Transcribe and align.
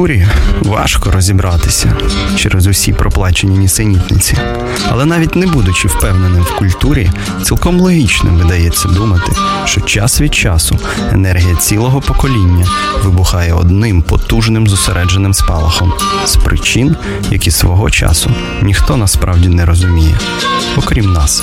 культурі 0.00 0.26
важко 0.62 1.10
розібратися 1.10 1.96
через 2.36 2.66
усі 2.66 2.92
проплачені 2.92 3.58
нісенітниці. 3.58 4.36
Але 4.88 5.04
навіть 5.04 5.36
не 5.36 5.46
будучи 5.46 5.88
впевненим 5.88 6.42
в 6.42 6.56
культурі, 6.56 7.10
цілком 7.42 7.80
логічним 7.80 8.36
видається 8.36 8.88
думати, 8.88 9.32
що 9.64 9.80
час 9.80 10.20
від 10.20 10.34
часу 10.34 10.78
енергія 11.12 11.56
цілого 11.56 12.00
покоління 12.00 12.66
вибухає 13.04 13.52
одним 13.52 14.02
потужним 14.02 14.66
зосередженим 14.66 15.34
спалахом 15.34 15.92
з 16.24 16.36
причин, 16.36 16.96
які 17.30 17.50
свого 17.50 17.90
часу 17.90 18.30
ніхто 18.62 18.96
насправді 18.96 19.48
не 19.48 19.64
розуміє, 19.64 20.18
окрім 20.76 21.12
нас. 21.12 21.42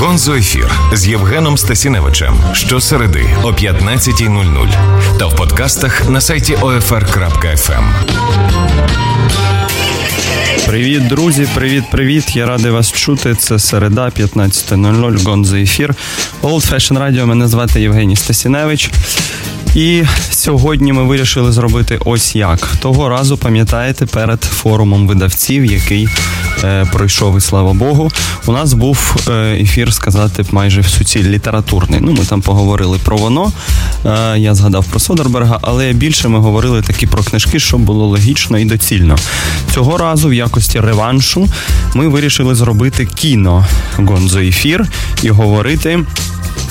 Гонзо 0.00 0.34
ефір 0.34 0.72
з 0.92 1.08
Євгеном 1.08 1.58
Стасіневичем 1.58 2.34
щосереди 2.52 3.36
о 3.42 3.48
15.00 3.48 5.18
та 5.18 5.26
в 5.26 5.36
подкастах 5.36 6.08
на 6.08 6.20
сайті 6.20 6.54
OFR.FM. 6.54 7.84
Привіт, 10.66 11.08
друзі! 11.08 11.48
Привіт, 11.54 11.84
привіт! 11.90 12.36
Я 12.36 12.46
радий 12.46 12.70
вас 12.70 12.92
чути. 12.92 13.34
Це 13.34 13.58
середа, 13.58 14.06
15.00, 14.06 15.24
Гонзо 15.24 15.56
ефір. 15.56 15.94
Old 16.42 16.72
Fashion 16.72 16.98
Radio. 16.98 17.26
Мене 17.26 17.48
звати 17.48 17.80
Євгеній 17.80 18.16
Стасіневич. 18.16 18.90
І 19.74 20.02
сьогодні 20.30 20.92
ми 20.92 21.04
вирішили 21.04 21.52
зробити 21.52 21.98
ось 22.04 22.36
як. 22.36 22.66
Того 22.80 23.08
разу, 23.08 23.36
пам'ятаєте, 23.36 24.06
перед 24.06 24.44
форумом 24.44 25.08
видавців, 25.08 25.64
який 25.64 26.08
пройшов, 26.92 27.38
і 27.38 27.40
слава 27.40 27.72
Богу, 27.72 28.10
у 28.46 28.52
нас 28.52 28.72
був 28.72 29.16
е, 29.28 29.32
ефір, 29.60 29.92
сказати, 29.92 30.44
майже 30.52 30.80
в 30.80 30.86
суті 30.86 31.22
літературний. 31.22 32.00
Ну, 32.02 32.12
ми 32.12 32.24
там 32.24 32.40
поговорили 32.40 32.98
про 33.04 33.16
воно. 33.16 33.52
Е, 34.06 34.38
я 34.38 34.54
згадав 34.54 34.84
про 34.84 35.00
Содерберга, 35.00 35.58
але 35.62 35.92
більше 35.92 36.28
ми 36.28 36.38
говорили 36.38 36.82
такі 36.82 37.06
про 37.06 37.22
книжки, 37.22 37.60
щоб 37.60 37.80
було 37.80 38.06
логічно 38.06 38.58
і 38.58 38.64
доцільно. 38.64 39.16
Цього 39.74 39.98
разу, 39.98 40.28
в 40.28 40.34
якості 40.34 40.80
реваншу, 40.80 41.48
ми 41.94 42.08
вирішили 42.08 42.54
зробити 42.54 43.06
кіно 43.06 43.66
Гонзо 43.96 44.40
ефір 44.40 44.86
і 45.22 45.30
говорити 45.30 46.00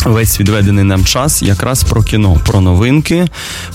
весь 0.06 0.40
відведений 0.40 0.84
нам 0.84 1.06
час 1.06 1.42
якраз 1.42 1.84
про 1.84 2.04
кіно, 2.04 2.38
про 2.46 2.62
новинки, 2.62 3.28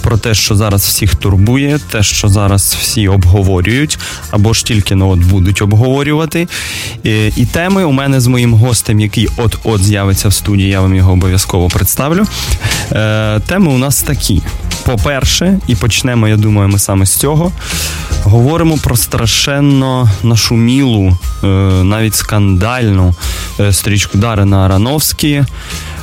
про 0.03 0.19
те, 0.19 0.34
що 0.34 0.56
зараз 0.56 0.83
всіх 0.83 1.14
турбує, 1.14 1.78
те, 1.91 2.03
що 2.03 2.28
зараз 2.28 2.77
всі 2.80 3.08
обговорюють, 3.08 3.98
або 4.30 4.52
ж 4.52 4.64
тільки 4.64 4.95
ну, 4.95 5.11
от 5.11 5.19
будуть 5.19 5.62
обговорювати. 5.62 6.48
І, 7.05 7.27
і 7.27 7.47
теми 7.47 7.84
у 7.84 7.92
мене 7.92 8.20
з 8.20 8.27
моїм 8.27 8.55
гостем, 8.55 9.00
який 9.00 9.28
от-от 9.36 9.84
з'явиться 9.84 10.28
в 10.28 10.33
студії, 10.33 10.69
я 10.69 10.80
вам 10.80 10.95
його 10.95 11.12
обов'язково 11.12 11.69
представлю. 11.69 12.27
Е, 12.92 13.41
Теми 13.47 13.72
у 13.72 13.78
нас 13.78 14.02
такі. 14.02 14.42
По-перше, 14.84 15.58
і 15.67 15.75
почнемо, 15.75 16.28
я 16.28 16.36
думаю, 16.36 16.69
ми 16.69 16.78
саме 16.78 17.06
з 17.06 17.17
цього. 17.17 17.52
Говоримо 18.25 18.77
про 18.77 18.97
страшенно 18.97 20.11
нашумілу, 20.22 21.19
е, 21.45 21.47
навіть 21.84 22.14
скандальну 22.14 23.14
е, 23.61 23.72
стрічку 23.72 24.19
Дарина 24.19 24.64
Арановські. 24.64 25.45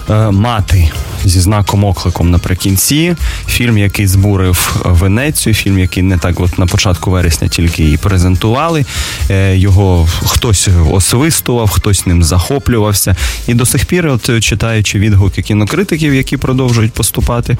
Е, 0.09 0.31
мати 0.31 0.91
зі 1.25 1.39
знаком 1.39 1.83
окликом 1.83 2.31
наприкінці. 2.31 3.15
Фільм, 3.47 3.77
який 3.77 4.07
збурив 4.07 4.81
Венецію, 4.85 5.53
фільм, 5.53 5.79
який 5.79 6.03
не 6.03 6.17
так 6.17 6.39
от 6.39 6.59
на 6.59 6.65
початку 6.65 7.11
вересня 7.11 7.47
тільки 7.47 7.83
її 7.83 7.97
презентували. 7.97 8.85
Е, 9.29 9.57
його 9.57 10.07
хтось 10.25 10.69
освистував, 10.91 11.69
хтось 11.69 12.05
ним 12.05 12.23
захоплювався. 12.23 13.15
І 13.47 13.53
до 13.53 13.65
сих 13.65 13.85
пір, 13.85 14.07
от 14.07 14.43
читаючи 14.43 14.99
відгуки 14.99 15.41
кінокритиків, 15.41 16.13
які 16.13 16.37
продовжують 16.37 16.93
поступати 16.93 17.53
е, 17.53 17.57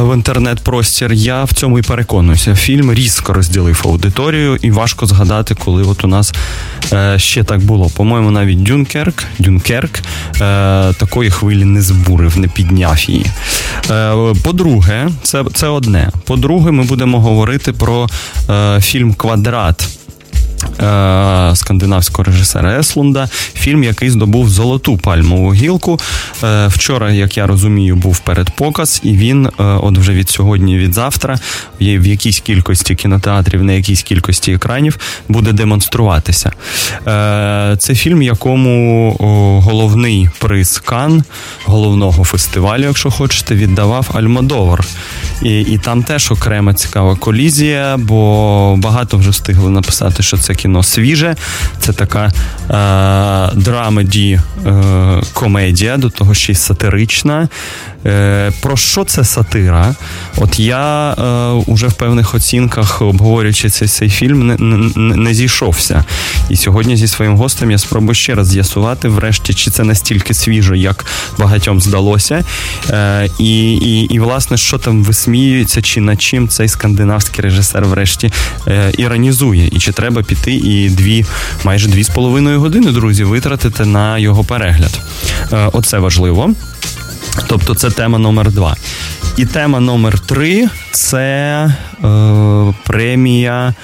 в 0.00 0.14
інтернет-простір, 0.14 1.12
я 1.12 1.44
в 1.44 1.52
цьому 1.52 1.78
і 1.78 1.82
переконуюся. 1.82 2.54
Фільм 2.54 2.92
різко 2.92 3.32
розділив 3.32 3.82
аудиторію, 3.84 4.58
і 4.62 4.70
важко 4.70 5.06
згадати, 5.06 5.54
коли 5.54 5.82
от 5.82 6.04
у 6.04 6.08
нас 6.08 6.32
ще 7.16 7.44
так 7.44 7.60
було. 7.60 7.90
По-моєму, 7.96 8.30
навіть 8.30 8.62
Дюнкерк, 8.62 9.24
Дюнкерк 9.38 10.00
такої 10.98 11.30
хвилі 11.30 11.64
не 11.64 11.82
збурив, 11.82 12.25
не 12.36 12.48
підняв 12.48 12.98
її. 13.10 13.26
Е, 13.90 14.14
по-друге, 14.42 15.08
це 15.22 15.44
це 15.54 15.68
одне. 15.68 16.10
По-друге, 16.24 16.70
ми 16.70 16.84
будемо 16.84 17.20
говорити 17.20 17.72
про 17.72 18.06
е, 18.50 18.80
фільм 18.80 19.14
Квадрат. 19.14 19.88
Е, 20.82 21.56
скандинавського 21.56 22.24
режисера 22.24 22.78
Еслунда, 22.78 23.28
фільм, 23.54 23.84
який 23.84 24.10
здобув 24.10 24.48
золоту 24.48 24.96
пальмову 24.96 25.54
гілку. 25.54 25.98
Е, 26.44 26.66
вчора, 26.66 27.12
як 27.12 27.36
я 27.36 27.46
розумію, 27.46 27.96
був 27.96 28.18
передпоказ, 28.18 29.00
і 29.04 29.16
він, 29.16 29.46
е, 29.46 29.50
от 29.58 29.98
вже 29.98 30.12
від 30.12 30.28
сьогодні, 30.28 30.78
від 30.78 30.94
завтра, 30.94 31.38
в 31.80 32.06
якійсь 32.06 32.40
кількості 32.40 32.94
кінотеатрів, 32.94 33.64
на 33.64 33.72
якійсь 33.72 34.02
кількості 34.02 34.52
екранів 34.52 34.98
буде 35.28 35.52
демонструватися. 35.52 36.52
Це 37.78 37.94
фільм, 37.94 38.22
якому 38.22 39.12
головний 39.64 40.28
приз 40.38 40.78
Кан 40.78 41.24
головного 41.64 42.24
фестивалю, 42.24 42.82
якщо 42.84 43.10
хочете, 43.10 43.54
віддавав 43.54 44.10
Альмодовар. 44.14 44.84
І 45.42 45.60
і 45.60 45.78
там 45.78 46.02
теж 46.02 46.30
окрема 46.32 46.74
цікава 46.74 47.16
колізія, 47.16 47.96
бо 47.96 48.76
багато 48.76 49.16
вже 49.16 49.30
встигли 49.30 49.70
написати, 49.70 50.22
що 50.22 50.36
це 50.36 50.54
кіно 50.54 50.65
свіже, 50.82 51.36
це 51.80 51.92
така 51.92 52.24
е, 52.26 53.60
драмеді 53.60 54.40
е, 54.66 55.22
комедія, 55.32 55.96
до 55.96 56.10
того 56.10 56.34
ще 56.34 56.52
й 56.52 56.54
сатирична. 56.54 57.48
Е, 58.06 58.52
Про 58.62 58.76
що 58.76 59.04
це 59.04 59.24
сатира? 59.24 59.94
От 60.36 60.58
я 60.58 61.12
е, 61.12 61.50
уже 61.66 61.86
в 61.86 61.92
певних 61.92 62.34
оцінках, 62.34 63.02
обговорюючи 63.02 63.70
цей 63.70 63.88
цей 63.88 64.10
фільм, 64.10 64.46
не, 64.46 64.56
не, 64.96 65.16
не 65.16 65.34
зійшовся. 65.34 66.04
І 66.48 66.56
сьогодні 66.56 66.96
зі 66.96 67.08
своїм 67.08 67.36
гостем 67.36 67.70
я 67.70 67.78
спробую 67.78 68.14
ще 68.14 68.34
раз 68.34 68.48
з'ясувати, 68.48 69.08
врешті, 69.08 69.54
чи 69.54 69.70
це 69.70 69.84
настільки 69.84 70.34
свіжо, 70.34 70.74
як 70.74 71.04
багатьом 71.38 71.80
здалося. 71.80 72.44
Е, 72.90 73.28
І, 73.38 73.72
і, 73.72 74.00
і 74.00 74.18
власне, 74.20 74.56
що 74.56 74.78
там 74.78 75.04
висміюється, 75.04 75.82
чи 75.82 76.00
над 76.00 76.22
чим 76.22 76.48
цей 76.48 76.68
скандинавський 76.68 77.44
режисер, 77.44 77.84
врешті, 77.84 78.32
е, 78.68 78.92
іронізує, 78.98 79.66
і 79.72 79.78
чи 79.78 79.92
треба 79.92 80.22
піти 80.22 80.54
і 80.56 80.90
дві, 80.90 81.24
майже 81.64 81.88
дві 81.88 82.04
з 82.04 82.08
половиною 82.08 82.60
години, 82.60 82.92
друзі, 82.92 83.24
витратити 83.24 83.84
на 83.84 84.18
його 84.18 84.44
перегляд. 84.44 85.00
Е, 85.52 85.70
Оце 85.72 85.98
важливо. 85.98 86.50
Тобто 87.46 87.74
це 87.74 87.90
тема 87.90 88.18
номер 88.18 88.52
два. 88.52 88.76
І 89.36 89.46
тема 89.46 89.80
номер 89.80 90.18
три 90.18 90.68
це 90.92 91.72
е, 92.04 92.74
премія. 92.84 93.74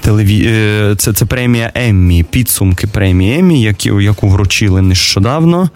Телеві... 0.00 0.44
Е, 0.46 0.94
це 0.98 1.12
це 1.12 1.24
премія 1.24 1.72
Еммі, 1.74 2.22
підсумки 2.22 2.86
премії 2.86 3.38
Еммі, 3.38 3.74
яку 4.00 4.28
вручили 4.28 4.82
нещодавно 4.82 5.70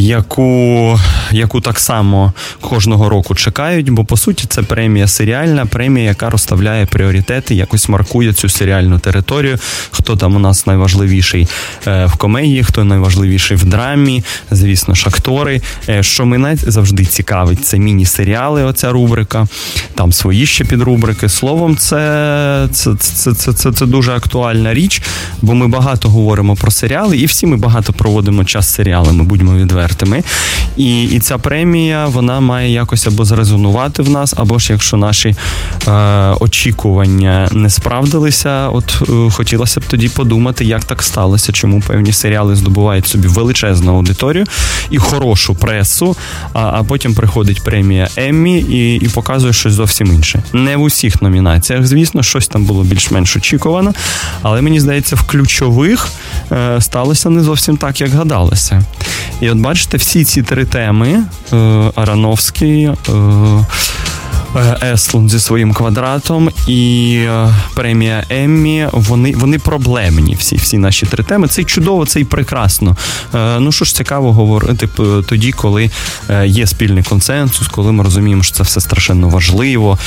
яку 0.00 0.98
яку 1.32 1.60
так 1.60 1.78
само 1.78 2.32
кожного 2.60 3.08
року 3.08 3.34
чекають, 3.34 3.90
бо 3.90 4.04
по 4.04 4.16
суті 4.16 4.44
це 4.48 4.62
премія 4.62 5.06
серіальна, 5.06 5.66
премія, 5.66 6.08
яка 6.08 6.30
розставляє 6.30 6.86
пріоритети, 6.86 7.54
якось 7.54 7.88
маркує 7.88 8.32
цю 8.32 8.48
серіальну 8.48 8.98
територію. 8.98 9.58
Хто 9.90 10.16
там 10.16 10.36
у 10.36 10.38
нас 10.38 10.66
найважливіший 10.66 11.48
е, 11.86 12.06
в 12.06 12.16
комедії, 12.16 12.64
хто 12.64 12.84
найважливіший 12.84 13.56
в 13.56 13.64
драмі, 13.64 14.24
звісно 14.50 14.94
ж, 14.94 15.04
актори. 15.06 15.60
Е, 15.88 16.02
що 16.02 16.26
мене 16.26 16.56
завжди 16.56 17.04
цікавить, 17.04 17.66
це 17.66 17.78
міні-серіали. 17.78 18.64
Оця 18.64 18.92
рубрика, 18.92 19.46
там 19.94 20.12
свої 20.12 20.46
ще 20.46 20.64
підрубрики. 20.64 21.28
Словом, 21.28 21.76
це, 21.76 22.68
це, 22.72 22.94
це, 22.98 23.34
це, 23.34 23.52
це, 23.52 23.72
це 23.72 23.86
дуже 23.86 24.12
актуальна 24.12 24.74
річ, 24.74 25.02
бо 25.42 25.54
ми 25.54 25.68
багато 25.68 26.08
говоримо 26.08 26.56
про 26.56 26.70
серіали, 26.70 27.16
і 27.16 27.26
всі 27.26 27.46
ми 27.46 27.56
багато 27.56 27.92
проводимо 27.92 28.44
час 28.44 28.66
з 28.66 28.74
серіалами, 28.74 29.24
будьмо 29.24 29.54
відверті 29.54 29.89
відвертими. 29.90 30.22
І 30.76 31.04
і 31.04 31.20
ця 31.20 31.38
премія 31.38 32.06
вона 32.06 32.40
має 32.40 32.72
якось 32.72 33.06
або 33.06 33.24
зрезонувати 33.24 34.02
в 34.02 34.10
нас, 34.10 34.34
або 34.36 34.58
ж 34.58 34.72
якщо 34.72 34.96
наші 34.96 35.34
е, 35.88 35.92
очікування 36.40 37.48
не 37.52 37.70
справдилися, 37.70 38.68
от 38.68 39.02
е, 39.02 39.30
хотілося 39.30 39.80
б 39.80 39.84
тоді 39.84 40.08
подумати, 40.08 40.64
як 40.64 40.84
так 40.84 41.02
сталося, 41.02 41.52
чому 41.52 41.80
певні 41.80 42.12
серіали 42.12 42.56
здобувають 42.56 43.06
собі 43.06 43.28
величезну 43.28 43.94
аудиторію 43.96 44.44
і 44.90 44.98
хорошу 44.98 45.54
пресу, 45.54 46.16
а 46.52 46.70
а 46.80 46.82
потім 46.82 47.14
приходить 47.14 47.64
премія 47.64 48.08
Еммі 48.16 48.58
і 48.58 48.96
і 48.96 49.08
показує 49.08 49.52
щось 49.52 49.72
зовсім 49.72 50.06
інше. 50.06 50.42
Не 50.52 50.76
в 50.76 50.82
усіх 50.82 51.22
номінаціях, 51.22 51.86
звісно, 51.86 52.22
щось 52.22 52.48
там 52.48 52.64
було 52.64 52.82
більш-менш 52.82 53.36
очікувано, 53.36 53.94
але 54.42 54.62
мені 54.62 54.80
здається, 54.80 55.16
в 55.16 55.22
ключових 55.22 56.08
е, 56.52 56.80
сталося 56.80 57.30
не 57.30 57.42
зовсім 57.42 57.76
так, 57.76 58.00
як 58.00 58.10
гадалося. 58.10 58.82
І 59.40 59.50
от 59.50 59.58
бачите, 59.58 59.79
всі 59.92 60.24
ці 60.24 60.42
три 60.42 60.64
теми: 60.64 61.22
е, 61.52 61.56
Арановський, 61.94 62.84
е, 62.84 62.94
Еслун 64.82 65.28
зі 65.28 65.40
своїм 65.40 65.72
квадратом 65.72 66.50
і 66.66 67.26
премія 67.74 68.24
Еммі. 68.30 68.86
Вони 68.92 69.34
вони 69.36 69.58
проблемні. 69.58 70.34
Всі 70.34 70.56
всі 70.56 70.78
наші 70.78 71.06
три 71.06 71.24
теми. 71.24 71.48
Це 71.48 71.64
чудово, 71.64 72.06
це 72.06 72.20
і 72.20 72.24
прекрасно. 72.24 72.96
Ну 73.34 73.72
що 73.72 73.84
ж 73.84 73.94
цікаво 73.94 74.32
говорити 74.32 74.88
тоді, 75.28 75.52
коли 75.52 75.90
є 76.44 76.66
спільний 76.66 77.02
консенсус, 77.02 77.68
коли 77.68 77.92
ми 77.92 78.04
розуміємо, 78.04 78.42
що 78.42 78.54
це 78.54 78.62
все 78.62 78.80
страшенно 78.80 79.28
важливо, 79.28 79.98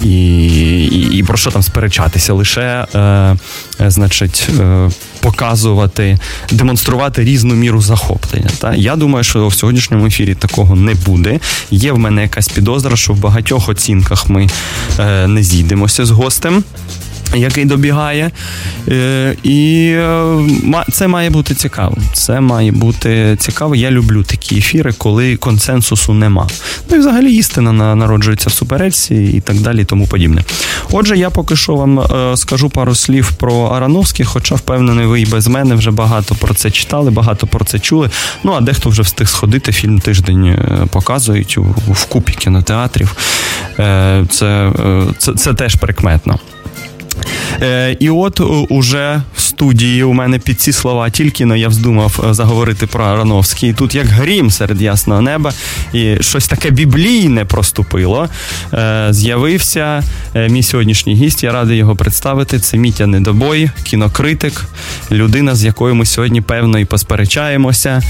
і, 0.00 0.44
і, 0.84 1.18
і 1.18 1.22
про 1.22 1.36
що 1.36 1.50
там 1.50 1.62
сперечатися 1.62 2.32
лише, 2.32 2.86
е, 2.94 3.36
значить, 3.80 4.48
е, 4.60 4.90
показувати, 5.24 6.18
демонструвати 6.50 7.24
різну 7.24 7.54
міру 7.54 7.82
захоплення. 7.82 8.50
Та 8.58 8.74
я 8.74 8.96
думаю, 8.96 9.24
що 9.24 9.48
в 9.48 9.54
сьогоднішньому 9.54 10.06
ефірі 10.06 10.34
такого 10.34 10.76
не 10.76 10.94
буде. 10.94 11.40
Є 11.70 11.92
в 11.92 11.98
мене 11.98 12.22
якась 12.22 12.48
підозра, 12.48 12.96
що 12.96 13.12
в 13.12 13.18
багатьох 13.18 13.68
оцінках 13.68 14.28
ми 14.28 14.48
е, 14.98 15.26
не 15.26 15.42
зійдемося 15.42 16.06
з 16.06 16.10
гостем 16.10 16.64
який 17.36 17.64
добігає. 17.64 18.30
Е, 18.88 19.36
і 19.42 19.90
е, 19.96 20.84
це 20.92 21.08
має 21.08 21.30
бути 21.30 21.54
цікаво. 21.54 21.96
Це 22.12 22.40
має 22.40 22.72
бути 22.72 23.36
цікаво. 23.38 23.74
Я 23.74 23.90
люблю 23.90 24.22
такі 24.22 24.58
ефіри, 24.58 24.92
коли 24.98 25.36
консенсусу 25.36 26.14
нема. 26.14 26.48
Ну 26.90 26.96
і 26.96 26.98
взагалі 26.98 27.34
істина 27.34 27.94
народжується 27.94 28.50
в 28.50 28.52
суперечці 28.52 29.14
і 29.14 29.40
так 29.40 29.56
далі, 29.56 29.80
і 29.80 29.84
тому 29.84 30.06
подібне. 30.06 30.44
Отже, 30.92 31.16
я 31.16 31.30
поки 31.30 31.56
що 31.56 31.74
вам 31.74 32.00
е, 32.00 32.36
скажу 32.36 32.70
пару 32.70 32.94
слів 32.94 33.32
про 33.32 33.66
Арановських, 33.66 34.28
хоча 34.28 34.54
впевнений, 34.54 35.06
ви 35.06 35.20
і 35.20 35.26
без 35.26 35.46
мене 35.46 35.74
вже 35.74 35.90
багато 35.90 36.34
про 36.34 36.54
це 36.54 36.70
читали, 36.70 37.10
багато 37.10 37.46
про 37.46 37.64
це 37.64 37.78
чули. 37.78 38.10
Ну 38.44 38.52
а 38.52 38.60
дехто 38.60 38.90
вже 38.90 39.02
встиг 39.02 39.28
сходити. 39.28 39.72
Фільм 39.72 40.00
тиждень 40.00 40.58
показують 40.90 41.58
в 41.88 42.04
купі 42.04 42.32
кінотеатрів. 42.32 43.16
Це, 44.30 44.72
це, 45.18 45.34
Це 45.34 45.54
теж 45.54 45.74
прикметно. 45.74 46.38
Е, 47.62 47.96
І 48.00 48.10
от 48.10 48.40
уже 48.68 49.22
в 49.36 49.40
студії 49.40 50.02
у 50.02 50.12
мене 50.12 50.38
під 50.38 50.60
ці 50.60 50.72
слова 50.72 51.10
тільки 51.10 51.44
но 51.44 51.56
я 51.56 51.68
вздумав 51.68 52.24
е, 52.30 52.34
заговорити 52.34 52.86
про 52.86 53.04
Ароновський. 53.04 53.70
І 53.70 53.72
тут 53.72 53.94
як 53.94 54.06
грім 54.06 54.50
серед 54.50 54.82
ясного 54.82 55.20
неба, 55.20 55.52
і 55.92 56.16
щось 56.20 56.48
таке 56.48 56.70
біблійне 56.70 57.44
проступило. 57.44 58.28
Е, 58.72 59.06
З'явився 59.10 60.02
е, 60.34 60.48
мій 60.48 60.62
сьогоднішній 60.62 61.14
гість. 61.14 61.42
Я 61.42 61.52
радий 61.52 61.76
його 61.76 61.96
представити. 61.96 62.58
Це 62.58 62.76
Мітя 62.76 63.06
Недобой, 63.06 63.70
кінокритик, 63.82 64.64
людина, 65.10 65.54
з 65.54 65.64
якою 65.64 65.94
ми 65.94 66.06
сьогодні 66.06 66.40
певно 66.40 66.78
і 66.78 66.84
посперечаємося. 66.84 68.02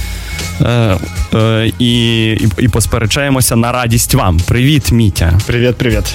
Е, 0.60 0.96
е, 1.34 1.72
і, 1.78 2.26
і, 2.32 2.48
і 2.58 2.68
посперечаємося 2.68 3.56
на 3.56 3.72
радість 3.72 4.14
вам. 4.14 4.40
Привіт, 4.40 4.92
Мітя. 4.92 5.38
Привіт, 5.46 5.76
привіт. 5.76 6.14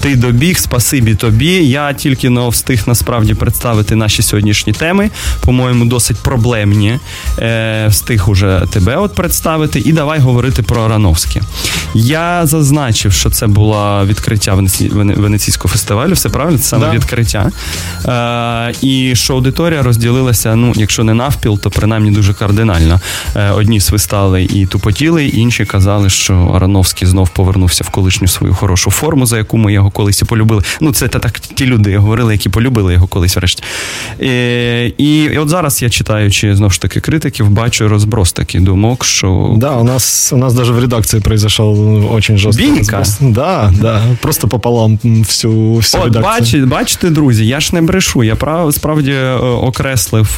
Ти 0.00 0.16
добіг, 0.16 0.58
спасибі 0.58 1.14
тобі. 1.14 1.68
Я 1.68 1.92
тільки 1.92 2.27
но 2.30 2.48
встиг 2.48 2.82
насправді 2.86 3.34
представити 3.34 3.96
наші 3.96 4.22
сьогоднішні 4.22 4.72
теми. 4.72 5.10
По-моєму, 5.40 5.84
досить 5.84 6.16
проблемні. 6.16 6.98
Е, 7.38 7.86
Встиг 7.88 8.30
уже 8.30 8.62
тебе 8.70 8.96
от 8.96 9.14
представити. 9.14 9.82
І 9.84 9.92
давай 9.92 10.20
говорити 10.20 10.62
про 10.62 10.82
Арановське. 10.82 11.40
Я 11.94 12.46
зазначив, 12.46 13.12
що 13.12 13.30
це 13.30 13.46
було 13.46 14.06
відкриття 14.06 14.54
Венеці... 14.54 14.88
Венеційського 14.88 15.72
фестивалю. 15.72 16.12
Все 16.12 16.28
правильно, 16.28 16.58
це 16.58 16.64
саме 16.64 16.86
да. 16.86 16.92
відкриття. 16.92 17.50
Е, 18.06 18.74
І 18.82 19.14
що 19.14 19.34
аудиторія 19.34 19.82
розділилася, 19.82 20.54
ну, 20.54 20.72
якщо 20.76 21.04
не 21.04 21.14
навпіл, 21.14 21.58
то 21.60 21.70
принаймні 21.70 22.10
дуже 22.10 22.34
кардинально. 22.34 23.00
Е, 23.36 23.50
Одні 23.50 23.80
свистали 23.80 24.44
і 24.44 24.66
тупотіли, 24.66 25.26
інші 25.26 25.64
казали, 25.64 26.10
що 26.10 26.52
Арановський 26.54 27.08
знов 27.08 27.28
повернувся 27.28 27.84
в 27.84 27.90
колишню 27.90 28.28
свою 28.28 28.54
хорошу 28.54 28.90
форму, 28.90 29.26
за 29.26 29.38
яку 29.38 29.56
ми 29.56 29.72
його 29.72 29.90
колись 29.90 30.22
і 30.22 30.24
полюбили. 30.24 30.62
Ну, 30.80 30.92
це 30.92 31.08
так 31.08 31.40
ті 31.40 31.66
люди 31.66 31.96
говорили, 31.96 32.17
які 32.32 32.48
полюбили 32.48 32.92
його 32.92 33.06
колись 33.06 33.36
врешті. 33.36 33.62
І, 34.20 34.26
і, 34.98 35.24
і 35.24 35.38
от 35.38 35.48
зараз 35.48 35.82
я 35.82 35.90
читаючи 35.90 36.56
знову 36.56 36.70
ж 36.70 36.80
таки 36.80 37.00
критиків, 37.00 37.50
бачу 37.50 37.88
розброс 37.88 38.32
такий 38.32 38.60
думок, 38.60 39.04
що. 39.04 39.54
Да, 39.56 39.76
у 39.76 39.84
нас 39.84 40.32
у 40.32 40.36
нас 40.36 40.54
даже 40.54 40.72
в 40.72 40.78
редакції 40.78 41.22
произошел 41.22 42.04
очень 42.14 42.38
жорсткий 42.38 42.70
Бійка? 42.70 42.98
розброс. 42.98 43.34
Да, 43.34 43.72
да. 43.80 44.02
Просто 44.20 44.48
пополам 44.48 44.98
всю, 45.04 45.72
всю 45.74 46.02
от, 46.02 46.14
редакцію. 46.14 46.66
Бач, 46.66 46.70
бачите, 46.70 47.10
друзі, 47.10 47.46
я 47.46 47.60
ж 47.60 47.74
не 47.74 47.82
брешу. 47.82 48.24
Я 48.24 48.36
прав, 48.36 48.74
справді 48.74 49.10
е, 49.12 49.32
окреслив 49.38 50.36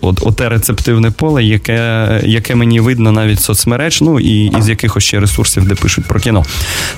оте 0.00 0.48
рецептивне 0.48 1.10
поле, 1.10 1.44
яке 1.44 2.20
яке 2.24 2.54
мені 2.54 2.80
видно 2.80 3.12
навіть 3.12 3.38
в 3.38 3.42
соцмереж, 3.42 4.02
ну 4.02 4.20
і 4.20 4.52
із 4.58 4.68
якихось 4.68 5.04
ще 5.04 5.20
ресурсів, 5.20 5.68
де 5.68 5.74
пишуть 5.74 6.04
про 6.04 6.20
кіно. 6.20 6.44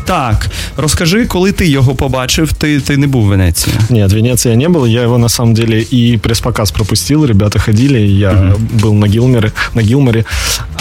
Так, 0.05 0.47
розкажи, 0.77 1.27
коли 1.27 1.53
ти 1.53 1.67
його 1.67 1.95
побачив, 1.95 2.53
ти 2.53 2.81
ти 2.81 2.97
не 2.97 3.07
був 3.07 3.25
в 3.25 3.27
Венеції? 3.27 3.77
Ні, 3.91 4.07
в 4.14 4.14
Венеції 4.14 4.52
я 4.52 4.58
не 4.58 4.70
был. 4.70 4.88
Я 4.88 5.02
его 5.02 5.18
на 5.18 5.30
самом 5.30 5.54
деле 5.54 5.86
и 5.94 6.18
пресс-показ 6.18 6.72
пропустил. 6.72 7.26
Ребята 7.26 7.60
ходили, 7.60 8.00
я 8.00 8.32
mm-hmm. 8.32 8.82
был 8.82 8.94
на 8.94 9.08
Гилмере. 9.08 9.52
На 9.74 9.82
Гилмере. 9.82 10.26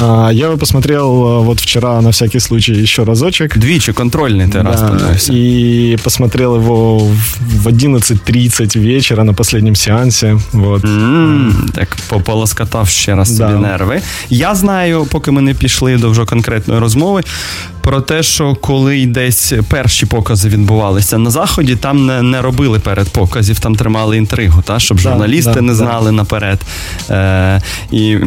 А, 0.01 0.31
я 0.33 0.47
его 0.47 0.57
посмотрел 0.57 1.43
вот 1.43 1.61
вчера 1.61 2.01
на 2.01 2.11
всякий 2.11 2.41
случай 2.41 2.83
еще 2.83 3.05
разочек. 3.05 3.59
Двічі 3.59 3.93
контрольний 3.93 4.47
ты 4.47 4.63
да, 4.63 4.63
раз 4.63 4.83
подивився. 4.83 5.33
И 5.33 5.97
посмотрел 6.05 6.57
его 6.57 6.99
в 7.63 7.67
11.30 7.67 8.79
вечера 8.79 9.25
на 9.25 9.33
последнем 9.33 9.77
сеансе. 9.77 10.39
Вот. 10.53 10.85
Mm, 10.85 11.71
так 11.73 11.97
пополоскотав 12.09 12.89
ще 12.89 13.15
раз 13.15 13.31
да. 13.31 13.49
собі 13.49 13.63
нерви. 13.63 14.01
Я 14.31 14.55
знаю, 14.55 15.07
поки 15.11 15.31
ми 15.31 15.41
не 15.41 15.55
пішли 15.55 15.97
до 15.97 16.11
вже 16.11 16.25
конкретної 16.25 16.81
розмови, 16.81 17.23
про 17.84 18.02
те, 18.02 18.24
що 18.24 18.56
коли 18.56 19.06
десь 19.06 19.54
перші 19.70 20.06
покази 20.06 20.50
відбувалися 20.50 21.18
на 21.18 21.30
заході, 21.30 21.76
там 21.76 22.06
не 22.06 22.22
не 22.22 22.42
робили 22.42 22.80
перед 22.80 23.10
показів, 23.10 23.60
там 23.60 23.76
тримали 23.76 24.18
інтригу, 24.18 24.62
та 24.62 24.80
щоб 24.80 25.00
журналісти 25.00 25.52
да, 25.54 25.62
не 25.62 25.76
знали 25.76 26.06
да. 26.06 26.12
наперед. 26.12 26.60
Е, 27.10 27.62
і, 27.92 28.18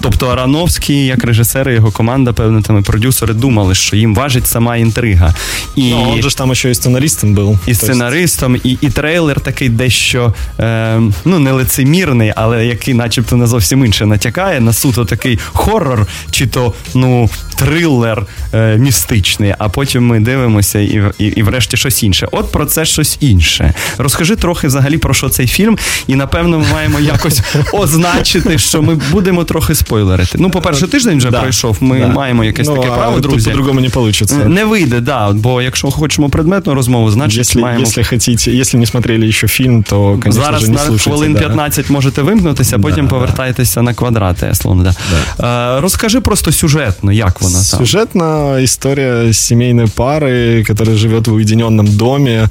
Тобто 0.00 0.26
Арановський, 0.26 1.06
як 1.06 1.24
режисер, 1.24 1.70
і 1.70 1.74
його 1.74 1.90
команда, 1.90 2.32
певно, 2.32 2.62
там 2.62 2.78
і 2.78 2.82
продюсери 2.82 3.34
думали, 3.34 3.74
що 3.74 3.96
їм 3.96 4.14
важить 4.14 4.46
сама 4.46 4.76
інтрига. 4.76 5.34
І 5.76 5.90
ну, 5.90 6.10
он 6.12 6.22
же 6.22 6.30
ж 6.30 6.36
там 6.36 6.54
ще 6.54 6.70
і 6.70 6.74
сценаристом 6.74 7.34
був. 7.34 7.58
І 7.66 7.74
сценаристом, 7.74 8.56
і 8.64 8.78
і 8.80 8.90
трейлер 8.90 9.40
такий 9.40 9.68
дещо 9.68 10.34
е, 10.58 11.00
ну 11.24 11.38
не 11.38 11.52
лицемірний, 11.52 12.32
але 12.36 12.66
який, 12.66 12.94
начебто, 12.94 13.36
не 13.36 13.46
зовсім 13.46 13.84
інше 13.84 14.06
натякає 14.06 14.60
на 14.60 14.72
суто 14.72 15.04
такий 15.04 15.38
хоррор, 15.52 16.06
чи 16.30 16.46
то 16.46 16.74
ну 16.94 17.30
трилер. 17.64 18.26
Е, 18.52 18.60
Е, 18.60 18.76
містичний, 18.76 19.54
а 19.58 19.68
потім 19.68 20.06
ми 20.06 20.20
дивимося 20.20 20.78
і, 20.78 21.02
і, 21.18 21.24
і 21.24 21.42
врешті 21.42 21.76
щось 21.76 22.02
інше. 22.02 22.28
От 22.32 22.52
про 22.52 22.66
це 22.66 22.84
щось 22.84 23.16
інше. 23.20 23.74
Розкажи 23.98 24.36
трохи 24.36 24.66
взагалі 24.66 24.98
про 24.98 25.14
що 25.14 25.28
цей 25.28 25.46
фільм, 25.46 25.78
і 26.06 26.14
напевно 26.14 26.58
ми 26.58 26.64
маємо 26.72 27.00
якось 27.00 27.40
означити, 27.72 28.58
що 28.58 28.82
ми 28.82 28.94
будемо 29.10 29.44
трохи 29.44 29.74
спойлерити. 29.74 30.38
Ну, 30.40 30.50
по-перше, 30.50 30.88
тиждень 30.88 31.18
вже 31.18 31.30
да. 31.30 31.40
пройшов. 31.40 31.76
Ми 31.80 32.00
да. 32.00 32.08
маємо 32.08 32.44
якесь 32.44 32.66
ну, 32.68 32.76
таке 32.76 32.88
право, 32.88 33.20
друзі. 33.20 33.50
По-другому 33.50 33.80
не 33.80 33.88
вийде. 33.88 34.44
Не 34.44 34.64
вийде, 34.64 35.00
да. 35.00 35.30
Бо 35.32 35.62
якщо 35.62 35.90
хочемо 35.90 36.28
предметну 36.28 36.74
розмову, 36.74 37.10
значить 37.10 37.38
якщо, 37.38 37.60
маємо. 37.60 37.80
Якщо 37.80 38.04
хотите, 38.04 38.50
якщо 38.50 38.78
не 38.78 38.86
смотрели 38.86 39.32
ще 39.32 39.48
фільм, 39.48 39.82
то 39.82 39.96
конечно, 39.96 40.32
зараз 40.32 40.68
не 40.68 40.74
на 40.74 40.98
хвилин 40.98 41.34
15 41.34 41.90
можете 41.90 42.22
вимкнутися, 42.22 42.76
а 42.76 42.78
потім 42.78 43.08
повертайтеся 43.08 43.82
на 43.82 43.94
квадрати. 43.94 44.46
Еслон, 44.46 44.82
да. 44.82 44.94
Да. 45.38 45.80
Розкажи 45.80 46.20
просто 46.20 46.52
сюжетно, 46.52 47.12
як 47.12 47.40
вона 47.49 47.55
там. 47.55 47.79
Сюжетна 47.79 48.59
історія 48.59 49.33
семейной 49.33 49.85
пары, 49.85 50.63
которая 50.67 50.95
живет 50.95 51.27
в 51.27 51.33
уединенном 51.33 51.87
доме, 51.87 52.49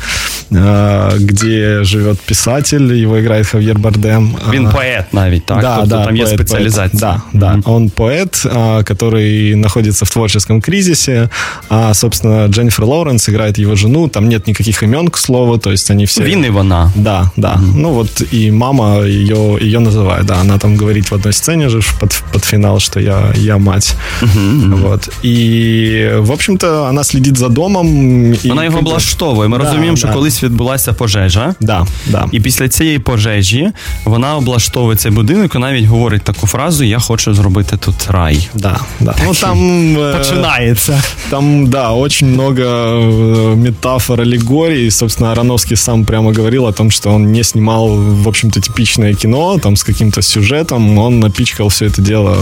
где 0.50 1.84
живет 1.84 2.20
писатель, 2.20 2.92
его 2.92 3.20
играет 3.20 3.46
Хавьер 3.46 3.78
Бардем. 3.78 4.36
Він 4.52 4.68
поэт 4.68 5.04
навіть, 5.12 5.46
так? 5.46 5.60
Да, 5.60 5.76
тобто 5.76 5.90
да, 5.90 6.04
там 6.04 6.14
поэт, 6.14 6.20
есть 6.22 6.34
специализация. 6.34 7.00
Да, 7.00 7.22
да. 7.32 7.54
Mm-hmm. 7.54 7.62
Он 7.64 7.90
поэт, 7.90 8.46
который 8.84 9.54
находится 9.56 10.04
в 10.04 10.10
творческом 10.10 10.60
кризисе, 10.60 11.28
а, 11.68 11.94
собственно, 11.94 12.46
Дженнифер 12.46 12.84
Лоуренс 12.84 13.28
играет 13.28 13.58
его 13.58 13.76
жену, 13.76 14.08
там 14.08 14.28
нет 14.28 14.46
никаких 14.46 14.82
имен, 14.82 15.08
к 15.08 15.18
слову, 15.18 15.58
то 15.58 15.70
есть 15.70 15.90
они 15.90 16.04
все... 16.04 16.22
Він 16.24 16.44
и 16.44 16.50
вона. 16.50 16.92
Да, 16.94 17.30
да. 17.36 17.54
Mm-hmm. 17.54 17.72
Ну 17.76 17.90
вот 17.90 18.22
и 18.34 18.50
мама 18.50 19.02
ее, 19.04 19.58
ее 19.60 19.78
называет, 19.80 20.26
да, 20.26 20.40
она 20.40 20.58
там 20.58 20.76
говорит 20.76 21.10
в 21.10 21.14
одной 21.14 21.32
сцене 21.32 21.68
же 21.68 21.80
под, 22.00 22.22
под 22.32 22.44
финал, 22.44 22.80
что 22.80 23.00
я, 23.00 23.32
я 23.36 23.58
мать. 23.58 23.96
Mm-hmm. 24.22 24.74
Вот. 24.74 24.87
И, 25.24 26.10
в 26.18 26.32
общем-то, 26.32 26.84
она 26.84 27.04
следит 27.04 27.38
за 27.38 27.48
домом. 27.48 28.34
Вона 28.44 28.64
його 28.64 28.78
облаштовує. 28.78 29.48
Ми 29.48 29.58
да, 29.58 29.64
розуміємо, 29.64 29.96
що 29.96 30.06
да. 30.06 30.12
колись 30.12 30.34
десь 30.34 30.42
відбулася 30.42 30.92
пожежа. 30.92 31.54
Да, 31.60 31.86
да. 32.06 32.26
І 32.32 32.40
після 32.40 32.68
цієї 32.68 32.98
пожежі 32.98 33.70
вона 34.04 34.36
облаштовує 34.36 34.96
цей 34.96 35.12
будинок 35.12 35.54
і 35.54 35.58
навіть 35.58 35.84
говорить 35.84 36.22
таку 36.22 36.46
фразу: 36.46 36.84
Я 36.84 36.98
хочу 36.98 37.34
зробити 37.34 37.76
тут 37.76 37.94
рай. 38.08 38.48
Да, 38.54 38.80
да. 39.00 39.14
Ну 39.24 39.34
там 39.34 39.58
э, 39.96 40.18
починається. 40.18 41.02
Там, 41.30 41.66
да, 41.66 41.90
очень 41.90 42.32
много 42.32 42.62
э, 42.62 43.56
метафор, 43.56 44.20
аллегорий. 44.20 44.90
Собственно, 44.90 45.32
Ароновский 45.32 45.76
сам 45.76 46.04
прямо 46.04 46.32
говорил 46.32 46.66
о 46.66 46.72
том, 46.72 46.90
что 46.90 47.14
он 47.14 47.32
не 47.32 47.44
снимал, 47.44 47.88
в 48.22 48.28
общем-то, 48.28 48.60
типичное 48.60 49.14
кино, 49.14 49.58
там 49.58 49.76
с 49.76 49.84
каким-то 49.84 50.22
сюжетом. 50.22 50.98
Он 50.98 51.20
напичкал 51.20 51.68
все 51.68 51.86
это 51.86 52.02
дело 52.02 52.36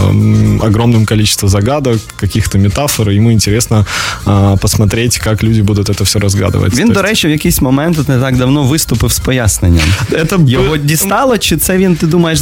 огромным 0.61 1.05
количеством 1.05 1.49
загадок, 1.49 1.99
каких-то 2.37 2.57
метафор. 2.57 3.09
Ему 3.09 3.31
интересно 3.31 3.85
а, 4.25 4.55
посмотреть, 4.57 5.17
как 5.17 5.43
люди 5.43 5.61
будут 5.61 5.89
это 5.89 6.03
все 6.03 6.19
разгадывать. 6.19 6.75
Він, 6.75 6.89
до 6.89 7.01
речі, 7.01 7.27
в 7.27 7.31
якийсь 7.31 7.61
момент 7.61 7.95
тут 7.95 8.09
не 8.09 8.19
так 8.19 8.37
давно 8.37 8.63
виступив 8.63 9.11
з 9.11 9.19
поясненням. 9.19 9.87
Это 10.11 10.49
Його 10.49 10.77
б... 10.77 10.85
дістало, 10.85 11.37
чи 11.37 11.57
це 11.57 11.77
він, 11.77 11.95
ти 11.95 12.07
думаєш, 12.07 12.39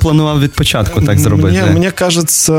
планував 0.00 0.40
від 0.40 0.52
початку 0.52 1.00
так 1.00 1.18
зробити? 1.18 1.62
Мне, 1.62 1.72
мне 1.72 1.90
кажется, 1.90 2.52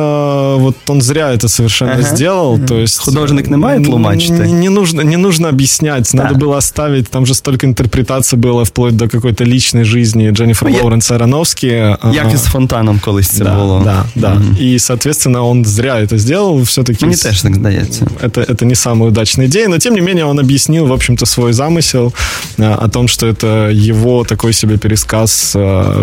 вот 0.56 0.76
он 0.88 1.02
зря 1.02 1.32
это 1.32 1.50
совершенно 1.50 1.92
ага. 1.92 2.04
сделал. 2.04 2.56
Ага. 2.56 2.66
То 2.68 2.80
есть, 2.80 3.00
Художник 3.00 3.50
не 3.50 3.58
має 3.58 3.80
тлумачити? 3.80 4.34
Не, 4.34 4.52
не, 4.52 4.70
нужно, 4.70 5.04
не 5.04 5.18
нужно 5.18 5.50
объяснять. 5.50 6.14
Надо 6.14 6.34
да. 6.34 6.46
было 6.46 6.58
оставить, 6.58 7.10
там 7.10 7.26
же 7.26 7.34
столько 7.34 7.66
интерпретаций 7.66 8.40
было 8.40 8.64
вплоть 8.64 8.96
до 8.96 9.08
какой-то 9.08 9.46
личной 9.46 9.84
жизни 9.84 10.32
Дженнифер 10.32 10.70
ну, 10.70 10.78
Лоуренс 10.78 11.12
Ароновски. 11.12 11.68
Як 12.14 12.34
із 12.34 12.44
фонтаном 12.44 13.00
колись 13.00 13.30
це 13.30 13.44
да, 13.44 13.56
було. 13.56 13.82
Да, 13.84 14.06
да. 14.16 14.34
Mm-hmm. 14.34 14.76
И, 14.76 14.80
соответственно, 14.80 15.50
он 15.50 15.66
зря 15.66 16.02
это 16.02 16.18
сделал. 16.18 16.64
Все-таки 16.68 17.06
Мне 17.06 17.16
теж 17.16 17.42
так 17.42 17.56
здається. 17.56 18.06
Это, 18.24 18.52
это 18.52 18.66
не 18.66 18.76
самая 18.76 19.10
удачная 19.10 19.48
идея, 19.48 19.68
но 19.68 19.78
тем 19.78 19.94
не 19.94 20.02
менее 20.02 20.26
он 20.26 20.40
объяснил, 20.40 20.88
в 20.88 20.94
общем-то, 20.94 21.26
свой 21.26 21.54
замысел 21.54 22.14
о 22.58 22.88
том, 22.88 23.08
что 23.08 23.28
это 23.28 23.70
его 23.90 24.24
такой 24.24 24.54
себе 24.54 24.78
пересказ 24.78 25.58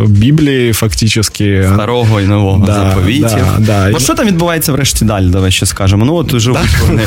Библии 0.06 0.72
фактически. 0.72 1.64
Старого 1.74 2.20
і 2.20 2.26
нового 2.26 2.66
да, 2.66 2.74
заповітів. 2.74 3.46
Да, 3.58 3.64
да. 3.66 3.88
Ну, 3.90 4.00
що 4.00 4.14
там 4.14 4.26
відбувається 4.26 4.72
врешті 4.72 5.04
далі, 5.04 5.28
давай 5.28 5.50
ще 5.50 5.66
скажемо. 5.66 6.04
Ну, 6.04 6.14
от 6.14 6.40
живуть 6.40 6.60
да? 6.80 6.86
вони. 6.86 7.02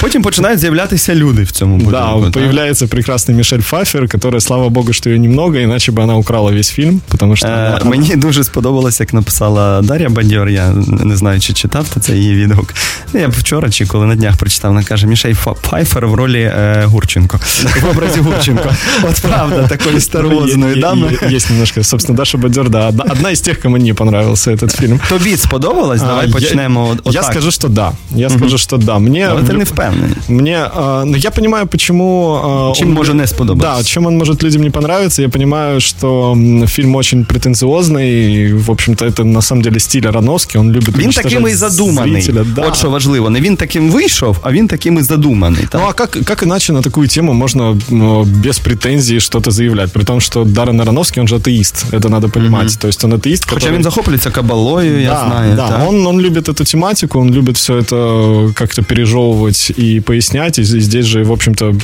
Потім 0.00 0.22
починають 0.22 0.60
з'являтися 0.60 1.14
люди 1.14 1.42
в 1.42 1.50
цьому 1.50 1.76
будинку. 1.76 2.20
Да, 2.24 2.30
появляется 2.30 2.86
прекрасный 2.86 3.34
Мишель 3.34 3.58
Пфайфер, 3.58 4.08
которая, 4.08 4.40
слава 4.40 4.68
богу, 4.68 4.92
что 4.92 5.10
ее 5.10 5.18
немного, 5.18 5.58
иначе 5.58 5.92
бы 5.92 6.02
она 6.02 6.16
украла 6.16 6.52
весь 6.52 6.70
фильм, 6.70 7.00
потому 7.08 7.36
что... 7.36 7.48
Е, 7.48 7.78
она... 7.80 7.90
Мені 7.90 8.16
дуже 8.16 8.44
сподобалось, 8.44 9.00
як 9.00 9.14
написала 9.14 9.82
Дар'я 9.82 10.08
Бадьор, 10.08 10.48
я 10.48 10.70
не 11.04 11.16
знаю, 11.16 11.40
чи 11.40 11.52
читав 11.52 11.88
ти 11.88 12.00
цей 12.00 12.18
її 12.18 12.34
відгук. 12.34 12.74
Я 13.14 13.28
вчора 13.28 13.70
чи 13.70 13.86
коли 13.86 14.06
на 14.06 14.14
днях 14.14 14.36
прочитав, 14.36 14.70
вона 14.70 14.84
каже, 14.84 15.06
Мішель 15.06 15.34
Пфайфер 15.62 16.06
в 16.06 16.14
ролі 16.14 16.40
е, 16.40 16.82
Гурченко. 16.86 17.40
В 17.82 17.90
образі 17.90 18.20
Гурченко. 18.20 18.68
От 19.02 19.20
правда, 19.20 19.66
такої 19.68 20.00
старовозної 20.00 20.80
дами. 20.80 21.18
Есть 21.32 21.50
немножко, 21.50 21.84
собственно, 21.84 22.16
Даша 22.16 22.38
Бадьор, 22.38 22.70
да, 22.70 22.88
одна 22.88 23.30
из 23.30 23.40
тех, 23.40 23.60
кому 23.60 23.76
не 23.76 23.94
понравился 23.94 24.50
этот 24.50 24.80
фильм. 24.80 25.00
Тобі 25.08 25.36
сподобалось? 25.36 26.00
Давай 26.00 26.28
почнемо 26.28 26.96
Я 27.04 27.22
скажу, 27.22 27.50
что 27.50 27.68
да. 27.68 27.92
Я 28.10 28.30
скажу, 28.30 28.58
что 28.58 28.76
да. 28.76 28.98
Мне... 28.98 29.28
Але 29.30 29.42
ти 29.42 29.52
не 29.52 29.64
впевнений. 29.64 30.16
Мне, 30.28 30.70
ну, 31.04 31.16
я 31.16 31.30
понимаю, 31.30 31.66
почему... 31.66 32.72
Чем 32.76 32.92
може 32.92 33.14
не 33.14 33.26
сподобаться. 33.26 33.76
Да, 33.76 33.84
чем 33.84 34.06
он 34.06 34.18
может 34.18 34.42
людям 34.42 34.62
не 34.62 34.70
понравиться. 34.70 35.22
Я 35.22 35.28
понимаю, 35.28 35.80
что 35.80 36.36
фильм 36.66 36.96
очень 36.96 37.24
претенциозный, 37.24 38.34
и, 38.34 38.52
в 38.52 38.70
общем-то, 38.70 39.06
это 39.06 39.24
на 39.24 39.42
самом 39.42 39.62
деле 39.62 39.80
стиль 39.80 40.06
Ароновский, 40.06 40.60
он 40.60 40.72
любит 40.72 40.98
Він 40.98 41.10
таким 41.10 41.48
і 41.48 41.54
задуманий. 41.54 42.22
Зрителя, 42.22 42.44
да. 42.56 42.62
От 42.62 42.76
що 42.86 42.90
важливо, 42.90 43.30
не 43.30 43.40
він 43.40 43.56
таким 43.56 43.90
вийшов, 43.90 44.36
а 44.42 44.52
він 44.52 44.68
таким 44.68 44.98
і 44.98 45.02
задуманий. 45.02 45.66
Так? 45.70 45.80
Ну 45.80 45.86
а 45.88 45.92
как, 45.92 46.10
как 46.10 46.42
иначе 46.42 46.72
на 46.72 46.82
такую 46.82 47.08
тему 47.08 47.32
можно 47.32 47.78
ну, 47.90 48.24
без 48.24 48.58
претензий 48.58 49.20
что-то 49.20 49.50
заявлять? 49.50 49.92
При 49.92 50.04
том, 50.04 50.20
что 50.20 50.44
Даррен 50.44 50.80
Ароновский, 50.80 51.20
он 51.20 51.28
же 51.28 51.36
атеист, 51.36 51.84
это 51.92 52.08
надо 52.08 52.28
понимать. 52.28 52.68
Mm-hmm. 52.68 52.80
То 52.80 52.88
есть 52.88 53.04
он 53.04 53.12
атеист, 53.12 53.44
который... 53.44 53.60
Хотя 53.60 53.76
он 53.76 53.82
захоплится 53.82 54.30
кабалою, 54.30 55.00
я 55.00 55.10
да, 55.10 55.26
знаю. 55.26 55.56
Да, 55.56 55.68
так. 55.68 55.88
он, 55.88 56.06
он 56.06 56.20
любит 56.20 56.48
эту 56.48 56.64
тематику, 56.64 57.20
он 57.20 57.34
любит 57.34 57.56
все 57.56 57.78
это 57.78 58.52
как-то 58.54 58.82
пережевывать 58.82 59.72
и 59.78 60.00
пояснять. 60.00 60.58
И 60.58 60.64
здесь 60.64 61.06
же, 61.06 61.24
в 61.24 61.32
общем-то, 61.32 61.74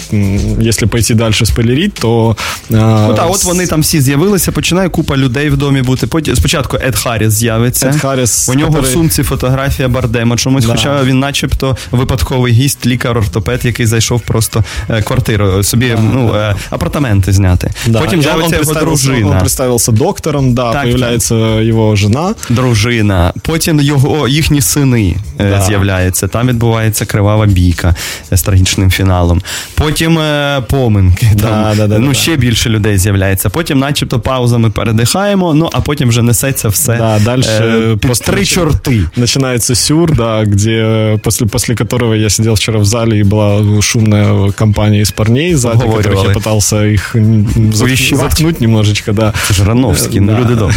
если 0.60 0.86
пойти 0.86 1.14
дальше 1.14 1.46
спойлерить, 1.46 1.94
то... 1.94 2.36
Ну 2.70 3.14
так, 3.16 3.30
от 3.30 3.44
вони 3.44 3.66
там 3.66 3.80
всі 3.80 4.00
з'явилися, 4.00 4.52
починає 4.52 4.88
купа 4.88 5.16
людей 5.16 5.50
в 5.50 5.56
домі 5.56 5.82
бути. 5.82 6.06
Потім 6.06 6.36
спочатку 6.36 6.76
Ед 6.76 6.96
Харріс 6.96 7.32
з'явиться. 7.32 7.88
Ед 7.88 7.96
Харріс, 7.96 8.48
У 8.48 8.54
нього 8.54 8.72
который... 8.72 8.82
в 8.82 8.86
сумці 8.86 9.22
фотографія 9.22 9.88
Бардема 9.88 10.36
чомусь, 10.36 10.64
да. 10.64 10.72
хоча 10.72 10.91
він 11.03 11.19
начебто 11.19 11.77
випадковий 11.91 12.53
гість, 12.53 12.85
лікар-ортопед, 12.85 13.65
який 13.65 13.85
зайшов 13.85 14.21
просто 14.21 14.63
е, 14.89 15.01
квартиру, 15.01 15.63
собі 15.63 15.89
да, 15.89 16.01
ну, 16.13 16.29
да. 16.33 16.49
Е, 16.49 16.55
апартаменти 16.69 17.31
зняти. 17.31 17.71
Да. 17.87 17.99
Потім 17.99 18.21
з'явиться 18.21 18.55
його 18.55 18.73
дружина. 18.73 19.29
Он 19.29 19.39
представився 19.39 19.91
доктором, 19.91 20.53
да, 20.53 20.73
так, 20.73 20.83
появляється 20.83 21.35
так. 21.35 21.63
його 21.63 21.95
жена. 21.95 22.35
Дружина. 22.49 23.33
Потім 23.41 23.81
його, 23.81 24.27
їхні 24.27 24.61
сини 24.61 25.15
е, 25.39 25.49
да. 25.49 25.61
з'являються. 25.61 26.27
Там 26.27 26.47
відбувається 26.47 27.05
кривава 27.05 27.45
бійка 27.45 27.95
з 28.31 28.41
трагічним 28.41 28.91
фіналом. 28.91 29.41
Потім 29.75 30.19
поминки. 30.69 31.27
Там, 31.41 31.77
да, 31.77 31.87
да, 31.87 31.99
ну, 31.99 32.13
ще 32.13 32.35
більше 32.35 32.69
людей 32.69 32.97
з'являється. 32.97 33.49
Потім, 33.49 33.79
начебто, 33.79 34.19
паузами 34.19 34.69
передихаємо, 34.69 35.53
ну 35.53 35.69
а 35.73 35.81
потім 35.81 36.09
вже 36.09 36.21
несеться 36.21 36.69
все. 36.69 36.97
Да, 36.97 37.19
дальше 37.19 37.63
э, 37.63 37.97
просто 37.97 38.31
три 38.31 38.45
чорти. 38.45 39.03
Начинается 39.15 39.75
сюр, 39.75 40.15
да, 40.15 40.45
где 40.82 41.18
после, 41.22 41.46
после 41.46 41.74
которого 41.74 42.14
я 42.14 42.28
сидел 42.28 42.54
вчера 42.54 42.78
в 42.78 42.84
зале, 42.84 43.20
и 43.20 43.22
была 43.22 43.82
шумная 43.82 44.50
компания 44.52 45.00
из 45.00 45.12
парней 45.12 45.54
сзади, 45.54 45.80
которых 45.80 46.24
я 46.24 46.34
пытался 46.34 46.86
их 46.86 47.16
заткнуть 48.12 48.60
немножечко, 48.60 49.12
да. 49.12 49.32
Жирановский, 49.50 50.20
ну, 50.20 50.38
люди 50.38 50.54
дом. 50.54 50.72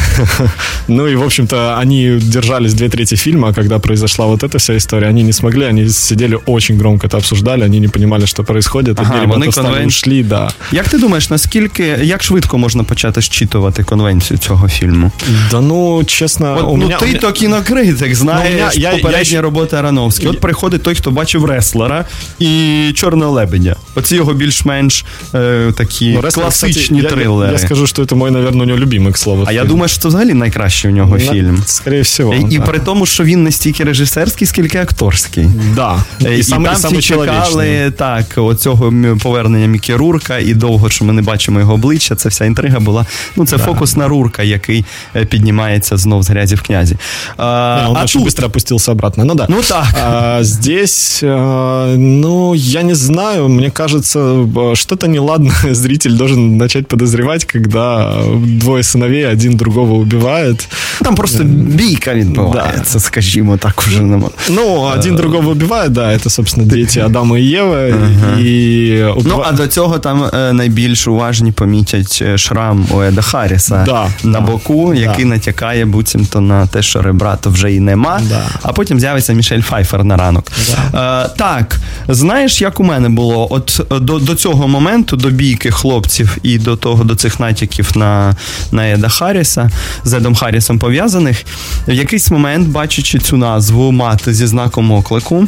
Ну 0.87 1.07
и, 1.07 1.15
в 1.15 1.23
общем-то, 1.23 1.77
они 1.79 2.19
держались 2.19 2.73
две 2.73 2.89
трети 2.89 3.15
фильма, 3.15 3.49
а 3.49 3.53
когда 3.53 3.79
произошла 3.79 4.25
вот 4.25 4.43
эта 4.43 4.57
вся 4.57 4.75
история, 4.75 5.09
они 5.09 5.23
не 5.23 5.33
смогли, 5.33 5.65
они 5.65 5.89
сидели 5.89 6.37
очень 6.45 6.77
громко 6.77 7.07
это 7.07 7.17
обсуждали, 7.17 7.63
они 7.63 7.79
не 7.79 7.87
понимали, 7.87 8.25
что 8.25 8.43
происходит, 8.43 8.99
ага, 8.99 9.13
одни 9.13 9.25
ребята 9.25 9.49
встали, 9.49 9.67
конвен... 9.67 9.87
ушли, 9.87 10.23
да. 10.23 10.49
Як 10.71 10.89
ти 10.89 10.97
думаєш, 10.97 11.29
наскільки, 11.29 11.83
як 12.03 12.23
швидко 12.23 12.57
можна 12.57 12.83
почати 12.83 13.21
щитувати 13.21 13.83
конвенцію 13.83 14.37
цього 14.37 14.69
фільму? 14.69 15.11
Да 15.51 15.61
ну, 15.61 16.03
чесно, 16.03 16.55
От, 16.59 16.63
у 16.63 16.77
ну, 16.77 16.83
меня, 16.83 16.97
ти 16.97 17.05
у 17.05 17.07
меня... 17.07 17.19
то 17.19 17.31
кінокритик, 17.31 18.15
знаєш, 18.15 18.73
ну, 18.75 18.81
я, 18.81 18.91
попередня 18.91 19.35
я, 19.35 19.41
робота 19.41 19.81
Ароновський. 19.96 20.28
От 20.28 20.40
приходить 20.40 20.82
той, 20.82 20.94
хто 20.94 21.10
бачив 21.10 21.44
реслера 21.44 22.04
і 22.38 22.92
Чорного 22.94 23.32
лебедя. 23.32 23.76
Оці 23.94 24.16
його 24.16 24.34
більш-менш 24.34 25.04
е, 25.34 25.72
такі 25.76 26.12
ну, 26.12 26.20
реслер, 26.20 26.44
класичні 26.44 26.98
кстати, 26.98 27.14
трилери. 27.16 27.52
Я, 27.52 27.52
я 27.52 27.58
скажу, 27.58 27.86
що 27.86 28.06
це 28.06 28.14
мой, 28.14 28.30
наверное, 28.30 28.62
у 28.62 28.66
нього 28.66 28.78
любимий, 28.78 29.12
к 29.12 29.18
слову. 29.18 29.44
А 29.46 29.52
я 29.52 29.64
думаю, 29.64 29.88
що 29.88 30.00
це 30.00 30.08
взагалі 30.08 30.34
найкращий 30.34 30.90
у 30.90 30.94
нього 30.94 31.18
На, 31.18 31.32
фільм. 31.32 31.62
Скорее 31.66 32.00
всего. 32.00 32.34
І, 32.34 32.54
і 32.54 32.58
при 32.58 32.78
тому, 32.78 33.06
що 33.06 33.24
він 33.24 33.42
не 33.42 33.52
стільки 33.52 33.84
режисерський, 33.84 34.46
скільки 34.46 34.78
акторський. 34.78 35.48
Да. 35.74 36.04
І, 36.20 36.24
і, 36.24 36.38
і 36.38 36.42
саме, 36.42 36.68
там 36.68 36.92
всі 36.92 37.02
чекали 37.02 37.92
так, 37.96 38.26
оцього 38.36 38.92
повернення 39.22 39.66
Мікі 39.66 39.94
Рурка, 39.94 40.38
і 40.38 40.54
довго, 40.54 40.90
що 40.90 41.04
ми 41.04 41.12
не 41.12 41.22
бачимо 41.22 41.60
його 41.60 41.74
обличчя. 41.74 42.14
Це 42.14 42.28
вся 42.28 42.44
інтрига 42.44 42.80
була. 42.80 43.06
Ну, 43.36 43.46
це 43.46 43.56
да. 43.56 43.62
фокус 43.62 43.96
на 43.96 44.08
Рурка, 44.08 44.42
який 44.42 44.84
піднімається 45.28 45.96
знов 45.96 46.22
з 46.22 46.30
грязі 46.30 46.54
в 46.54 46.62
князі. 46.62 46.96
А, 47.36 47.80
не, 47.82 47.88
он 47.88 47.96
а 47.96 48.06
тут... 48.06 48.22
быстро 48.22 48.46
опустился 48.46 48.92
обратно. 48.92 49.24
Ну 49.24 49.34
да. 49.34 49.46
Ну 49.48 49.62
так. 49.62 49.85
А, 49.94 50.42
здесь, 50.42 51.20
ну, 51.22 52.54
я 52.54 52.82
не 52.82 52.94
знаю, 52.94 53.48
мне 53.48 53.70
кажется, 53.70 54.46
что-то 54.74 55.08
неладно 55.08 55.52
зритель 55.74 56.12
должен 56.12 56.56
начать 56.56 56.86
подозревать, 56.86 57.44
когда 57.44 58.14
двое 58.60 58.82
сыновей 58.82 59.32
один 59.32 59.56
другого 59.56 59.94
убивает. 59.94 60.68
Там 61.02 61.14
просто 61.14 61.44
бійка 61.44 62.14
відбувається, 62.14 62.94
да. 62.94 63.00
скажімо 63.00 63.56
так 63.56 63.84
уже. 63.88 64.02
Ну, 64.50 64.90
один 64.98 65.16
другого 65.16 65.50
убивает, 65.50 65.92
да, 65.92 66.12
это, 66.12 66.30
собственно, 66.30 66.70
дети 66.70 67.00
Адама 67.00 67.38
і 67.38 67.44
Єви. 67.44 67.94
Ага. 68.02 68.40
І... 68.40 69.04
Ну, 69.24 69.42
а 69.46 69.52
до 69.52 69.66
цього 69.66 69.98
там 69.98 70.24
найбільш 70.52 71.08
уважні 71.08 71.52
помітять 71.52 72.22
шрам 72.36 72.86
у 72.90 73.00
Еда 73.00 73.22
Харріса 73.22 73.82
да, 73.86 74.08
на 74.24 74.40
боку, 74.40 74.94
який 74.94 75.24
натякає 75.24 75.84
буцімто 75.84 76.40
на 76.40 76.66
те, 76.66 76.82
що 76.82 77.02
ребрато 77.02 77.50
вже 77.50 77.72
і 77.74 77.80
нема, 77.80 78.20
а 78.62 78.72
потім 78.72 79.00
з'явиться 79.00 79.32
Мішель 79.32 79.60
Файфер 79.60 79.75
на 80.04 80.16
ранок. 80.16 80.52
Е, 80.94 81.28
так, 81.36 81.80
знаєш, 82.08 82.60
як 82.60 82.80
у 82.80 82.84
мене 82.84 83.08
було? 83.08 83.46
От 83.50 83.80
до 83.90 84.18
до 84.18 84.34
цього 84.34 84.68
моменту, 84.68 85.16
до 85.16 85.30
бійки 85.30 85.70
хлопців 85.70 86.38
і 86.42 86.58
до 86.58 86.76
того, 86.76 87.04
до 87.04 87.14
цих 87.14 87.40
натяків 87.40 87.90
на 87.94 88.36
на 88.72 88.88
Еда 88.88 89.08
Харріса, 89.08 89.70
з 90.04 90.12
Едом 90.14 90.34
Харрісом 90.34 90.78
пов'язаних, 90.78 91.44
в 91.88 91.92
якийсь 91.92 92.30
момент, 92.30 92.68
бачачи 92.68 93.18
цю 93.18 93.36
назву 93.36 93.92
мати 93.92 94.34
зі 94.34 94.46
знаком 94.46 94.92
оклику, 94.92 95.46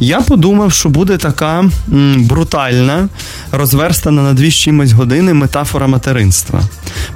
я 0.00 0.20
подумав, 0.20 0.72
що 0.72 0.88
буде 0.88 1.16
така 1.16 1.58
м, 1.92 2.24
брутальна, 2.24 3.08
розверстана 3.52 4.22
на 4.22 4.32
дві 4.32 4.50
з 4.50 4.54
чимось 4.54 4.92
години 4.92 5.34
метафора 5.34 5.86
материнства. 5.86 6.60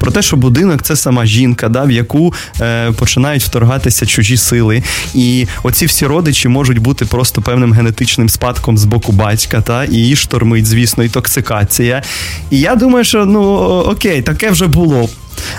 Про 0.01 0.11
те, 0.11 0.23
що 0.23 0.37
будинок 0.37 0.83
це 0.83 0.97
сама 0.97 1.27
жінка, 1.27 1.69
да, 1.69 1.83
в 1.83 1.91
яку 1.91 2.35
е, 2.61 2.93
починають 2.93 3.43
вторгатися 3.43 4.07
чужі 4.07 4.37
сили. 4.37 4.83
І 5.15 5.47
оці 5.63 5.87
всі 5.87 6.07
родичі 6.07 6.49
можуть 6.51 6.79
бути 6.79 7.05
просто 7.05 7.43
певним 7.43 7.73
генетичним 7.73 8.29
спадком 8.29 8.79
з 8.79 8.85
боку 8.85 9.13
батька, 9.13 9.61
та 9.61 9.85
і 9.85 9.95
її 9.95 10.17
штормить, 10.17 10.67
звісно, 10.67 11.05
і 11.05 11.09
токсикація, 11.09 12.03
І 12.51 12.61
я 12.61 12.75
думаю, 12.75 13.05
що 13.05 13.27
ну 13.27 13.43
окей, 13.87 14.23
таке 14.23 14.51
вже 14.51 14.67
було. 14.67 15.09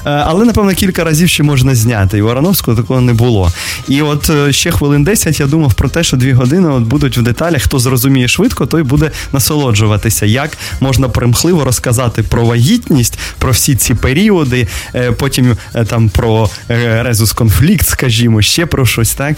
Е, 0.06 0.10
але, 0.10 0.46
напевно, 0.46 0.74
кілька 0.74 1.04
разів 1.04 1.30
ще 1.30 1.44
можна 1.44 1.76
зняти. 1.76 2.18
І 2.18 2.22
у 2.22 2.28
Арановського 2.28 2.78
такого 2.78 3.02
не 3.02 3.14
було. 3.14 3.52
І 3.88 4.02
от 4.02 4.30
е, 4.30 4.54
ще 4.54 4.72
хвилин 4.72 5.04
10 5.04 5.40
я 5.40 5.48
думав 5.48 5.74
про 5.74 5.90
те, 5.90 6.04
що 6.04 6.18
дві 6.18 6.34
години 6.34 6.70
от 6.70 6.84
будуть 6.84 7.18
в 7.18 7.22
деталях. 7.22 7.62
Хто 7.62 7.80
зрозуміє 7.80 8.28
швидко, 8.28 8.66
той 8.66 8.84
буде 8.84 9.12
насолоджуватися, 9.34 10.26
як 10.26 10.58
можна 10.80 11.10
примхливо 11.10 11.66
розказати 11.66 12.24
про 12.24 12.46
вагітність, 12.46 13.20
про 13.40 13.52
всі 13.52 13.76
ці 13.76 13.94
періоди, 13.94 14.68
е, 14.96 15.12
потім 15.12 15.58
там 15.88 16.10
про 16.10 16.50
резус 16.68 17.34
конфлікт, 17.34 17.88
скажімо, 17.88 18.42
ще 18.42 18.66
про 18.66 18.86
щось, 18.86 19.14
так 19.14 19.36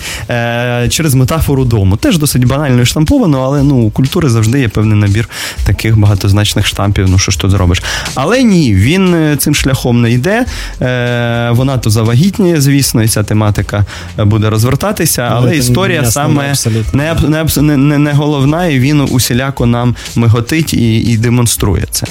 через 0.90 1.16
метафору 1.16 1.66
дому. 1.66 1.98
Теж 1.98 2.18
досить 2.18 2.46
банально 2.46 2.82
і 2.82 2.86
штамповано, 2.86 3.42
але 3.42 3.64
ну 3.64 3.76
у 3.76 3.92
культури 3.92 4.30
завжди 4.30 4.60
є 4.60 4.68
певний 4.68 4.98
набір 4.98 5.30
таких 5.64 5.98
багатозначних 5.98 6.68
штампів. 6.68 7.10
Ну 7.10 7.20
що 7.20 7.32
ж 7.32 7.40
тут 7.40 7.52
зробиш? 7.52 7.84
Але 8.16 8.44
ні, 8.44 8.76
він 8.76 9.36
цим 9.40 9.56
шляхом 9.56 10.02
не 10.02 10.12
йде. 10.12 10.23
Е, 10.30 11.50
вона 11.52 11.78
то 11.78 11.90
завагітніє, 11.90 12.62
звісно, 12.62 13.04
і 13.04 13.08
ця 13.08 13.24
тематика 13.24 13.86
буде 14.18 14.50
розвертатися, 14.50 15.30
але 15.32 15.50
ну, 15.50 15.58
історія 15.58 16.06
саме 16.06 16.54
не, 16.94 17.16
не, 17.58 17.78
не, 17.78 17.98
не 17.98 18.14
головна, 18.14 18.66
і 18.66 18.80
він 18.80 19.02
усіляко 19.02 19.66
нам 19.66 19.96
миготить 20.16 20.74
і, 20.74 20.98
і 20.98 21.18
демонструє 21.18 21.84
це. 21.92 22.08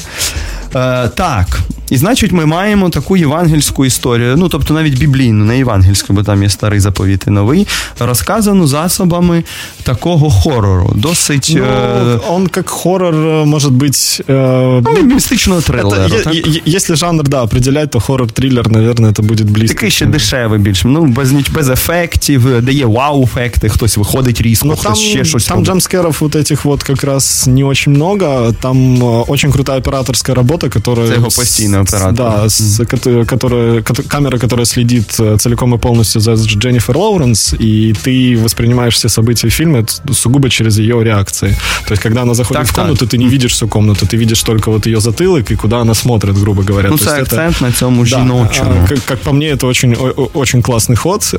Е, 0.76 1.08
Так, 1.08 1.60
і 1.90 1.98
значить, 1.98 2.32
ми 2.32 2.46
маємо 2.46 2.90
таку 2.90 3.18
євангельську 3.18 3.86
історію, 3.86 4.36
ну 4.38 4.50
тобто 4.50 4.74
навіть 4.74 5.00
біблійну, 5.00 5.46
не 5.46 5.58
євангельську, 5.58 6.14
бо 6.14 6.24
там 6.24 6.44
є 6.44 6.50
старий 6.50 6.80
заповіт 6.80 7.24
і 7.28 7.30
новий, 7.30 7.68
розказану 8.00 8.68
засобами 8.68 9.44
такого 9.84 10.30
хорору. 10.30 10.94
Досить. 10.96 11.54
Ну, 11.56 11.64
э... 11.64 12.20
Он 12.30 12.48
как 12.48 12.70
хоррор 12.70 13.46
может 13.46 13.72
быть. 13.72 14.22
Э... 14.28 14.82
Ну, 14.84 15.04
містичного 15.04 15.62
трилера. 15.62 16.08
Это, 16.08 16.24
так? 16.24 16.68
Если 16.68 16.96
жанр, 16.96 17.24
да, 17.24 17.44
определять, 17.44 17.92
то 17.92 18.00
хоррор-триллер, 18.00 18.72
наверное, 18.72 19.12
это 19.12 19.22
буде 19.22 19.44
близько. 19.44 19.76
Такий 19.76 19.92
ще 19.92 20.06
дешевий 20.06 20.60
більш. 20.60 20.84
Ну, 20.84 21.06
без 21.06 21.32
без 21.32 21.70
ефектів, 21.70 22.62
де 22.62 22.72
є 22.72 22.86
вау-ефекти, 22.86 23.70
хтось 23.70 23.98
виходить 23.98 24.42
різко, 24.42 24.68
ну, 24.68 24.76
хтось 24.76 25.00
ще 25.00 25.26
щось. 25.26 25.46
Там 25.46 25.66
джамскеров 25.66 26.18
вот 26.20 26.36
этих 26.36 26.66
вот 26.66 26.84
как 26.84 27.04
раз 27.04 27.48
не 27.48 27.64
очень 27.64 27.94
много. 27.94 28.54
Там 28.62 29.04
э, 29.04 29.24
очень 29.28 29.52
крутая 29.52 29.78
операторская 29.80 30.36
работа, 30.36 30.61
Которая... 30.69 31.09
Це 31.09 31.15
його 31.15 31.29
постійно 31.29 31.81
оператор. 31.81 32.13
Да, 32.13 32.51
с, 32.51 32.81
которая, 33.27 33.83
камера, 34.09 34.39
которая 34.39 34.67
следит 34.67 35.21
э, 35.21 35.39
целиком 35.39 35.75
и 35.75 35.79
полностью 35.79 36.21
за 36.21 36.35
Дженнифер 36.35 36.97
Лоуренс, 36.97 37.55
и 37.61 37.95
ты 38.05 38.43
воспринимаешь 38.43 38.95
все 38.95 39.09
события 39.09 39.51
фильма 39.51 39.85
сугубо 40.13 40.49
через 40.49 40.79
ее 40.79 41.05
реакции. 41.05 41.57
То 41.87 41.95
есть, 41.95 42.03
когда 42.03 42.23
она 42.23 42.35
заходит 42.35 42.63
так, 42.63 42.73
в 42.73 42.75
комнату, 42.75 42.99
так. 42.99 43.09
ты 43.09 43.19
не 43.19 43.29
видишь 43.29 43.53
всю 43.53 43.69
комнату, 43.69 44.07
ты 44.07 44.17
видишь 44.17 44.43
только 44.43 44.71
вот 44.71 44.87
ее 44.87 45.01
затылок 45.01 45.53
и 45.53 45.57
куда 45.57 45.81
она 45.81 45.95
смотрит, 45.95 46.39
грубо 46.39 46.63
говоря. 46.63 46.89
Ну, 46.91 46.99
це 46.99 47.23
акцент 47.23 47.57
это, 47.57 47.63
на 47.63 47.73
цьому 47.73 48.03
да, 48.03 48.09
жіночому. 48.09 48.87
Как, 48.89 48.99
как 49.05 49.19
по 49.19 49.33
мне, 49.33 49.55
это 49.55 49.67
очень, 49.67 49.97
очень 50.35 50.63
классный 50.63 50.97
ход, 50.97 51.35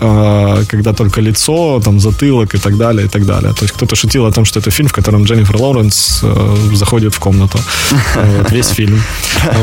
когда 0.68 0.94
только 0.94 1.22
лицо, 1.22 1.82
там, 1.84 2.00
затылок 2.00 2.56
и 2.56 2.58
так 2.58 2.78
далее, 2.78 3.06
и 3.06 3.10
так 3.10 3.26
далее. 3.26 3.54
То 3.54 3.66
есть, 3.66 3.74
кто-то 3.74 3.96
шутил 3.96 4.26
о 4.26 4.32
том, 4.32 4.46
что 4.46 4.60
это 4.60 4.72
фильм, 4.72 4.88
в 4.88 4.94
котором 4.94 5.24
Дженнифер 5.24 5.58
Лоуренс 5.58 6.20
э, 6.24 6.76
заходит 6.76 7.14
в 7.14 7.20
комнату. 7.20 7.60
Весь 8.52 8.70
фильм. 8.70 9.02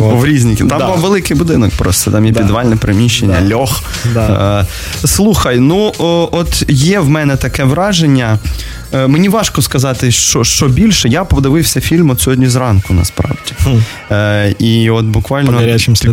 В 0.00 0.25
різні. 0.25 0.57
Там 0.57 0.69
да. 0.69 0.87
великий 0.87 1.37
будинок 1.37 1.73
просто, 1.76 2.11
там 2.11 2.26
є 2.26 2.33
да. 2.33 2.40
підвальне 2.40 2.76
приміщення, 2.76 3.40
да. 3.40 3.54
льох. 3.54 3.83
Да. 4.14 4.61
Е, 4.61 5.07
слухай, 5.07 5.59
ну 5.59 5.92
от 6.33 6.64
є 6.69 7.00
в 7.00 7.09
мене 7.09 7.37
таке 7.37 7.64
враження. 7.64 8.38
Е, 8.92 9.06
мені 9.06 9.28
важко 9.28 9.62
сказати, 9.62 10.11
що 10.11 10.44
що 10.44 10.68
більше. 10.68 11.09
Я 11.09 11.25
подивився 11.25 11.80
фільм 11.80 12.11
от 12.11 12.20
сьогодні 12.20 12.49
зранку, 12.49 12.94
насправді. 12.94 13.52
Mm. 13.66 13.82
Е, 14.11 14.54
І 14.59 14.90
от 14.90 15.04
буквально 15.04 15.52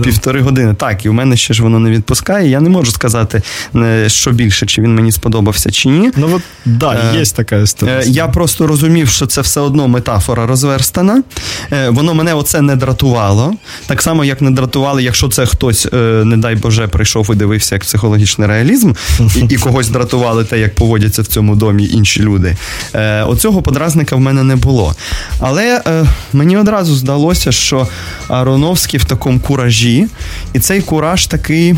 півтори 0.03 0.41
години. 0.41 0.73
Так, 0.73 1.05
і 1.05 1.09
в 1.09 1.13
мене 1.13 1.37
ще 1.37 1.53
ж 1.53 1.63
воно 1.63 1.79
не 1.79 1.89
відпускає. 1.89 2.49
Я 2.49 2.59
не 2.59 2.69
можу 2.69 2.91
сказати, 2.91 3.41
е, 3.75 4.09
що 4.09 4.31
більше, 4.31 4.65
чи 4.65 4.81
він 4.81 4.95
мені 4.95 5.11
сподобався, 5.11 5.71
чи 5.71 5.89
ні. 5.89 6.11
Ну 6.15 6.29
от 6.33 6.41
да, 6.65 7.11
е, 7.13 7.17
є 7.19 7.25
така 7.25 7.55
історія. 7.55 8.01
Я 8.05 8.27
просто 8.27 8.67
розумів, 8.67 9.09
що 9.09 9.25
це 9.25 9.41
все 9.41 9.59
одно 9.59 9.87
метафора 9.87 10.45
розверстана. 10.45 11.23
Е, 11.71 11.89
Воно 11.89 12.13
мене 12.13 12.33
оце 12.33 12.61
не 12.61 12.75
дратувало. 12.75 13.53
Так 13.87 14.01
само, 14.01 14.25
як 14.25 14.41
не 14.41 14.51
дратувало, 14.51 14.99
якщо 14.99 15.27
це 15.27 15.45
хтось, 15.45 15.87
е, 15.93 15.97
не 16.25 16.37
дай 16.37 16.55
Боже, 16.55 16.87
прийшов 16.87 17.29
і 17.33 17.35
дивився 17.35 17.75
як 17.75 17.81
психологічний 17.81 18.47
реалізм, 18.47 18.91
і, 19.35 19.39
і 19.49 19.55
когось 19.63 19.89
дратували 19.89 20.43
те, 20.43 20.59
як 20.59 20.75
поводяться 20.75 21.21
в 21.21 21.27
цьому 21.27 21.55
домі 21.55 21.87
інші 21.87 22.21
люди. 22.21 22.55
Е, 22.95 23.23
Оцього 23.23 23.61
подразника 23.61 24.15
в 24.15 24.19
мене 24.19 24.43
не 24.43 24.55
було. 24.55 24.95
Але 25.39 25.81
е, 25.87 26.05
мені 26.33 26.57
одразу 26.57 26.95
здалося, 26.95 27.51
що 27.51 27.87
Ароновський 28.27 28.99
в 28.99 29.05
такому 29.05 29.39
куражі, 29.39 30.07
і 30.53 30.59
цей 30.59 30.81
кураж 30.81 31.27
такий 31.27 31.75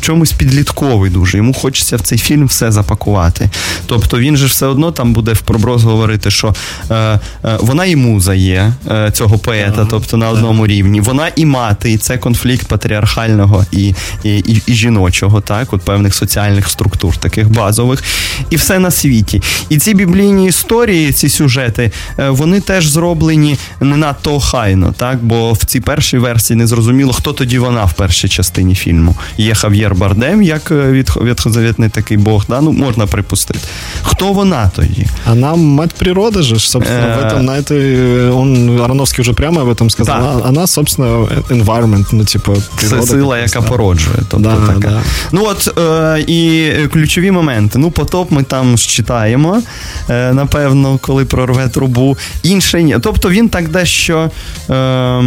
чомусь 0.00 0.32
підлітковий 0.32 1.10
дуже. 1.10 1.36
Йому 1.36 1.54
хочеться 1.54 1.96
в 1.96 2.00
цей 2.00 2.18
фільм 2.18 2.46
все 2.46 2.72
запакувати. 2.72 3.50
Тобто 3.86 4.18
він 4.18 4.36
же 4.36 4.46
все 4.46 4.66
одно 4.66 4.92
там 4.92 5.12
буде 5.12 5.32
в 5.32 5.40
проброс 5.40 5.82
говорити, 5.82 6.30
що 6.30 6.54
е, 6.90 6.94
е, 6.94 7.20
вона 7.60 7.84
і 7.84 7.96
муза 7.96 8.34
є 8.34 8.72
е, 8.90 9.10
цього 9.10 9.38
поета, 9.38 9.86
тобто 9.90 10.16
на 10.16 10.28
одному 10.28 10.66
рівні. 10.66 11.00
Вона 11.00 11.28
і 11.36 11.46
мати, 11.46 11.92
і 11.92 11.98
це 11.98 12.18
конфлікт 12.18 12.66
патріархального 12.66 13.66
і, 13.72 13.94
і, 14.24 14.38
і, 14.38 14.62
і 14.66 14.74
жіночого, 14.74 15.40
так, 15.40 15.72
от 15.72 15.82
певних 15.82 16.14
соціальних 16.14 16.68
структур, 16.68 17.16
таких 17.16 17.50
базових, 17.50 18.02
і 18.50 18.56
все 18.56 18.78
на 18.78 18.90
світі. 18.90 19.42
І 19.68 19.78
ці 19.78 19.94
біблійні 19.94 20.46
історії, 20.46 21.12
ці 21.12 21.28
сюжети, 21.28 21.90
е, 22.18 22.30
вони 22.30 22.60
теж 22.60 22.86
зроблені 22.86 23.58
не 23.80 23.96
надто 23.96 24.34
охайно, 24.34 24.94
так, 24.96 25.24
бо 25.24 25.52
в 25.52 25.64
цій 25.64 25.80
першій 25.80 26.18
версії 26.18 26.56
не 26.56 26.66
зрозуміло, 26.66 27.12
хто 27.12 27.32
тоді 27.32 27.58
вона 27.58 27.84
в 27.84 27.92
першій 27.92 28.28
частині 28.28 28.74
фільму. 28.74 29.16
Є 29.38 29.54
Хав'єр 29.81 29.87
П'єр 29.87 29.99
Бардем, 29.99 30.41
як 30.41 30.71
е, 30.71 30.91
від, 30.91 31.09
відхозавітний 31.21 31.89
такий 31.89 32.17
Бог, 32.17 32.45
да? 32.49 32.61
ну 32.61 32.71
можна 32.71 33.05
припустити. 33.05 33.59
Хто 34.01 34.33
вона 34.33 34.71
тоді? 34.75 35.07
Она 35.31 35.55
мать 35.55 35.93
природы 35.93 36.41
же, 36.41 36.59
собственно, 36.59 37.07
в 37.07 37.25
этом, 37.25 37.41
на 37.41 37.57
этой, 37.57 38.31
он, 38.31 38.81
Ароновский 38.81 39.21
уже 39.21 39.33
прямо 39.33 39.61
об 39.61 39.69
этом 39.69 39.89
сказал. 39.89 40.19
Да. 40.19 40.47
Она, 40.47 40.67
собственно, 40.67 41.27
environment, 41.49 42.05
ну, 42.11 42.25
типу, 42.25 42.53
природа. 42.75 43.01
Це 43.01 43.07
сила, 43.07 43.39
яка 43.39 43.61
породжує. 43.61 44.17
Тобто 44.29 44.49
да, 44.49 44.73
така. 44.73 44.89
Да. 44.89 45.01
Ну 45.31 45.45
от, 45.45 45.77
е, 45.77 46.23
і 46.27 46.71
ключові 46.93 47.31
моменти. 47.31 47.79
Ну, 47.79 47.91
потоп 47.91 48.31
ми 48.31 48.43
там 48.43 48.77
читаємо, 48.77 49.61
е, 50.09 50.33
напевно, 50.33 50.97
коли 51.01 51.25
прорве 51.25 51.67
трубу. 51.67 52.17
Інше 52.43 52.83
ні. 52.83 52.97
Тобто 53.01 53.29
він 53.29 53.49
так 53.49 53.69
дещо, 53.69 54.31
е, 54.69 55.23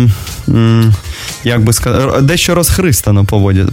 як 1.44 1.64
би 1.64 1.72
сказати, 1.72 2.20
дещо 2.20 2.54
розхристано 2.54 3.24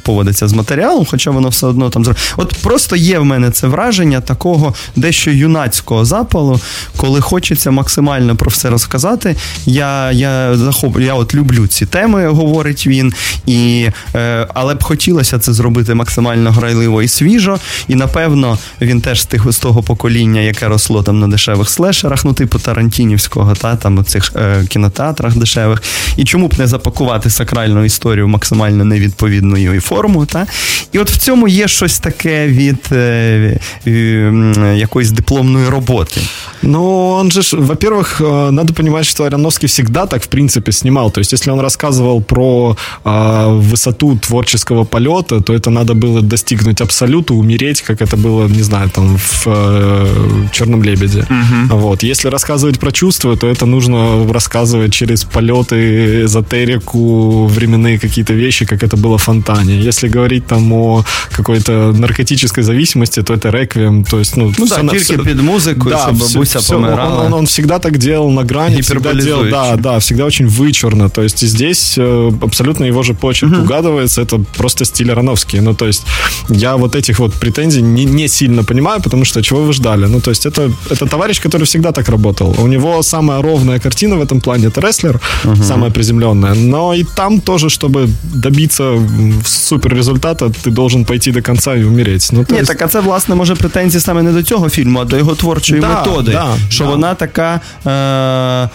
поводиться 0.04 0.48
з 0.48 0.54
матеріалом 0.54 0.71
матеріалом, 0.73 1.07
хоча 1.11 1.31
воно 1.31 1.49
все 1.49 1.67
одно 1.67 1.91
там 1.91 2.05
От 2.37 2.55
просто 2.63 2.97
є 2.97 3.19
в 3.19 3.25
мене 3.25 3.51
це 3.51 3.67
враження 3.67 4.21
такого 4.21 4.75
дещо 4.97 5.31
юнацького 5.31 6.05
запалу, 6.05 6.61
коли 6.97 7.21
хочеться 7.21 7.71
максимально 7.71 8.37
про 8.37 8.51
все 8.51 8.71
розказати. 8.71 9.37
Я 9.67 10.13
я, 10.13 10.57
захоп... 10.57 11.01
я 11.01 11.15
от 11.15 11.35
люблю 11.35 11.67
ці 11.67 11.87
теми, 11.87 12.29
говорить 12.29 12.87
він, 12.87 13.13
і, 13.47 13.89
е, 14.15 14.49
але 14.55 14.75
б 14.75 14.83
хотілося 14.83 15.39
це 15.39 15.53
зробити 15.53 15.95
максимально 15.95 16.51
грайливо 16.51 17.03
і 17.03 17.09
свіжо. 17.09 17.59
І 17.89 17.95
напевно 17.95 18.59
він 18.81 19.01
теж 19.01 19.23
з 19.23 19.27
тих 19.27 19.53
з 19.53 19.59
того 19.59 19.83
покоління, 19.83 20.41
яке 20.41 20.69
росло 20.69 21.03
там 21.03 21.21
на 21.21 21.29
дешевих 21.29 21.69
слешерах, 21.71 22.25
ну 22.25 22.33
типу 22.33 22.59
Тарантінівського, 22.59 23.55
та 23.55 23.77
там 23.77 23.99
у 23.99 24.03
цих 24.03 24.33
е, 24.37 24.65
кінотеатрах 24.69 25.37
дешевих. 25.37 25.83
І 26.17 26.25
чому 26.25 26.49
б 26.49 26.55
не 26.59 26.67
запакувати 26.67 27.31
сакральну 27.31 27.85
історію 27.85 28.29
максимально 28.29 28.85
невідповідною 28.85 29.83
форму, 29.83 30.27
та 30.27 30.47
і 30.92 31.00
от 31.00 31.12
в 31.12 31.18
цьому 31.18 31.48
є 31.48 31.68
щось 31.68 32.00
таке 32.00 32.48
від 32.48 32.80
е, 32.92 33.60
е, 33.88 34.74
якоїсь 34.76 35.12
дипломної 35.12 35.70
роботи. 35.70 36.22
Ну, 36.62 37.10
он 37.12 37.32
же, 37.32 37.42
во-первых, 37.58 38.22
э, 38.22 38.52
надо 38.52 38.74
понимать, 38.74 39.06
что 39.06 39.24
Ароновский 39.24 39.68
всегда 39.68 40.06
так, 40.06 40.24
в 40.24 40.28
принципе, 40.28 40.72
снимал. 40.72 41.12
То 41.12 41.20
есть, 41.20 41.34
если 41.34 41.52
он 41.52 41.60
рассказывал 41.60 42.22
про 42.22 42.76
э, 43.06 43.46
высоту 43.62 44.18
творческого 44.18 44.84
полета, 44.84 45.42
то 45.42 45.54
это 45.54 45.70
надо 45.70 45.94
было 45.94 46.22
достигнуть 46.22 46.82
абсолюта, 46.82 47.34
умереть, 47.34 47.82
как 47.82 48.02
это 48.02 48.18
было, 48.18 48.48
не 48.48 48.64
знаю, 48.64 48.90
там, 48.90 49.18
в 49.18 49.48
э, 49.48 50.08
«Черном 50.52 50.84
лебеде». 50.84 51.20
Угу. 51.20 51.78
Вот. 51.78 52.04
Если 52.04 52.30
рассказывать 52.30 52.80
про 52.80 52.92
чувства, 52.92 53.36
то 53.38 53.48
это 53.48 53.66
нужно 53.66 54.26
рассказывать 54.34 54.94
через 54.94 55.24
полеты, 55.24 56.24
эзотерику, 56.24 57.46
временные 57.46 58.00
какие-то 58.00 58.34
вещи, 58.34 58.66
как 58.66 58.84
это 58.84 58.98
было 58.98 59.18
в 59.18 59.24
«Фонтане». 59.24 59.88
Если 59.88 60.08
говорить 60.08 60.48
там 60.55 60.73
о 60.73 61.05
какой-то 61.31 61.93
наркотической 61.93 62.63
зависимости, 62.63 63.23
то 63.23 63.35
это 63.35 63.51
реквием. 63.51 64.05
То 64.05 64.19
есть, 64.19 64.37
ну, 64.37 64.53
ну 64.59 64.67
да, 64.67 64.77
только 64.77 64.99
все, 64.99 65.19
под 65.19 65.43
музыку, 65.43 65.89
да, 65.89 66.11
бабуся 66.11 66.59
все, 66.59 66.75
помирала. 66.75 67.21
Он, 67.21 67.27
он, 67.27 67.33
он 67.33 67.47
всегда 67.47 67.79
так 67.79 67.99
делал 67.99 68.31
на 68.31 68.45
грани, 68.45 68.81
всегда 68.81 69.15
делал, 69.15 69.45
да, 69.51 69.77
да, 69.77 69.99
всегда 69.99 70.25
очень 70.25 70.47
вычурно. 70.47 71.09
То 71.09 71.23
есть 71.23 71.41
здесь 71.41 71.95
э, 71.97 72.31
абсолютно 72.43 72.85
его 72.85 73.03
же 73.03 73.15
почерк 73.15 73.53
угу. 73.53 73.63
угадывается, 73.63 74.23
это 74.23 74.39
просто 74.57 74.85
стиль 74.85 75.11
Ароновский. 75.11 75.61
Ну, 75.61 75.75
то 75.75 75.87
есть 75.87 76.03
я 76.49 76.77
вот 76.77 76.95
этих 76.97 77.19
вот 77.19 77.35
претензий 77.35 77.83
не, 77.83 78.05
не 78.05 78.29
сильно 78.29 78.65
понимаю, 78.65 79.01
потому 79.03 79.25
что 79.25 79.43
чего 79.43 79.63
вы 79.63 79.73
ждали? 79.73 80.07
Ну, 80.07 80.21
то 80.21 80.31
есть 80.31 80.47
это, 80.47 80.71
это 80.91 81.07
товарищ, 81.07 81.41
который 81.41 81.65
всегда 81.65 81.93
так 81.93 82.09
работал. 82.09 82.55
У 82.59 82.67
него 82.67 83.03
самая 83.03 83.43
ровная 83.43 83.79
картина 83.79 84.17
в 84.17 84.23
этом 84.23 84.41
плане, 84.41 84.67
это 84.67 84.81
рестлер, 84.81 85.21
угу. 85.45 85.63
самая 85.63 85.91
приземленная. 85.91 86.55
Но 86.55 86.95
и 86.95 87.05
там 87.05 87.41
тоже, 87.41 87.69
чтобы 87.69 88.09
добиться 88.23 88.99
супер 89.47 89.95
результата, 89.95 90.42
ти 90.51 90.71
должен 90.71 91.05
пойти 91.05 91.33
до 91.33 91.43
конца 91.43 91.75
і 91.75 91.85
умереть. 91.85 92.31
Ну, 92.33 92.47
Ні, 92.51 92.59
есть... 92.59 92.69
так 92.69 92.83
а 92.83 92.89
це, 92.89 93.01
власне, 93.01 93.35
може 93.35 93.55
претензії 93.55 94.01
саме 94.01 94.23
не 94.23 94.33
до 94.33 94.43
цього 94.43 94.69
фільму, 94.69 95.01
а 95.01 95.05
до 95.05 95.17
його 95.17 95.35
творчої 95.35 95.81
да, 95.81 95.89
методи. 95.89 96.33
Да, 96.33 96.57
що 96.69 96.85
да. 96.85 96.91
вона 96.91 97.15
така 97.15 97.61
е, 97.87 98.69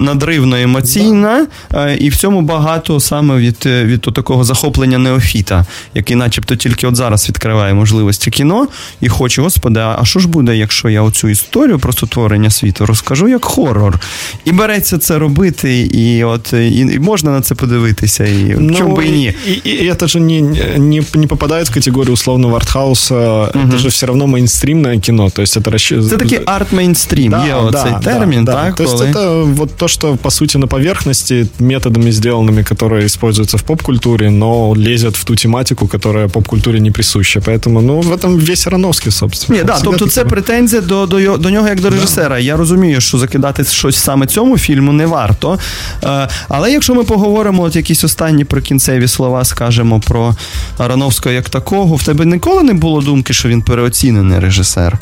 надривно 0.00 0.56
емоційна, 0.56 1.46
е, 1.74 1.96
і 1.96 2.08
в 2.08 2.16
цьому 2.16 2.42
багато 2.42 3.00
саме 3.00 3.36
від 3.36 3.66
від 3.66 4.00
такого 4.00 4.44
захоплення 4.44 4.98
неофіта, 4.98 5.66
який 5.94 6.16
начебто 6.16 6.56
тільки 6.56 6.86
от 6.86 6.96
зараз 6.96 7.28
відкриває 7.28 7.74
можливості 7.74 8.30
кіно 8.30 8.66
і 9.00 9.08
хоче, 9.08 9.42
господи, 9.42 9.80
а 9.80 10.04
що 10.04 10.20
ж 10.20 10.28
буде, 10.28 10.56
якщо 10.56 10.88
я 10.88 11.02
оцю 11.02 11.28
історію 11.28 11.78
про 11.78 11.92
сотворення 11.92 12.50
світу 12.50 12.86
розкажу 12.86 13.28
як 13.28 13.44
хорор? 13.44 14.00
І 14.44 14.52
береться 14.52 14.98
це 14.98 15.18
робити, 15.18 15.80
і 15.80 16.24
от 16.24 16.52
і, 16.52 16.78
і 16.78 16.98
можна 16.98 17.30
на 17.30 17.40
це 17.40 17.54
подивитися, 17.54 18.24
і 18.24 18.56
ну, 18.58 18.74
чому 18.74 18.96
би 18.96 19.06
і 19.06 19.10
ні. 19.10 19.34
И, 19.46 19.69
и, 19.69 19.69
и 19.69 19.85
это 19.85 20.07
же 20.07 20.19
не, 20.19 20.41
не, 20.41 21.03
не 21.13 21.27
попадает 21.27 21.69
в 21.69 21.73
категорию 21.73 22.13
условного 22.13 22.57
артхауса, 22.57 23.51
угу. 23.53 23.67
это 23.67 23.77
же 23.77 23.89
все 23.89 24.05
равно 24.05 24.27
мейнстримное 24.27 24.99
кино, 24.99 25.29
то 25.29 25.41
есть 25.41 25.57
это 25.57 25.71
расчет... 25.71 26.03
Это 26.03 26.17
такий 26.17 26.39
арт-мейнстрім, 26.45 27.31
да, 27.31 27.45
є 27.45 27.53
оцей 27.53 27.91
да, 27.91 27.99
термін, 27.99 28.45
да, 28.45 28.53
так? 28.53 28.75
То 28.75 28.83
есть 28.83 29.01
это 29.01 29.43
вот 29.43 29.75
то, 29.75 29.87
что 29.87 30.15
по 30.15 30.31
сути 30.31 30.57
на 30.57 30.67
поверхности, 30.67 31.47
методами 31.59 32.11
сделанными, 32.11 32.63
которые 32.63 33.05
используются 33.05 33.57
в 33.57 33.63
поп-культуре, 33.63 34.29
но 34.29 34.75
лезет 34.75 35.15
в 35.15 35.23
ту 35.23 35.35
тематику, 35.35 35.87
которая 35.87 36.27
поп-культуре 36.27 36.79
не 36.79 36.91
присуща. 36.91 37.39
Поэтому, 37.39 37.81
ну, 37.81 38.01
в 38.01 38.11
этом 38.11 38.37
весь 38.37 38.67
Ароновський, 38.67 39.11
собственно. 39.11 39.59
Ні, 39.59 39.65
да, 39.65 39.79
тобто 39.83 40.07
це 40.07 40.25
претензія 40.25 40.81
до, 40.81 41.05
до, 41.05 41.37
до 41.37 41.49
нього 41.49 41.67
як 41.67 41.81
до 41.81 41.89
режисера. 41.89 42.39
Я 42.39 42.57
розумію, 42.57 43.01
що 43.01 43.17
закидати 43.17 43.63
щось 43.63 43.95
саме 43.95 44.27
цьому 44.27 44.57
фільму 44.57 44.93
не 44.93 45.05
варто. 45.05 45.59
Е, 46.03 46.29
але 46.47 46.71
якщо 46.71 46.95
ми 46.95 47.03
поговоримо 47.03 47.63
от 47.63 47.75
якісь 47.75 48.03
останні 48.03 48.45
прикінцеві 48.45 49.07
слова, 49.07 49.45
скажемо 49.60 50.00
про 50.00 50.34
Ароновського 50.78 51.32
як 51.32 51.48
такого, 51.48 51.96
в 51.96 52.02
тебе 52.02 52.24
ніколи 52.24 52.62
не 52.62 52.74
було 52.74 53.00
думки, 53.00 53.32
що 53.32 53.48
він 53.48 53.62
переоцінений 53.62 54.38
режисер. 54.38 54.98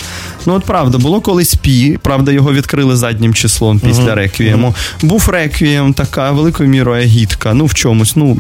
Ну, 0.47 0.55
от 0.55 0.65
правда, 0.65 0.99
було 0.99 1.21
колись 1.21 1.55
пі, 1.55 1.99
правда, 2.03 2.33
його 2.33 2.53
відкрили 2.53 2.97
заднім 2.97 3.35
числом 3.35 3.79
після 3.79 4.03
uh-huh. 4.03 4.15
реквієму. 4.15 4.75
Був 5.03 5.29
реквієм, 5.29 5.93
така 5.93 6.31
великою 6.31 6.69
мірою 6.69 7.03
агітка. 7.03 7.55
Ну, 7.55 7.67
в 7.67 7.75
чомусь, 7.75 8.17
ну, 8.17 8.39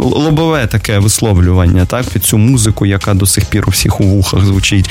лобове 0.00 0.66
таке 0.66 0.98
висловлювання, 0.98 1.84
так, 1.84 2.06
під 2.06 2.24
цю 2.24 2.38
музику, 2.38 2.86
яка 2.86 3.14
до 3.14 3.26
сих 3.26 3.44
пір 3.44 3.64
у 3.66 3.70
всіх 3.70 4.00
у 4.00 4.04
вухах 4.04 4.44
звучить 4.44 4.90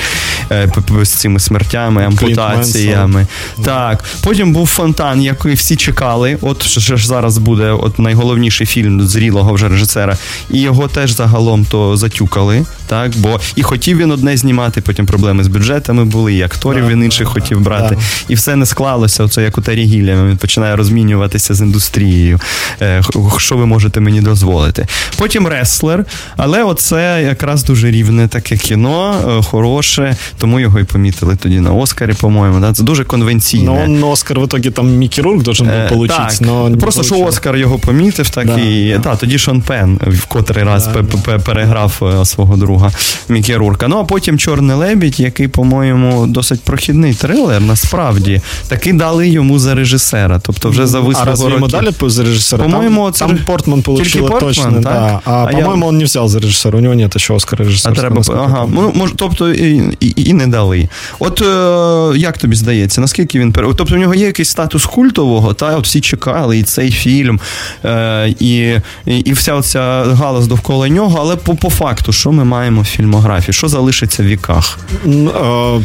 е, 0.50 0.72
з 1.02 1.08
цими 1.08 1.40
смертями, 1.40 2.04
ампутаціями. 2.04 3.26
Так. 3.64 4.04
Потім 4.22 4.52
був 4.52 4.66
фонтан, 4.66 5.22
який 5.22 5.54
всі 5.54 5.76
чекали. 5.76 6.38
От 6.40 6.62
що 6.62 6.96
ж 6.96 7.06
зараз 7.06 7.38
буде 7.38 7.70
от 7.70 7.98
найголовніший 7.98 8.66
фільм 8.66 9.00
зрілого 9.00 9.52
вже 9.52 9.68
режисера. 9.68 10.16
І 10.50 10.59
його 10.60 10.88
теж 10.88 11.10
загалом 11.10 11.64
то 11.64 11.96
затюкали. 11.96 12.64
Так, 12.86 13.12
бо 13.16 13.40
і 13.56 13.62
хотів 13.62 13.98
він 13.98 14.10
одне 14.10 14.36
знімати, 14.36 14.80
потім 14.80 15.06
проблеми 15.06 15.44
з 15.44 15.48
бюджетами 15.48 16.04
були, 16.04 16.34
і 16.34 16.42
акторів 16.42 16.88
він 16.88 17.04
інших 17.04 17.28
хотів 17.28 17.60
брати. 17.60 17.96
І 18.28 18.34
все 18.34 18.56
не 18.56 18.66
склалося. 18.66 19.24
Оце 19.24 19.42
як 19.42 19.58
у 19.58 19.60
Тарі 19.60 19.84
Гілля. 19.84 20.24
Він 20.24 20.36
починає 20.36 20.76
розмінюватися 20.76 21.54
з 21.54 21.60
індустрією. 21.60 22.40
Е, 22.82 23.02
що 23.38 23.56
ви 23.56 23.66
можете 23.66 24.00
мені 24.00 24.20
дозволити? 24.20 24.86
Потім 25.18 25.46
реслер, 25.46 26.04
але 26.36 26.64
оце 26.64 27.22
якраз 27.22 27.64
дуже 27.64 27.90
рівне 27.90 28.28
таке 28.28 28.56
кіно, 28.56 29.14
е, 29.38 29.42
хороше, 29.42 30.16
тому 30.38 30.60
його 30.60 30.80
і 30.80 30.84
помітили 30.84 31.36
тоді 31.36 31.60
на 31.60 31.72
Оскарі, 31.72 32.12
по-моєму. 32.12 32.60
Да? 32.60 32.72
Це 32.72 32.82
дуже 32.82 33.04
конвенційне. 33.04 33.84
Ну, 33.88 34.08
Оскар 34.08 34.40
в 34.40 34.42
итоге 34.42 34.70
там 34.70 34.90
Мікі 34.96 35.22
Рурк 35.22 35.42
должен 35.42 35.66
був 35.66 36.00
отримати. 36.00 36.44
Так, 36.44 36.80
Просто 36.80 37.02
що 37.02 37.18
Оскар 37.18 37.56
його 37.56 37.78
помітив, 37.78 38.30
так 38.30 38.46
да, 38.46 38.60
і 38.60 38.92
да. 38.92 38.98
Та, 38.98 39.16
тоді 39.16 39.38
Шон 39.38 39.62
Пен 39.62 40.00
в 40.06 40.26
котрий 40.50 40.66
раз 40.66 40.88
да, 41.26 41.38
переграв 41.38 42.18
е, 42.20 42.24
свого 42.24 42.56
друга 42.56 42.90
Мікі 43.28 43.56
Рурка. 43.56 43.88
Ну 43.88 43.98
а 43.98 44.04
потім 44.04 44.38
Чорний 44.38 44.76
лебідь, 44.76 45.20
який, 45.20 45.48
по-моєму, 45.48 46.26
досить 46.26 46.60
прохідний 46.60 47.14
трилер, 47.14 47.60
насправді 47.60 48.40
таки 48.68 48.92
дали 48.92 49.28
йому 49.28 49.58
за 49.58 49.74
режисера. 49.74 50.40
Тобто 50.42 50.68
вже 50.68 50.86
за 50.86 51.00
вислугу 51.00 51.46
А 51.48 51.50
йому 51.50 51.68
дали 51.68 51.92
за 52.02 52.22
режисера? 52.22 52.62
По-моєму, 52.62 53.10
там, 53.10 53.28
там 53.28 53.38
Портман 53.46 53.82
получила 53.82 54.28
точно. 54.28 54.72
Так? 54.72 54.82
Да. 54.82 55.20
А, 55.24 55.30
а 55.30 55.46
по-моєму, 55.46 55.84
я... 55.84 55.88
он 55.88 55.98
не 55.98 56.04
взяв 56.04 56.28
за 56.28 56.38
режисера, 56.38 56.78
у 56.78 56.82
нього 56.82 56.94
нет 56.94 57.20
ще 57.20 57.34
Оскара 57.34 57.64
режисера. 57.64 57.94
Треба, 57.94 58.22
ага, 58.28 58.66
ну, 58.72 58.92
мож, 58.94 59.10
тобто 59.16 59.52
і, 59.52 59.96
і, 60.00 60.12
і 60.16 60.32
не 60.32 60.46
дали. 60.46 60.88
От 61.18 61.42
е, 61.42 62.18
як 62.18 62.38
тобі 62.38 62.56
здається, 62.56 63.00
наскільки 63.00 63.38
він 63.38 63.52
Тобто 63.52 63.94
у 63.94 63.98
нього 63.98 64.14
є 64.14 64.26
якийсь 64.26 64.48
статус 64.48 64.86
культового, 64.86 65.54
та 65.54 65.76
от 65.76 65.84
всі 65.84 66.00
чекали 66.00 66.58
і 66.58 66.62
цей 66.62 66.90
фільм, 66.90 67.40
е, 67.84 68.34
і, 68.40 68.74
і 69.06 69.30
і, 69.30 69.32
вся 69.32 69.62
ця 69.62 70.04
галас 70.39 70.47
довкола 70.47 70.89
нього, 70.89 71.17
але 71.21 71.35
по, 71.35 71.55
по 71.55 71.69
факту, 71.69 72.13
що 72.13 72.31
ми 72.31 72.43
маємо 72.43 72.81
в 72.81 72.85
фільмографії, 72.85 73.53
що 73.53 73.67
залишиться 73.67 74.23
в 74.23 74.25
віках? 74.25 74.79
Uh, 75.05 75.81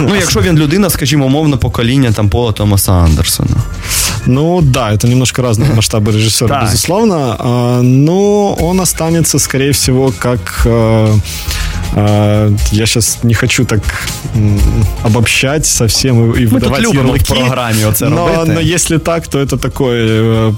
Ну, 0.00 0.14
якщо 0.14 0.40
він 0.40 0.58
людина, 0.58 0.90
скажімо, 0.90 1.26
умовно, 1.26 1.58
покоління 1.58 2.12
там 2.12 2.28
Пола 2.28 2.52
Томаса 2.52 2.92
Андерсона. 2.92 3.56
Ну 4.26 4.62
да, 4.62 4.92
это 4.92 5.08
немножко 5.08 5.42
разные 5.42 5.74
масштабы 5.74 6.12
режиссера, 6.12 6.60
безусловно. 6.62 7.36
А, 7.38 7.82
но 7.82 8.56
он 8.60 8.80
останется, 8.80 9.38
скорее 9.38 9.70
всего, 9.70 10.12
как 10.18 10.62
э, 10.66 10.70
А, 10.70 11.16
я 11.93 12.85
сейчас 12.85 13.19
не 13.23 13.33
хочу 13.33 13.65
так 13.65 13.81
обобщать 15.03 15.65
совсем 15.65 16.33
и 16.33 16.45
выдавать 16.45 16.83
тут 16.83 16.93
ярлыки. 16.93 17.23
в 17.23 17.27
программе 17.27 17.85
оце 17.87 18.09
но, 18.09 18.27
робити. 18.27 18.51
но 18.51 18.59
если 18.59 18.97
так, 18.97 19.27
то 19.27 19.39
это 19.39 19.57
такой 19.57 19.97
э, 19.99 20.53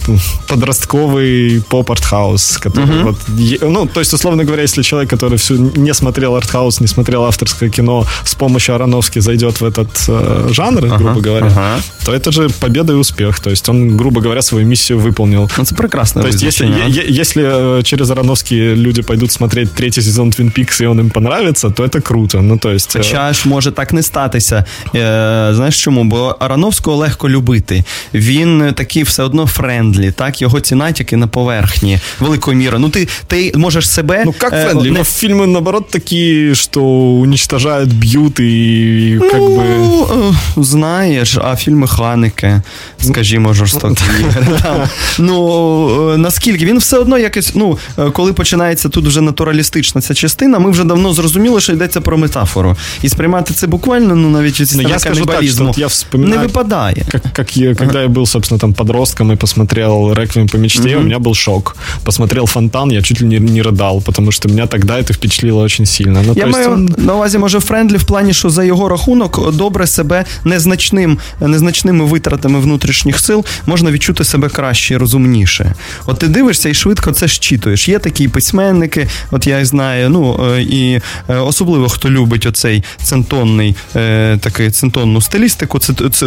подростковый 0.47 1.61
поп-артхаус. 1.69 2.57
Который 2.57 3.01
угу. 3.01 3.09
вот, 3.09 3.17
ну, 3.61 3.85
то 3.85 3.99
есть, 3.99 4.13
условно 4.13 4.43
говоря, 4.43 4.63
если 4.63 4.81
человек, 4.81 5.09
который 5.09 5.37
всю 5.37 5.55
не 5.57 5.93
смотрел 5.93 6.35
артхаус, 6.35 6.79
не 6.79 6.87
смотрел 6.87 7.23
авторское 7.23 7.69
кино, 7.69 8.05
с 8.23 8.35
помощью 8.35 8.75
Ароновски 8.75 9.19
зайдет 9.19 9.61
в 9.61 9.65
этот 9.65 9.89
э, 10.07 10.49
жанр, 10.51 10.85
ага, 10.85 10.97
грубо 10.97 11.21
говоря, 11.21 11.47
ага. 11.47 11.81
то 12.05 12.13
это 12.13 12.31
же 12.31 12.49
победа 12.49 12.93
и 12.93 12.95
успех. 12.95 13.39
То 13.39 13.49
есть 13.49 13.69
он, 13.69 13.97
грубо 13.97 14.21
говоря, 14.21 14.41
свою 14.41 14.65
миссию 14.65 14.99
выполнил. 14.99 15.49
Это 15.57 15.75
прекрасно. 15.75 16.21
То 16.21 16.27
есть 16.27 16.41
если, 16.41 16.67
если 16.87 17.79
э, 17.79 17.83
через 17.83 18.09
Ароновский 18.09 18.73
люди 18.73 19.01
пойдут 19.01 19.31
смотреть 19.31 19.73
третий 19.73 20.01
сезон 20.01 20.29
Twin 20.29 20.53
Peaks, 20.53 20.83
и 20.83 20.85
он 20.85 20.99
им 20.99 21.09
понравится, 21.17 21.69
то 21.69 21.84
это 21.84 22.01
круто. 22.01 22.41
Ну, 22.41 22.58
то 22.58 22.69
есть... 22.69 22.97
Хоча 22.97 23.34
ж 23.34 23.49
може 23.49 23.71
так 23.71 23.93
не 23.93 24.03
статися. 24.03 24.65
Е, 24.95 25.49
Знаєш 25.53 25.84
чому? 25.84 26.03
Бо 26.03 26.36
Арановського 26.39 26.97
легко 26.97 27.30
любити. 27.30 27.84
Він 28.13 28.73
такий 28.75 29.03
все 29.03 29.23
одно 29.23 29.47
friendly, 29.47 30.12
так? 30.12 30.41
Його 30.41 30.60
ціна 30.60 30.91
тільки 30.91 31.17
на 31.17 31.27
поверхні, 31.27 31.99
великою 32.19 32.58
мірою. 32.58 32.80
Ну, 32.80 32.89
ти 32.89 33.08
ти 33.27 33.51
можеш 33.56 33.89
себе. 33.89 34.23
Ну, 34.25 34.34
як 34.41 34.51
friendly? 34.51 34.91
Не... 34.91 34.99
Фильмы, 34.99 35.45
наоборот, 35.45 35.89
такі, 35.89 36.56
що 36.56 36.82
уничтожають, 36.82 37.93
б'ють 37.93 38.39
і 38.39 39.19
как 39.32 39.39
ну, 39.39 39.58
би... 39.58 40.63
Знаєш, 40.63 41.38
а 41.38 41.56
фільми 41.56 41.88
Ханеке, 41.88 42.62
скажімо, 43.01 43.53
жорстокі. 43.53 44.03
Ну, 45.19 46.17
наскільки? 46.17 46.65
Він 46.65 46.77
все 46.77 46.97
одно 46.97 47.17
якось, 47.17 47.51
ну, 47.56 47.77
коли 48.13 48.34
починається 48.34 48.89
тут 48.89 49.06
вже 49.08 49.21
натуралістична 49.21 50.01
ця 50.01 50.13
частина, 50.13 50.60
ми 50.60 50.71
вже 50.71 50.84
давно 50.84 51.06
ну, 51.06 51.14
зрозуміло, 51.14 51.61
що 51.61 51.72
йдеться 51.72 52.00
про 52.00 52.18
метафору. 52.18 52.76
І 53.02 53.08
сприймати 53.08 53.54
це 53.54 53.66
буквально, 53.66 54.16
ну, 54.16 54.30
навіть 54.30 54.61
від 54.61 54.72
ну, 54.76 54.82
я 54.82 54.98
скажу 54.98 55.26
так, 55.26 55.44
что 55.44 55.72
я 55.76 55.87
вспоминаю, 55.87 56.40
не 56.40 56.46
выпадает. 56.46 57.11
Как, 57.11 57.22
как 57.32 57.56
я, 57.56 57.74
когда 57.74 57.98
ага. 57.98 58.02
я 58.02 58.08
был, 58.08 58.26
собственно, 58.26 58.58
там 58.58 58.74
подростком 58.74 59.32
и 59.32 59.37
посмотрел 59.37 60.12
«Реквием 60.12 60.48
по 60.48 60.58
мечте», 60.58 60.96
угу. 60.96 61.00
у 61.00 61.02
меня 61.02 61.18
был 61.18 61.35
шок. 61.35 61.76
Посмотрел 62.04 62.46
«Фонтан», 62.46 62.92
я 62.92 63.02
чуть 63.02 63.20
ли 63.20 63.26
не, 63.26 63.38
не 63.38 63.62
рыдал, 63.62 64.02
потому 64.02 64.32
что 64.32 64.48
меня 64.48 64.66
тогда 64.66 64.98
это 64.98 65.12
впечатлило 65.12 65.62
очень 65.62 65.87
сильно. 65.87 66.22
Ну, 66.26 66.32
я 66.37 66.46
маю 66.46 66.72
он... 66.72 66.94
на 66.98 67.14
увазі, 67.14 67.38
може, 67.38 67.61
френдлі 67.61 67.96
в 67.96 68.04
плані, 68.04 68.35
що 68.35 68.50
за 68.50 68.64
його 68.64 68.88
рахунок 68.88 69.56
добре 69.56 69.87
себе 69.87 70.24
незначним, 70.44 71.18
незначними 71.40 72.04
витратами 72.04 72.61
внутрішніх 72.61 73.18
сил 73.18 73.44
можна 73.66 73.90
відчути 73.90 74.24
себе 74.24 74.48
краще 74.48 74.94
і 74.94 74.96
розумніше. 74.96 75.74
От 76.06 76.18
ти 76.18 76.28
дивишся 76.28 76.68
і 76.68 76.74
швидко 76.74 77.12
це 77.12 77.28
щитуєш. 77.28 77.88
Є 77.88 77.98
такі 77.98 78.28
письменники, 78.28 79.08
от 79.30 79.46
я 79.46 79.64
знаю, 79.64 80.11
ну, 80.11 80.56
і 80.58 80.95
і 80.97 81.31
е, 81.31 81.36
особливо 81.36 81.89
хто 81.89 82.10
любить 82.10 82.45
оцей 82.45 82.83
центонний 83.03 83.75
е, 83.95 84.38
такий 84.38 84.71
центонну 84.71 85.21
стилістику, 85.21 85.79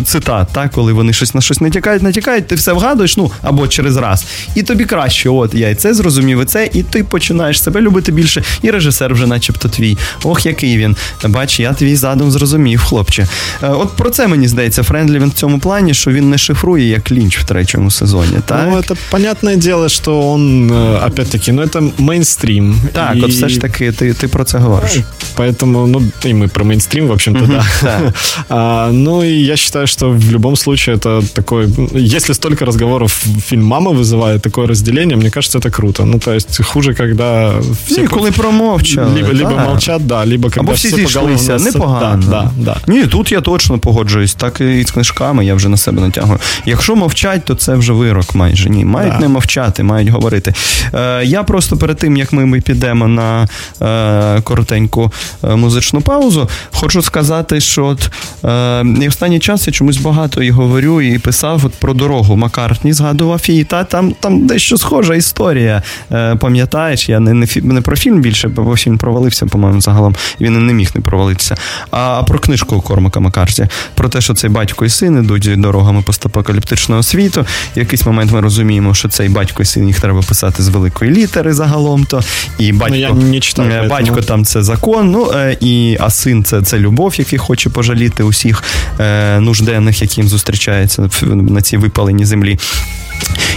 цитат, 0.04 0.48
так, 0.52 0.70
коли 0.70 0.92
вони 0.92 1.12
щось 1.12 1.34
на 1.34 1.40
щось 1.40 1.60
натякають, 1.60 2.02
натякають, 2.02 2.46
ти 2.46 2.54
все 2.54 2.72
вгадуєш, 2.72 3.16
ну 3.16 3.30
або 3.42 3.68
через 3.68 3.96
раз. 3.96 4.24
І 4.54 4.62
тобі 4.62 4.84
краще, 4.84 5.28
от 5.28 5.54
я 5.54 5.68
і 5.68 5.74
це 5.74 5.94
зрозумів, 5.94 6.42
і 6.42 6.44
це, 6.44 6.70
і 6.72 6.82
ти 6.82 7.04
починаєш 7.04 7.62
себе 7.62 7.80
любити 7.80 8.12
більше, 8.12 8.42
і 8.62 8.70
режисер 8.70 9.14
вже, 9.14 9.26
начебто, 9.26 9.68
твій. 9.68 9.98
Ох, 10.24 10.46
який 10.46 10.76
він. 10.78 10.96
Бач, 11.24 11.60
я 11.60 11.72
твій 11.72 11.96
задум 11.96 12.30
зрозумів, 12.30 12.80
хлопче. 12.80 13.26
Е, 13.62 13.68
от 13.68 13.96
про 13.96 14.10
це 14.10 14.28
мені 14.28 14.48
здається, 14.48 14.82
Friendly 14.82 15.18
він 15.18 15.28
в 15.28 15.32
цьому 15.32 15.58
плані, 15.58 15.94
що 15.94 16.10
він 16.10 16.30
не 16.30 16.38
шифрує 16.38 16.88
як 16.88 17.12
Лінч 17.12 17.38
в 17.38 17.44
третьому 17.44 17.90
сезоні. 17.90 18.36
так? 18.46 18.68
Ну, 18.70 18.82
це 18.82 18.94
понятне 19.10 19.56
діло, 19.56 19.88
що 19.88 20.34
він, 20.34 20.70
опять-таки, 21.06 21.52
ну, 21.52 21.66
це 21.66 21.82
мейнстрім. 21.98 22.80
Так, 22.92 23.16
і... 23.16 23.22
от 23.22 23.30
все 23.30 23.48
ж 23.48 23.60
таки, 23.60 23.92
ти, 23.92 24.14
ти 24.14 24.28
про 24.28 24.44
це 24.44 24.58
говориш. 24.59 25.03
Поэтому, 25.37 25.87
ну, 25.87 26.01
и 26.25 26.33
мы 26.33 26.47
про 26.47 26.63
мейнстрим, 26.63 27.07
в 27.07 27.11
общем-то, 27.11 27.45
да. 27.45 27.65
да. 27.81 28.13
а, 28.49 28.91
ну, 28.91 29.23
и 29.23 29.45
я 29.45 29.55
считаю, 29.55 29.87
что 29.87 30.09
в 30.09 30.31
любом 30.31 30.55
случае 30.55 30.95
это 30.95 31.21
такой... 31.33 31.67
Если 31.93 32.33
столько 32.33 32.65
разговоров 32.65 33.23
фильм 33.47 33.65
«Мама» 33.65 33.91
вызывает 33.91 34.39
такое 34.39 34.67
разделение, 34.67 35.17
мне 35.17 35.29
кажется, 35.29 35.59
это 35.59 35.71
круто. 35.71 36.05
Ну, 36.05 36.19
то 36.19 36.33
есть 36.33 36.63
хуже, 36.63 36.93
когда 36.93 37.53
все... 37.85 38.01
Ні, 38.01 38.07
коли 38.07 38.31
промовчали. 38.31 39.21
Либо, 39.21 39.33
либо 39.33 39.57
молчат, 39.69 40.07
да, 40.07 40.25
либо 40.25 40.49
когда 40.49 40.59
Або 40.59 40.71
всі 40.71 40.89
зійшлися, 40.89 41.57
непогано. 41.57 42.23
Да, 42.29 42.31
да, 42.31 42.51
да. 42.57 42.93
Ні, 42.93 43.07
тут 43.07 43.31
я 43.31 43.41
точно 43.41 43.77
погоджуюсь, 43.77 44.33
так 44.33 44.61
і 44.61 44.83
з 44.83 44.91
книжками 44.91 45.45
я 45.45 45.55
вже 45.55 45.69
на 45.69 45.77
себе 45.77 46.01
натягую. 46.01 46.39
Якщо 46.65 46.95
мовчать, 46.95 47.45
то 47.45 47.55
це 47.55 47.75
вже 47.75 47.93
вирок 47.93 48.35
майже. 48.35 48.69
Ні, 48.69 48.85
мають 48.85 49.13
да. 49.13 49.19
не 49.19 49.27
мовчати, 49.27 49.83
мають 49.83 50.09
говорити. 50.09 50.53
Е, 50.93 51.25
Я 51.25 51.43
просто 51.43 51.77
перед 51.77 51.97
тим, 51.97 52.17
як 52.17 52.33
ми 52.33 52.61
підемо 52.61 53.07
на 53.07 53.47
е, 53.81 54.41
коротеньку 54.50 55.12
е, 55.44 55.56
музичну 55.56 56.00
паузу, 56.00 56.48
хочу 56.70 57.02
сказати, 57.02 57.60
що 57.60 57.86
от 57.86 58.10
е, 58.44 59.08
останній 59.08 59.40
час 59.40 59.66
я 59.66 59.72
чомусь 59.72 59.96
багато 59.96 60.42
і 60.42 60.50
говорю, 60.50 61.00
і 61.00 61.18
писав 61.18 61.66
от 61.66 61.72
про 61.74 61.94
дорогу 61.94 62.36
Маккартні, 62.36 62.92
згадував 62.92 63.42
її. 63.46 63.64
Та 63.64 63.84
там 63.84 64.14
там 64.20 64.46
дещо 64.46 64.76
схожа 64.76 65.14
історія. 65.14 65.82
Е, 66.12 66.36
Пам'ятаєш, 66.36 67.08
я 67.08 67.20
не, 67.20 67.34
не 67.34 67.46
не, 67.62 67.80
про 67.80 67.96
фільм 67.96 68.20
більше, 68.20 68.48
бо 68.48 68.76
фільм 68.76 68.98
провалився, 68.98 69.46
по-моєму, 69.46 69.80
загалом. 69.80 70.14
Він 70.40 70.66
не 70.66 70.72
міг 70.72 70.90
не 70.94 71.00
провалитися. 71.00 71.56
А 71.90 72.22
про 72.22 72.38
книжку 72.38 72.80
Кормака 72.80 73.20
Маккарті, 73.20 73.68
про 73.94 74.08
те, 74.08 74.20
що 74.20 74.34
цей 74.34 74.50
батько 74.50 74.84
і 74.84 74.88
син 74.88 75.18
ідуть 75.18 75.60
дорогами 75.60 76.02
постапокаліптичного 76.02 77.02
світу. 77.02 77.46
В 77.76 77.78
якийсь 77.78 78.06
момент 78.06 78.32
ми 78.32 78.40
розуміємо, 78.40 78.94
що 78.94 79.08
цей 79.08 79.28
батько 79.28 79.62
і 79.62 79.66
син 79.66 79.86
їх 79.86 80.00
треба 80.00 80.22
писати 80.22 80.62
з 80.62 80.68
великої 80.68 81.10
літери 81.10 81.52
загалом. 81.52 82.04
то 82.04 82.22
І 82.58 82.72
батько 82.72 82.94
ну, 82.94 83.00
я 83.00 83.10
не 83.12 83.40
читав, 83.40 83.66
батько 83.88 84.22
там 84.22 84.39
це 84.44 84.62
закон. 84.62 85.10
ну 85.10 85.30
е, 85.34 85.56
і 85.60 85.96
А 86.00 86.10
син 86.10 86.44
це 86.44 86.62
це 86.62 86.78
любов, 86.78 87.14
який 87.18 87.38
хоче 87.38 87.70
пожаліти 87.70 88.22
усіх 88.22 88.64
е, 89.00 89.40
нужденних, 89.40 90.02
яким 90.02 90.28
зустрічається 90.28 91.08
на 91.22 91.62
цій 91.62 91.76
випаленій 91.76 92.24
землі. 92.24 92.58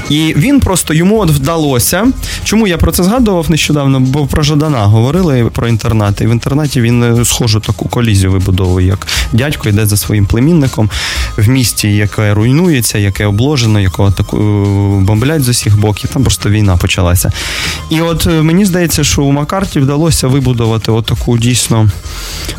І 0.10 0.34
він 0.38 0.60
просто 0.60 0.94
йому 0.94 1.20
от 1.20 1.30
вдалося. 1.30 2.08
Чому 2.54 2.68
я 2.68 2.78
про 2.78 2.92
це 2.92 3.04
згадував 3.04 3.52
нещодавно? 3.52 4.00
Бо 4.00 4.26
про 4.26 4.44
Жадана 4.44 4.86
говорили 4.86 5.50
про 5.54 5.68
інтернат. 5.68 6.22
І 6.22 6.28
в 6.28 6.30
інтернаті 6.30 6.82
він 6.82 7.04
е, 7.04 7.26
схожу 7.26 7.60
таку 7.60 7.90
колізію 7.90 8.32
вибудовує, 8.32 8.88
як 8.88 9.08
дядько 9.32 9.70
йде 9.70 9.86
за 9.86 9.98
своїм 9.98 10.26
племінником 10.26 10.90
в 11.38 11.50
місті, 11.50 11.96
яке 11.96 12.34
руйнується, 12.34 12.98
яке 12.98 13.26
обложено, 13.26 13.80
якого 13.80 14.12
таку 14.12 14.38
е, 14.38 15.04
бомблять 15.04 15.44
з 15.44 15.50
усіх 15.50 15.80
боків. 15.80 16.10
Там 16.14 16.24
просто 16.24 16.50
війна 16.50 16.78
почалася. 16.78 17.32
І 17.90 18.02
от 18.02 18.28
е, 18.28 18.30
мені 18.30 18.66
здається, 18.66 19.04
що 19.04 19.24
у 19.24 19.32
Макарті 19.32 19.80
вдалося 19.80 20.28
вибудувати 20.28 20.92
отаку 20.92 21.38
дійсно 21.38 21.90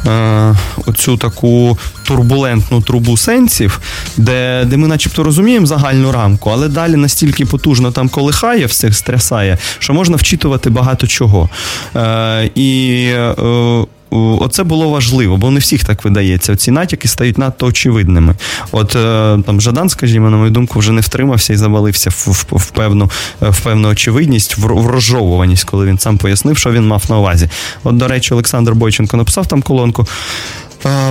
е, 0.06 0.54
оцю 0.86 1.16
таку 1.16 1.78
турбулентну 2.04 2.80
трубу 2.80 3.16
сенсів, 3.16 3.80
де, 4.16 4.64
де 4.64 4.76
ми, 4.76 4.88
начебто, 4.88 5.22
розуміємо 5.22 5.66
загальну 5.66 6.12
рамку, 6.12 6.50
але 6.50 6.68
далі 6.68 6.96
настільки 6.96 7.46
потужно 7.46 7.92
там 7.92 8.08
колихає, 8.08 8.66
всіх 8.66 8.96
стрясає, 8.96 9.58
що 9.84 9.94
можна 9.94 10.16
вчитувати 10.16 10.70
багато 10.70 11.06
чого. 11.06 11.48
Е, 11.96 12.50
І 12.54 13.00
е, 13.14 13.84
Оце 14.16 14.62
було 14.64 14.88
важливо, 14.88 15.36
бо 15.36 15.50
не 15.50 15.60
всіх 15.60 15.84
так 15.84 16.04
видається. 16.04 16.56
Ці 16.56 16.70
натяки 16.70 17.08
стають 17.08 17.38
надто 17.38 17.66
очевидними. 17.66 18.34
От 18.72 18.96
е, 18.96 19.38
там 19.46 19.60
Жадан, 19.60 19.88
скажімо, 19.88 20.30
на 20.30 20.36
мою 20.36 20.50
думку, 20.50 20.78
вже 20.78 20.92
не 20.92 21.00
втримався 21.00 21.52
і 21.52 21.56
завалився 21.56 22.10
в, 22.10 22.46
в, 22.50 22.56
в 22.58 22.70
певну 22.70 23.10
в 23.40 23.60
певну 23.60 23.88
очевидність, 23.88 24.58
в, 24.58 24.66
в 24.66 24.86
розжовуваність, 24.86 25.64
коли 25.64 25.86
він 25.86 25.98
сам 25.98 26.18
пояснив, 26.18 26.58
що 26.58 26.72
він 26.72 26.86
мав 26.86 27.04
на 27.08 27.18
увазі. 27.18 27.48
От, 27.84 27.96
до 27.96 28.08
речі, 28.08 28.34
Олександр 28.34 28.72
Бойченко 28.72 29.16
написав 29.16 29.46
там 29.46 29.62
колонку 29.62 30.06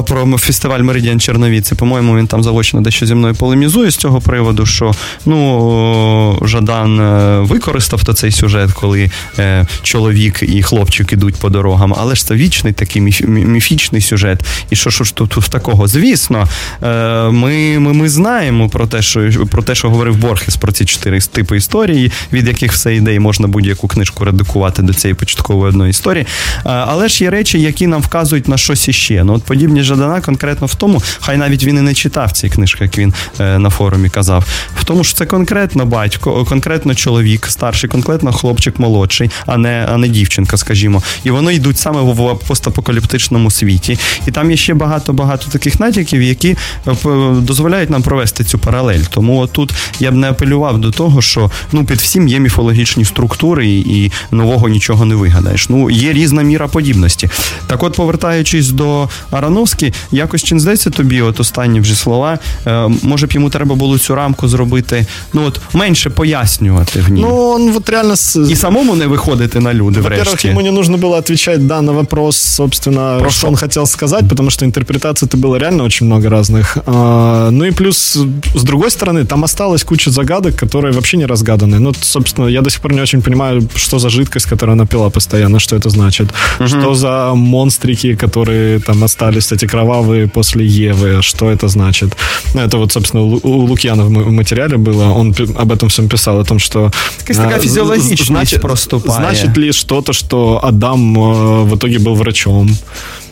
про 0.08 0.38
фестиваль 0.38 0.80
Меридіан 0.80 1.20
Черновіці. 1.20 1.76
По-моєму, 1.76 2.18
він 2.18 2.28
там 2.28 2.44
заочно 2.44 2.82
дещо 2.82 3.06
зі 3.06 3.16
мною 3.16 3.36
полемізує 3.36 3.92
з 3.92 3.96
цього 3.96 4.22
приводу, 4.22 4.66
що 4.66 4.92
ну 5.26 6.40
Жадан 6.42 7.00
е, 7.00 7.40
використав 7.40 8.04
то 8.04 8.14
цей 8.14 8.32
сюжет, 8.32 8.72
коли 8.72 9.12
е, 9.40 9.68
чоловік 9.84 10.44
і 10.44 10.64
хлопчик 10.64 11.14
ідуть 11.14 11.36
по 11.36 11.50
дорогам, 11.50 11.96
але 11.98 12.16
ж 12.16 12.28
це 12.28 12.36
вічний 12.36 12.74
такий 12.74 13.02
міфічний 13.28 14.02
сюжет. 14.02 14.40
І 14.70 14.76
що 14.76 14.90
ж 14.90 15.16
тут, 15.16 15.30
тут 15.30 15.46
такого? 15.46 15.88
Звісно, 15.88 16.48
е, 16.84 17.30
ми 17.30 17.80
ми, 17.80 17.94
ми 17.94 18.10
знаємо 18.10 18.70
про 18.70 18.88
те, 18.88 19.02
що 19.02 19.30
про 19.52 19.64
те, 19.64 19.76
що 19.76 19.90
говорив 19.90 20.18
Борхес 20.18 20.56
про 20.56 20.72
ці 20.72 20.86
чотири 20.86 21.20
типи 21.20 21.58
історії, 21.58 22.12
від 22.34 22.48
яких 22.48 22.72
все 22.74 22.96
йде, 22.96 23.16
і 23.16 23.20
можна 23.20 23.48
будь-яку 23.48 23.88
книжку 23.88 24.26
редукувати 24.26 24.82
до 24.82 24.94
цієї 24.94 25.16
початкової 25.16 25.70
одної 25.70 25.90
історії. 25.90 26.26
Але 26.64 27.08
ж 27.08 27.24
є 27.24 27.30
речі, 27.30 27.62
які 27.62 27.88
нам 27.88 28.02
вказують 28.02 28.48
на 28.48 28.58
щось 28.58 28.88
іще. 28.88 29.24
Ну, 29.24 29.34
от 29.34 29.44
подібність 29.64 29.88
Жадана 29.88 30.22
конкретно 30.22 30.68
в 30.68 30.76
тому, 30.76 31.02
хай 31.20 31.38
навіть 31.38 31.64
він 31.64 31.78
і 31.78 31.82
не 31.82 31.94
читав 31.94 32.32
ці 32.32 32.50
книжки, 32.50 32.84
як 32.84 32.98
він 32.98 33.14
е, 33.40 33.60
на 33.60 33.70
форумі 33.70 34.10
казав. 34.10 34.46
В 34.80 34.84
тому, 34.84 35.04
що 35.04 35.18
це 35.18 35.26
конкретно 35.26 35.86
батько, 35.86 36.46
конкретно 36.46 36.96
чоловік, 36.96 37.46
старший, 37.46 37.90
конкретно 37.90 38.34
хлопчик 38.34 38.80
молодший, 38.80 39.32
а 39.46 39.58
не 39.58 39.88
а 39.90 39.98
не 39.98 40.08
дівчинка, 40.08 40.58
скажімо. 40.58 41.04
І 41.24 41.32
вони 41.32 41.56
йдуть 41.56 41.78
саме 41.78 42.02
в 42.02 42.40
постапокаліптичному 42.48 43.52
світі. 43.52 44.00
І 44.28 44.32
там 44.32 44.52
є 44.52 44.58
ще 44.58 44.74
багато-багато 44.74 45.48
таких 45.52 45.80
натяків, 45.80 46.22
які 46.22 46.50
е, 46.50 46.96
дозволяють 47.42 47.90
нам 47.90 48.02
провести 48.02 48.44
цю 48.44 48.60
паралель. 48.60 49.04
Тому 49.10 49.48
тут 49.48 49.74
я 50.00 50.12
б 50.12 50.16
не 50.16 50.30
апелював 50.30 50.78
до 50.78 50.92
того, 50.92 51.22
що 51.22 51.52
ну 51.72 51.86
під 51.86 51.98
всім 51.98 52.28
є 52.28 52.40
міфологічні 52.40 53.06
структури, 53.06 53.68
і 53.68 54.12
нового 54.32 54.70
нічого 54.70 55.06
не 55.06 55.16
вигадаєш. 55.16 55.70
Ну 55.70 55.90
є 55.90 56.14
різна 56.14 56.42
міра 56.42 56.68
подібності. 56.68 57.30
Так, 57.68 57.84
от, 57.84 57.96
повертаючись 57.96 58.70
до 58.70 59.10
Аран. 59.32 59.53
Івановський, 59.53 59.93
якось 60.13 60.43
чи 60.43 60.55
не 60.55 60.61
здається 60.61 60.91
тобі, 60.91 61.23
от 61.23 61.41
останні 61.41 61.81
вже 61.81 61.95
слова. 61.95 62.39
Е, 62.67 62.89
може 63.03 63.27
б 63.27 63.33
йому 63.33 63.51
треба 63.51 63.75
було 63.75 63.99
цю 63.99 64.15
рамку 64.15 64.49
зробити, 64.49 65.07
ну 65.33 65.45
от 65.47 65.61
менше 65.73 66.11
пояснювати 66.11 67.01
в 67.01 67.11
ній. 67.11 67.21
Ну, 67.21 67.51
он 67.51 67.71
вот 67.71 67.89
реально... 67.89 68.15
І 68.51 68.57
самому 68.57 68.97
не 68.97 69.07
виходити 69.07 69.61
на 69.61 69.75
люди, 69.75 70.01
врешті. 70.01 70.25
Во-первых, 70.25 70.51
ему 70.51 70.61
не 70.61 70.71
нужно 70.71 70.97
было 70.97 71.19
отвечать, 71.19 71.67
да, 71.67 71.83
на 71.83 71.93
вопрос, 71.93 72.37
собственно, 72.37 73.19
Про 73.21 73.31
что 73.31 73.49
он 73.49 73.57
хотел 73.57 73.87
сказать, 73.87 74.29
потому 74.29 74.51
что 74.51 74.65
интерпретаций-то 74.65 75.37
было 75.37 75.59
реально 75.59 75.85
очень 75.85 76.07
много 76.07 76.29
разных. 76.29 76.79
А, 76.87 77.51
ну 77.51 77.65
и 77.65 77.71
плюс, 77.71 78.19
с 78.55 78.63
другой 78.63 78.91
стороны, 78.91 79.25
там 79.25 79.45
осталась 79.45 79.85
куча 79.85 80.11
загадок, 80.11 80.57
которые 80.57 80.93
вообще 80.93 81.17
не 81.17 81.27
разгаданы. 81.27 81.79
Ну, 81.79 81.95
собственно, 82.01 82.49
я 82.49 82.63
до 82.63 82.71
сих 82.71 82.81
пор 82.81 82.93
не 82.93 83.01
очень 83.01 83.23
понимаю, 83.23 83.69
что 83.75 83.99
за 83.99 84.09
жидкость, 84.09 84.47
которую 84.47 84.73
она 84.73 84.87
пила 84.87 85.11
постоянно, 85.11 85.59
что 85.59 85.77
это 85.77 85.91
значит. 85.91 86.29
Угу. 86.61 86.69
Что 86.69 86.95
за 86.95 87.35
монстрики, 87.35 88.15
которые 88.15 88.81
там 88.81 89.05
остались 89.05 89.32
кстати, 89.41 89.67
кровавые 89.67 90.27
после 90.27 90.67
Евы. 90.67 91.23
Что 91.23 91.51
это 91.51 91.69
значит? 91.69 92.17
Ну, 92.55 92.61
это 92.61 92.79
вот, 92.79 92.93
собственно, 92.93 93.23
у 93.23 93.67
Лукьяна 93.67 94.05
в 94.05 94.31
материале 94.31 94.77
было. 94.77 95.13
Он 95.13 95.35
об 95.57 95.73
этом 95.73 95.89
всем 95.89 96.09
писал, 96.09 96.41
о 96.41 96.45
том, 96.45 96.59
что... 96.59 96.91
Такая 97.27 97.61
физиологичность 97.61 98.27
значит, 98.27 98.63
проступая. 98.63 99.17
Значит 99.17 99.57
ли 99.57 99.73
что-то, 99.73 100.13
что 100.13 100.61
Адам 100.63 101.19
э, 101.19 101.65
в 101.65 101.77
итоге 101.77 101.99
был 101.99 102.15
врачом? 102.15 102.69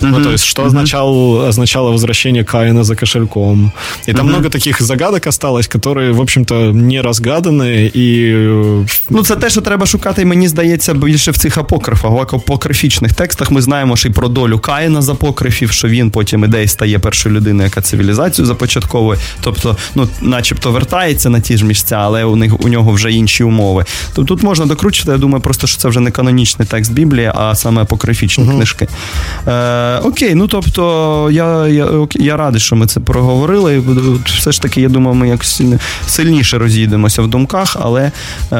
Mm-hmm. 0.01 0.11
Ну, 0.11 0.23
то 0.23 0.33
есть, 0.33 0.45
что 0.45 0.63
mm-hmm. 0.63 0.67
означал, 0.67 1.41
означало 1.49 1.91
возвращение 1.91 2.45
Каина 2.45 2.85
за 2.85 2.97
кошельком. 2.97 3.73
И 4.07 4.13
там 4.13 4.27
mm-hmm. 4.27 4.31
много 4.31 4.51
таких 4.51 4.83
загадок 4.83 5.27
осталось, 5.27 5.69
которые, 5.69 6.13
в 6.13 6.21
общем-то, 6.21 6.73
не 6.73 7.03
розгаданы 7.03 7.91
і... 7.95 8.33
Ну, 9.11 9.25
це 9.25 9.37
те, 9.37 9.51
що 9.51 9.61
треба 9.61 9.87
шукати, 9.87 10.25
мені 10.25 10.49
здається, 10.49 10.95
більше 10.95 11.31
в 11.31 11.39
цих 11.39 11.59
апокрифах. 11.59 12.11
В 12.11 12.19
апокрифічних 12.19 13.15
текстах 13.15 13.51
ми 13.51 13.63
знаємо 13.63 13.97
ще 13.97 14.09
й 14.09 14.13
про 14.13 14.29
долю 14.29 14.59
Каїна 14.59 15.03
з 15.03 15.09
апокрифів, 15.09 15.73
що 15.73 15.89
він 15.92 16.12
потім 16.12 16.44
іде 16.44 16.64
і 16.64 16.68
стає 16.68 17.00
першою 17.00 17.36
людиною, 17.36 17.64
яка 17.64 17.82
цивілізацію 17.82 18.46
започатковує. 18.46 19.20
Тобто, 19.42 19.78
ну, 19.96 20.08
начебто 20.22 20.72
вертається 20.72 21.30
на 21.30 21.40
ті 21.40 21.58
ж 21.58 21.66
місця, 21.66 21.96
але 21.96 22.24
у 22.24 22.36
них 22.36 22.62
у 22.62 22.70
нього 22.70 22.92
вже 22.92 23.12
інші 23.12 23.44
умови. 23.44 23.86
Тобто 24.14 24.36
тут 24.36 24.44
можна 24.44 24.66
докручити, 24.66 25.12
я 25.12 25.18
думаю, 25.18 25.42
просто 25.42 25.68
що 25.68 25.78
це 25.78 25.90
вже 25.90 26.00
не 26.00 26.12
канонічний 26.12 26.68
текст 26.68 26.94
Біблії, 26.94 27.32
а 27.36 27.56
саме 27.56 27.82
апокрифічні 27.82 28.44
uh-huh. 28.44 28.56
книжки. 28.56 28.88
Е, 29.48 29.98
Окей, 29.98 30.36
ну 30.36 30.48
тобто, 30.48 31.30
я 31.32 31.68
я, 31.68 32.08
я 32.16 32.38
радий, 32.38 32.62
що 32.62 32.76
ми 32.76 32.88
це 32.88 33.00
проговорили. 33.00 33.84
Все 34.26 34.52
ж 34.52 34.62
таки, 34.62 34.82
я 34.82 34.90
думаю, 34.90 35.16
ми 35.16 35.30
якось 35.30 35.62
сильніше 36.08 36.58
розійдемося 36.58 37.22
в 37.22 37.28
думках, 37.28 37.78
але 37.80 38.12
е, 38.52 38.56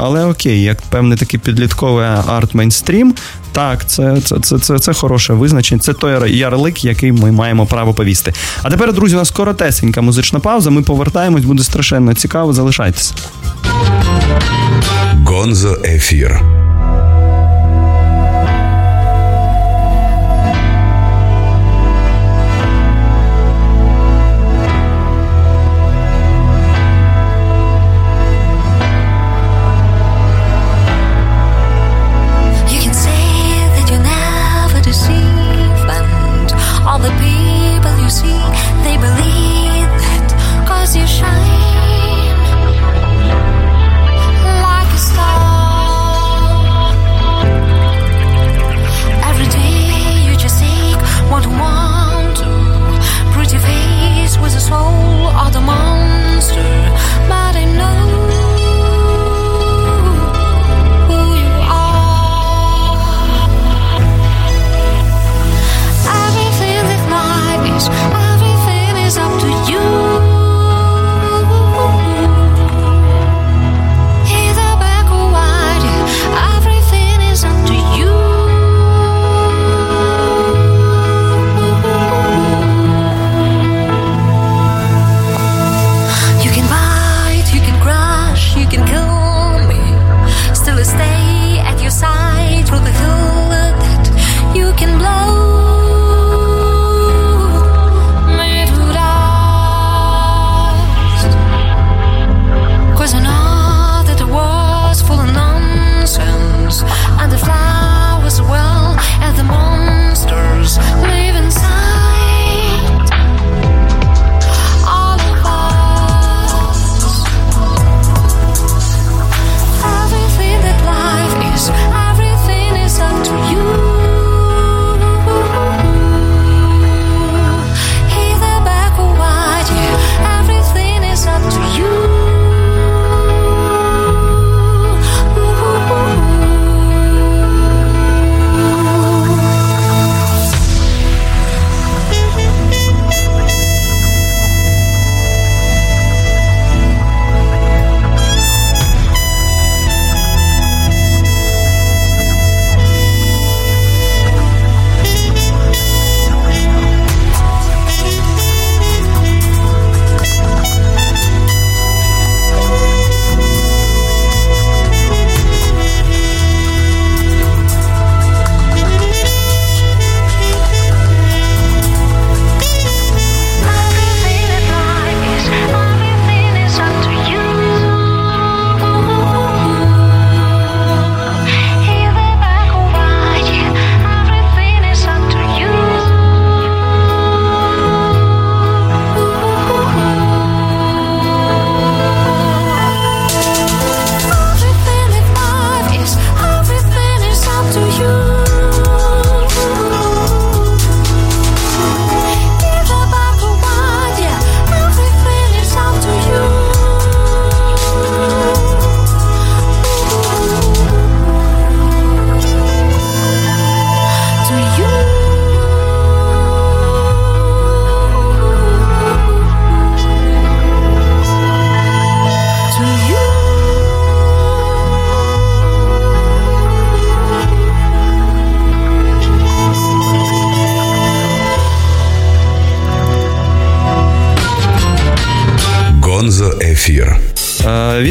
але 0.00 0.24
окей, 0.24 0.62
як 0.62 0.82
певний 0.82 1.18
такий 1.18 1.40
підлітковий 1.40 2.06
арт-мейнстрім, 2.06 3.12
Так, 3.56 3.86
це 3.86 4.20
це, 4.20 4.38
це, 4.40 4.58
це, 4.58 4.78
це 4.78 4.92
хороше 4.92 5.32
визначення. 5.32 5.80
Це 5.80 5.92
той 5.92 6.36
ярлик, 6.36 6.84
який 6.84 7.12
ми 7.12 7.32
маємо 7.32 7.66
право 7.66 7.94
повісти. 7.94 8.32
А 8.62 8.70
тепер, 8.70 8.92
друзі, 8.92 9.14
у 9.16 9.18
нас 9.18 9.30
коротесенька 9.30 10.00
музична 10.00 10.38
пауза. 10.38 10.70
Ми 10.70 10.82
повертаємось, 10.82 11.44
буде 11.44 11.62
страшенно 11.62 12.14
цікаво. 12.14 12.52
Залишайтеся. 12.52 13.14
Гонзо 15.24 15.78
ефір. 15.84 16.40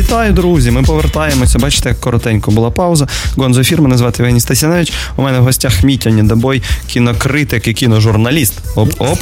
Вітаю, 0.05 0.33
друзі! 0.33 0.71
Ми 0.71 0.83
повертаємося. 0.83 1.59
Бачите, 1.59 1.89
як 1.89 1.99
коротенько 1.99 2.51
була 2.51 2.71
пауза. 2.71 3.07
Гонзо 3.35 3.61
ефір, 3.61 3.81
мене 3.81 3.97
звати 3.97 4.23
Євгеній 4.23 4.39
Стасяневич. 4.39 4.93
У 5.15 5.21
мене 5.21 5.39
в 5.39 5.43
гостях 5.43 5.83
Мітя 5.83 6.09
Нідобой, 6.09 6.61
кінокритик 6.87 7.67
і 7.67 7.73
кіножурналіст. 7.73 8.53
Оп-оп. 8.75 9.19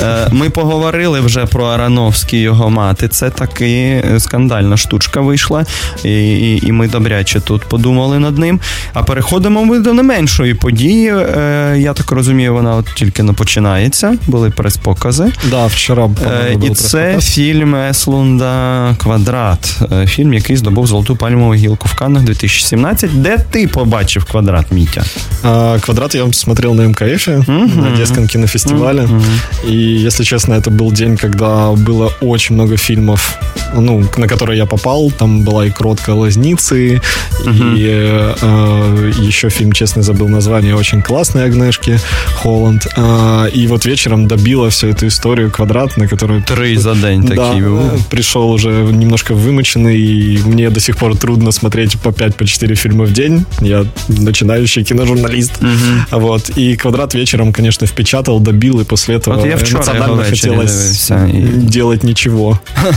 Е, 0.00 0.28
ми 0.30 0.50
поговорили 0.50 1.20
вже 1.20 1.46
про 1.46 1.66
Арановський 1.66 2.40
його 2.40 2.70
мати. 2.70 3.08
Це 3.08 3.30
таки 3.30 4.04
скандальна 4.18 4.76
штучка 4.76 5.20
вийшла, 5.20 5.64
і, 6.04 6.10
і, 6.10 6.66
і 6.66 6.72
ми 6.72 6.88
добряче 6.88 7.40
тут 7.40 7.62
подумали 7.62 8.18
над 8.18 8.38
ним. 8.38 8.60
А 8.92 9.02
переходимо 9.02 9.64
ми 9.64 9.78
до 9.78 9.92
не 9.92 10.02
меншої 10.02 10.54
події. 10.54 11.08
Е, 11.08 11.76
я 11.78 11.92
так 11.92 12.12
розумію, 12.12 12.54
вона 12.54 12.76
от 12.76 12.86
тільки 12.94 13.22
не 13.22 13.32
починається. 13.32 14.16
Були 14.26 14.50
прес-покази. 14.50 15.32
Да, 15.50 15.66
вчора 15.66 16.10
е, 16.26 16.56
І 16.62 16.70
це 16.70 17.20
фільм 17.20 17.74
Еслунда 17.74 18.94
Квадрат. 18.98 19.78
Фільм, 20.06 20.21
який 20.30 20.56
здобув 20.56 20.86
золоту 20.86 21.16
пальмову 21.16 21.54
гілку 21.54 21.88
в 21.88 21.94
Каннах 21.94 22.22
2017. 22.22 23.22
Де 23.22 23.38
ти 23.50 23.68
побачив 23.68 24.24
квадрат, 24.24 24.72
Мітя? 24.72 25.04
А, 25.42 25.78
квадрат 25.80 26.14
я 26.14 26.32
смотрел 26.32 26.74
на 26.74 26.88
МКФ, 26.88 27.28
uh-huh. 27.28 27.76
на 27.76 27.92
Одесском 27.92 28.26
кинофестивале. 28.26 29.02
Uh-huh. 29.02 29.70
И, 29.70 30.06
если 30.06 30.24
честно, 30.24 30.54
это 30.54 30.70
был 30.70 30.92
день, 30.92 31.16
когда 31.16 31.70
было 31.70 32.12
очень 32.20 32.54
много 32.54 32.76
фильмов 32.76 33.38
ну, 33.74 34.04
на 34.16 34.28
который 34.28 34.56
я 34.56 34.66
попал, 34.66 35.10
там 35.10 35.44
была 35.44 35.66
и 35.66 35.70
кротка 35.70 36.14
Лазницы, 36.14 37.00
угу. 37.40 37.64
и 37.76 37.86
э, 37.86 39.12
еще 39.18 39.48
фильм, 39.48 39.72
честно, 39.72 40.02
забыл 40.02 40.28
название, 40.28 40.74
очень 40.74 41.02
классный 41.02 41.44
Агнешки, 41.44 41.98
Холланд. 42.42 42.86
Э, 42.96 43.48
и 43.54 43.66
вот 43.66 43.84
вечером 43.84 44.28
добила 44.28 44.68
всю 44.68 44.88
эту 44.88 45.06
историю 45.06 45.50
квадрат, 45.50 45.96
на 45.96 46.08
которую... 46.08 46.42
Три 46.42 46.76
за 46.76 46.94
день 46.94 47.22
да, 47.22 47.28
такие. 47.28 47.90
пришел 48.10 48.50
уже 48.50 48.70
немножко 48.70 49.34
вымученный, 49.34 49.96
и 50.12 50.38
мне 50.44 50.70
до 50.70 50.80
сих 50.80 50.96
пор 50.96 51.16
трудно 51.16 51.52
смотреть 51.52 51.98
по 51.98 52.12
5 52.12 52.36
по 52.36 52.44
4 52.44 52.74
фильма 52.74 53.04
в 53.04 53.12
день. 53.12 53.44
Я 53.60 53.84
начинающий 54.08 54.84
киножурналист. 54.84 55.52
Угу. 55.62 56.20
Вот. 56.20 56.58
И 56.58 56.76
квадрат 56.76 57.14
вечером, 57.14 57.52
конечно, 57.52 57.86
впечатал, 57.86 58.40
добил, 58.40 58.80
и 58.80 58.84
после 58.84 59.16
этого 59.16 59.36
вот 59.36 59.46
я 59.46 59.56
эмоционально 59.56 60.24
хотелось 60.24 61.10
і... 61.10 61.32
делать 61.56 62.04
ничего. 62.04 62.58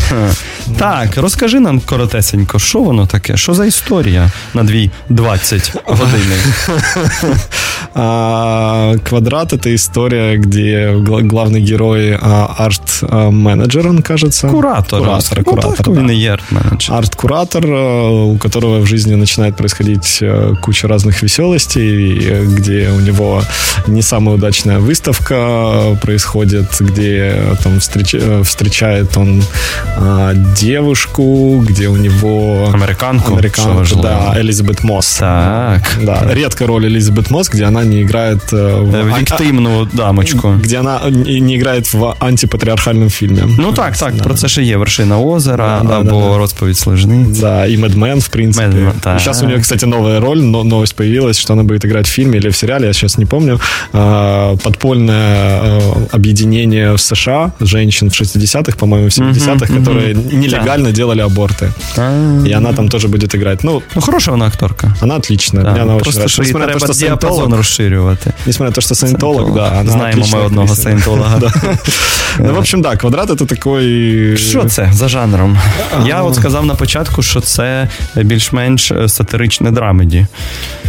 Так, 0.77 1.17
розкажи 1.17 1.59
нам 1.59 1.79
коротесенько, 1.79 2.59
що 2.59 2.79
воно 2.79 3.07
таке? 3.07 3.37
Що 3.37 3.53
за 3.53 3.65
історія 3.65 4.31
на 4.53 4.63
дві 4.63 4.91
20 5.09 5.73
години? 5.85 6.35
Квадрат— 7.95 9.53
это 9.53 9.73
история, 9.73 10.35
где 10.35 10.95
главный 10.97 11.61
герой 11.61 12.13
арт-менеджер, 12.19 13.87
он, 13.87 14.01
кажется. 14.01 14.49
Куратор. 14.49 14.99
Куратор, 14.99 15.43
куратор, 15.45 15.87
ну, 15.87 16.09
да. 16.09 16.37
Арт-куратор, 16.89 17.65
у 17.65 18.37
которого 18.37 18.79
в 18.79 18.85
жизни 18.85 19.15
начинает 19.15 19.55
происходить 19.55 20.21
куча 20.61 20.89
разных 20.89 21.23
веселостей, 21.23 22.43
где 22.43 22.89
у 22.89 22.99
него 22.99 23.41
не 23.87 24.01
самая 24.01 24.35
удачная 24.35 24.79
выставка 24.79 25.97
происходит, 26.01 26.75
где 26.81 27.33
там 27.63 27.79
встреч, 27.79 28.13
встречает 28.43 29.15
он 29.15 29.41
девушку, 30.59 31.63
где 31.65 31.87
у 31.87 31.95
него... 31.95 32.71
Американку. 32.73 33.35
Американку, 33.35 33.95
да, 34.01 34.33
Элизабет 34.35 34.83
Мосс. 34.83 35.15
Так. 35.17 35.81
Да, 36.03 36.25
редкая 36.29 36.67
роль 36.67 36.87
Элизабет 36.87 37.29
Мосс, 37.29 37.47
где 37.47 37.63
она 37.63 37.84
не 37.84 38.02
играет 38.02 38.52
в... 38.52 39.18
Виктимну 39.18 39.88
дамочку. 39.92 40.54
Где 40.62 40.78
она 40.78 41.00
не 41.10 41.56
играет 41.56 41.92
в 41.92 42.14
антипатриархальном 42.18 43.10
фильме. 43.10 43.42
Ну 43.58 43.72
так, 43.72 43.96
так, 43.96 44.14
да. 44.14 44.24
про 44.24 44.34
це 44.34 44.48
ще 44.48 44.62
є 44.62 44.76
вершина 44.76 45.18
озера 45.18 45.80
да, 45.88 46.00
або 46.00 46.20
да, 46.20 46.28
да. 46.30 46.38
розповідь 46.38 46.78
служниці. 46.78 47.40
Да, 47.40 47.66
и 47.66 47.76
Мэдмен, 47.76 48.20
в 48.20 48.28
принципе. 48.28 48.66
Мэдмен, 48.66 48.92
да. 49.04 49.18
Сейчас 49.18 49.42
у 49.42 49.46
нее, 49.46 49.60
кстати, 49.60 49.86
новая 49.86 50.20
роль, 50.20 50.38
но 50.38 50.64
новость 50.64 50.96
появилась, 50.96 51.38
что 51.38 51.52
она 51.52 51.62
будет 51.62 51.84
играть 51.84 52.06
в 52.06 52.10
фильме 52.10 52.38
или 52.38 52.48
в 52.48 52.56
сериале, 52.56 52.86
я 52.86 52.92
сейчас 52.92 53.18
не 53.18 53.26
помню. 53.26 53.60
Подпольное 54.62 55.80
объединение 56.12 56.92
в 56.92 56.98
США 56.98 57.52
женщин 57.60 58.10
в 58.10 58.20
60-х, 58.20 58.76
по-моему, 58.78 59.08
в 59.08 59.12
70-х, 59.12 59.66
mm-hmm, 59.66 59.78
которые 59.78 60.14
mm-hmm. 60.14 60.34
нелегально 60.34 60.92
делали 60.92 61.22
аборты. 61.22 61.72
И 62.46 62.52
она 62.52 62.72
там 62.72 62.88
тоже 62.88 63.08
будет 63.08 63.34
играть. 63.34 63.64
Ну, 63.64 63.82
ну 63.94 64.00
хорошая 64.00 64.34
она 64.34 64.46
акторка. 64.46 64.94
Она 65.00 65.16
отличная. 65.16 65.64
Да, 65.64 65.72
Мне 65.72 65.82
она 65.82 65.96
просто 65.96 66.24
очень 66.24 66.42
нравится. 66.42 66.42
Несмотря 66.42 66.74
на 66.74 66.80
то, 66.80 66.92
что 66.92 67.06
діапазон 67.06 67.54
розширювати. 67.75 68.33
Несмотря 68.45 68.69
на 68.69 68.71
то, 68.71 68.81
что 68.81 68.95
саентолог, 68.95 69.53
да. 69.53 69.83
Знаємо 69.87 70.25
ми 70.33 70.39
одного 70.39 70.75
саентолога. 70.75 71.41
Ну, 72.39 72.53
в 72.53 72.57
общем, 72.57 72.81
да, 72.81 72.95
квадрат 72.95 73.29
это 73.29 73.45
такой... 73.45 74.37
Що 74.37 74.65
це 74.65 74.89
за 74.93 75.07
жанром? 75.07 75.57
Я 76.05 76.21
от 76.21 76.35
сказав 76.35 76.65
на 76.65 76.75
початку, 76.75 77.23
що 77.23 77.41
це 77.41 77.87
більш-менш 78.15 78.91
сатиричне 79.07 79.71
драмеді. 79.71 80.27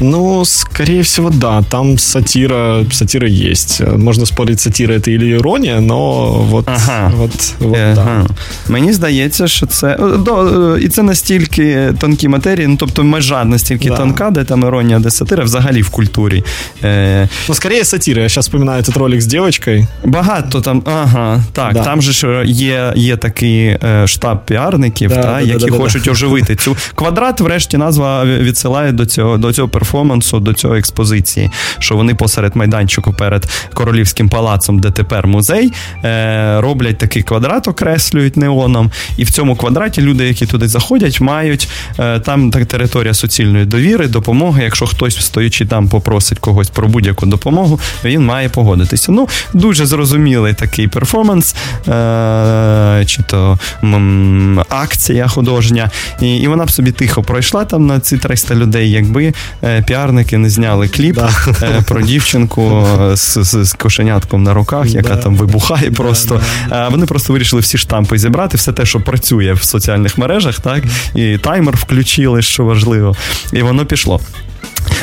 Ну, 0.00 0.44
скорее 0.44 1.00
всего, 1.00 1.30
да. 1.30 1.62
Там 1.62 1.98
сатира, 1.98 2.84
сатира 2.92 3.28
есть. 3.28 3.80
Можно 3.96 4.26
спорить, 4.26 4.60
сатира 4.60 4.94
это 4.94 5.10
или 5.10 5.30
ирония, 5.30 5.80
но 5.80 6.30
вот, 6.32 6.68
ага. 6.68 7.12
вот, 7.16 7.54
вот 7.58 7.76
ага. 7.76 7.94
да. 7.94 8.26
Мені 8.68 8.92
здається, 8.92 9.48
що 9.48 9.66
це. 9.66 9.96
До, 10.18 10.78
і 10.78 10.88
це 10.88 11.02
настільки 11.02 11.94
тонкі 11.98 12.28
матерії, 12.28 12.66
ну 12.66 12.76
тобто 12.76 13.04
межа 13.04 13.44
настільки 13.44 13.88
да. 13.88 13.96
тонка, 13.96 14.30
де 14.30 14.44
там 14.44 14.62
іронія, 14.62 14.98
де 14.98 15.10
сатира, 15.10 15.44
взагалі 15.44 15.82
в 15.82 15.90
культурі. 15.90 16.44
Е... 16.84 17.28
Ну, 17.48 17.54
скорее 17.54 17.84
сатира. 17.84 18.22
Я 18.22 18.28
зараз 18.28 18.44
вспоминаю 18.44 18.82
этот 18.82 18.98
ролик 18.98 19.20
з 19.20 19.26
дівчинкою. 19.26 19.86
Багато 20.04 20.60
там, 20.60 20.82
ага, 20.86 21.42
так. 21.52 21.72
Да. 21.72 21.84
Там 21.84 22.02
же 22.02 22.12
ж 22.12 22.42
є 22.46 22.92
є 22.96 23.16
такий 23.16 23.78
штаб 24.06 24.46
піарників, 24.46 25.10
да, 25.10 25.22
та, 25.22 25.40
які 25.40 25.70
хочуть 25.70 26.08
оживити 26.08 26.56
цю 26.56 26.76
квадрат, 26.94 27.40
врешті, 27.40 27.76
назва 27.76 28.24
відсилає 28.24 28.92
до 28.92 29.06
цього 29.06 29.38
до 29.38 29.52
цього 29.52 29.68
перформансу, 29.68 30.40
до 30.40 30.52
цього 30.52 30.74
експозиції, 30.74 31.50
що 31.78 31.96
вони 31.96 32.14
посеред 32.14 32.56
майданчику 32.56 33.12
перед 33.12 33.46
королівським 33.74 34.28
палацом, 34.28 34.78
де 34.78 34.90
тепер 34.90 35.26
музей, 35.26 35.72
е, 36.04 36.60
роблять 36.60 36.98
такий 36.98 37.22
квадрат, 37.22 37.68
окреслюють 37.68 38.36
неоном. 38.36 38.90
І 39.16 39.24
в 39.24 39.30
цьому 39.30 39.56
квадраті 39.56 40.02
люди, 40.02 40.26
які 40.26 40.46
туди 40.46 40.68
заходять, 40.68 41.20
мають 41.20 41.68
е, 41.98 42.20
там 42.20 42.50
так, 42.50 42.66
територія 42.66 43.14
суцільної 43.14 43.64
довіри, 43.64 44.06
допомоги. 44.08 44.62
Якщо 44.62 44.86
хтось, 44.86 45.20
стоячи 45.20 45.66
там, 45.66 45.88
попросить 45.88 46.38
когось 46.38 46.65
про 46.70 46.88
будь-яку 46.88 47.26
допомогу, 47.26 47.80
він 48.04 48.24
має 48.24 48.48
погодитися. 48.48 49.12
Ну, 49.12 49.28
дуже 49.52 49.86
зрозумілий 49.86 50.54
такий 50.54 50.88
перформанс, 50.88 51.54
е, 51.88 53.04
чи 53.06 53.22
то 53.22 53.58
м, 53.84 54.62
акція 54.68 55.28
художня. 55.28 55.90
І, 56.20 56.36
і 56.36 56.48
вона 56.48 56.64
б 56.64 56.70
собі 56.70 56.92
тихо 56.92 57.22
пройшла 57.22 57.64
там 57.64 57.86
на 57.86 58.00
ці 58.00 58.18
300 58.18 58.54
людей, 58.54 58.90
якби 58.90 59.32
е, 59.64 59.82
піарники 59.82 60.38
не 60.38 60.50
зняли 60.50 60.88
кліп 60.88 61.14
да. 61.14 61.30
е, 61.62 61.82
про 61.88 62.00
дівчинку 62.00 62.86
з, 63.14 63.44
з, 63.44 63.64
з 63.64 63.72
кошенятком 63.72 64.42
на 64.42 64.54
руках, 64.54 64.86
яка 64.86 65.14
да. 65.14 65.16
там 65.16 65.36
вибухає 65.36 65.90
просто. 65.90 66.40
Да, 66.68 66.88
вони 66.88 67.06
просто 67.06 67.32
вирішили 67.32 67.62
всі 67.62 67.78
штампи 67.78 68.18
зібрати, 68.18 68.56
все 68.56 68.72
те, 68.72 68.86
що 68.86 69.00
працює 69.00 69.52
в 69.52 69.62
соціальних 69.62 70.18
мережах, 70.18 70.60
так, 70.60 70.84
і 71.14 71.38
таймер 71.38 71.76
включили, 71.76 72.42
що 72.42 72.64
важливо, 72.64 73.16
і 73.52 73.62
воно 73.62 73.86
пішло. 73.86 74.20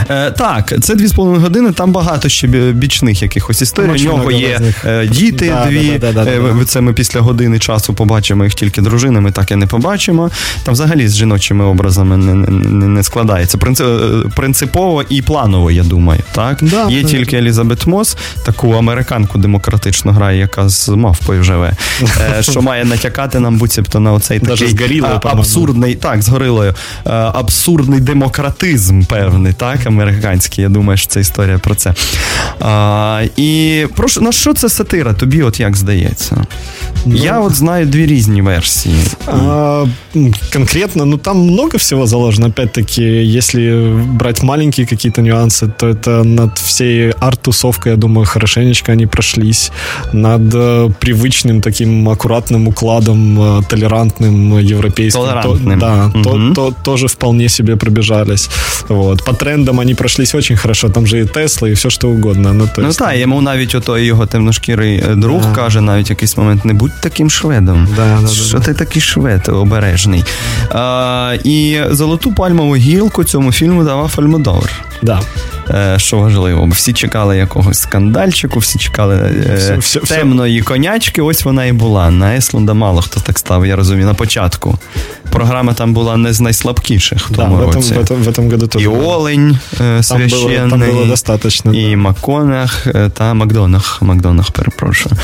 Е, 0.10 0.32
Так, 0.32 0.74
це 0.82 0.96
дві 0.96 1.08
з 1.08 1.14
половиною 1.14 1.44
години. 1.44 1.72
Там 1.72 1.92
багато 1.92 2.30
ще 2.30 2.48
бічних 2.72 3.22
якихось 3.22 3.62
історій. 3.62 3.90
У 3.90 4.04
нього 4.04 4.32
є 4.32 4.62
е, 4.86 5.08
діти 5.08 5.50
да, 5.50 5.66
дві. 5.66 5.98
Да, 6.02 6.12
да, 6.12 6.24
е, 6.24 6.66
це 6.66 6.82
ми 6.82 6.94
після 6.94 7.20
години 7.20 7.60
часу 7.60 7.94
побачимо 7.94 8.44
їх 8.44 8.54
тільки 8.54 8.82
дружинами, 8.82 9.32
так 9.32 9.52
і 9.52 9.56
не 9.56 9.68
побачимо. 9.68 10.30
Там 10.64 10.74
взагалі 10.74 11.08
з 11.08 11.16
жіночими 11.16 11.66
образами 11.66 12.18
не 12.18 12.34
не, 12.34 12.88
не 12.88 13.04
складається. 13.04 13.58
Е, 13.82 14.30
принципово 14.36 15.04
і 15.10 15.22
планово, 15.22 15.72
я 15.72 15.84
думаю. 15.84 16.22
Так? 16.32 16.64
Є 16.90 17.04
тільки 17.04 17.38
Елізабет 17.38 17.88
Мос, 17.88 18.18
таку 18.46 18.72
американку 18.72 19.38
демократично 19.38 20.12
грає, 20.12 20.40
яка 20.40 20.70
з 20.70 20.90
мавпою 20.90 21.44
живе, 21.44 21.74
е, 22.38 22.44
що 22.52 22.62
має 22.62 22.86
натякати 22.86 23.40
нам 23.40 23.58
буцімто 23.58 24.00
на 24.00 24.14
оцей 24.14 24.40
такий 24.40 24.68
згорілою, 24.68 25.20
абсурдний, 25.24 25.96
так, 25.96 26.22
з 26.22 26.30
горилою, 26.30 26.74
абсурдний 27.34 28.00
демократизм 28.00 29.02
певний. 29.02 29.54
так? 29.63 29.69
так, 29.79 29.87
американський. 29.87 30.63
Я 30.63 30.69
думаю, 30.69 30.97
що 30.97 31.09
це 31.09 31.21
історія 31.21 31.59
про 31.59 31.75
це. 31.75 31.95
А, 32.61 33.23
І 33.37 33.85
про 33.97 34.09
на 34.21 34.33
що 34.33 34.55
це 34.55 34.69
сатира? 34.69 35.13
Тобі 35.13 35.43
от 35.43 35.61
як 35.61 35.77
здається? 35.77 36.47
Ну, 37.07 37.17
Я 37.17 37.41
от 37.41 37.55
знаю 37.55 37.87
дві 37.87 38.07
різні 38.07 38.43
версії. 38.43 38.95
А, 39.27 39.85
конкретно, 40.53 41.05
ну 41.05 41.19
там 41.19 41.39
много 41.39 41.79
всего 41.79 42.07
заложено. 42.07 42.47
Опять-таки, 42.49 43.03
если 43.37 43.93
брать 44.13 44.43
маленькие 44.43 44.87
какие-то 44.87 45.23
нюансы, 45.23 45.71
то 45.79 45.89
это 45.89 46.25
над 46.25 46.59
всей 46.59 47.11
арт-тусовкой, 47.11 47.91
я 47.91 47.97
думаю, 47.97 48.27
хорошенечко 48.27 48.93
они 48.93 49.07
прошлись. 49.07 49.73
Над 50.13 50.55
э, 50.55 50.91
привычным 51.01 51.61
таким 51.61 52.09
аккуратным 52.09 52.69
укладом, 52.69 53.41
э, 53.41 53.63
толерантным, 53.69 54.59
европейским. 54.59 55.21
Толерантным. 55.21 55.81
То, 55.81 55.87
да, 55.87 56.11
угу. 56.15 56.23
то, 56.23 56.55
то, 56.55 56.75
тоже 56.83 57.07
вполне 57.07 57.49
себе 57.49 57.77
пробежались. 57.77 58.51
Вот. 58.89 59.25
По 59.25 59.33
трендам 59.33 59.52
брендом 59.54 59.80
они 59.80 59.94
прошлись 59.94 60.36
очень 60.36 60.58
хорошо. 60.58 60.90
Там 60.90 61.08
же 61.08 61.20
і 61.20 61.26
Тесла, 61.26 61.70
і 61.70 61.74
все 61.74 61.90
що 61.90 62.10
угодно. 62.10 62.54
Ну, 62.54 62.70
то 62.76 62.82
ну 62.82 62.94
так, 62.94 63.18
йому 63.18 63.42
навіть 63.42 63.76
отой 63.76 64.06
його 64.06 64.26
темношкірий 64.26 65.04
е, 65.12 65.16
друг 65.16 65.42
да. 65.42 65.56
каже, 65.56 65.82
навіть 65.82 66.10
якийсь 66.10 66.38
момент: 66.38 66.66
не 66.66 66.74
будь 66.74 67.02
таким 67.02 67.30
шведом. 67.30 67.88
Да, 67.96 68.20
да, 68.22 68.28
що 68.28 68.60
ти 68.60 68.74
такий 68.74 69.02
швед 69.02 69.50
обережний? 69.50 70.24
А, 70.70 71.36
І 71.44 71.80
золоту 71.90 72.34
пальмову 72.34 72.76
гілку 72.76 73.24
цьому 73.24 73.52
фільму 73.52 73.84
давав 73.84 74.14
Альмодовр. 74.18 74.72
Да. 75.02 75.22
Е, 75.70 75.96
що 76.00 76.18
важливо, 76.18 76.68
всі 76.72 76.94
чекали 76.94 77.38
якогось 77.38 77.80
скандальчику, 77.80 78.60
всі 78.60 78.80
чекали 78.80 79.32
все, 79.56 79.78
все, 79.78 80.00
темної 80.00 80.60
все. 80.60 80.68
конячки. 80.68 81.22
Ось 81.22 81.44
вона 81.44 81.66
і 81.66 81.72
була. 81.72 82.12
На 82.12 82.36
Еслунда 82.36 82.74
мало 82.74 83.02
хто 83.02 83.20
так 83.20 83.40
став, 83.40 83.66
я 83.66 83.76
розумію, 83.76 84.08
на 84.08 84.14
початку. 84.14 84.78
Програма 85.34 85.74
там 85.74 85.94
була 85.94 86.18
не 86.18 86.34
з 86.34 86.42
найслабкіших 86.42 87.30
в 87.30 87.36
тому 87.36 87.58
да, 87.58 87.66
році. 87.66 87.94
В 87.94 87.98
этом, 87.98 88.24
в 88.24 88.28
этом 88.28 88.52
году 88.52 88.80
і 88.80 88.88
Олень 88.88 89.58
е, 89.82 90.04
священний, 90.04 90.58
там 90.58 90.70
було, 90.70 90.82
там 90.86 90.96
було 90.96 91.06
достаточно, 91.06 91.74
і 91.74 91.92
да. 91.92 91.98
Маконах 91.98 92.88
та 93.14 93.34
Макдонах. 93.34 94.02
Макдонах, 94.02 94.52
перепрошую. 94.52 95.16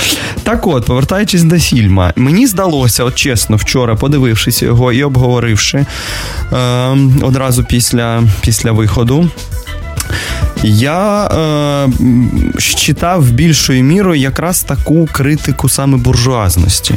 Так 0.44 0.68
от, 0.68 0.86
повертаючись 0.86 1.44
до 1.44 1.60
фільма, 1.60 2.14
мені 2.16 2.48
здалося, 2.48 3.04
от 3.04 3.16
чесно, 3.16 3.56
вчора, 3.56 3.96
подивившись 3.96 4.62
його 4.62 4.94
і 4.94 5.04
обговоривши 5.04 5.86
е, 6.54 6.98
одразу 7.22 7.64
після, 7.64 8.24
після 8.42 8.72
виходу. 8.72 9.30
Я 10.64 11.26
е, 11.26 11.88
читав 12.58 13.32
більшою 13.32 13.84
мірою 13.84 14.22
якраз 14.22 14.64
таку 14.64 15.10
критику 15.12 15.70
саме 15.70 15.98
буржуазності. 15.98 16.96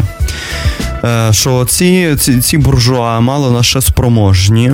Що 1.30 1.64
ці, 1.64 2.16
ці, 2.18 2.40
ці 2.40 2.58
буржуа 2.58 3.20
мало 3.20 3.50
на 3.50 3.62
що 3.62 3.80
спроможні. 3.80 4.72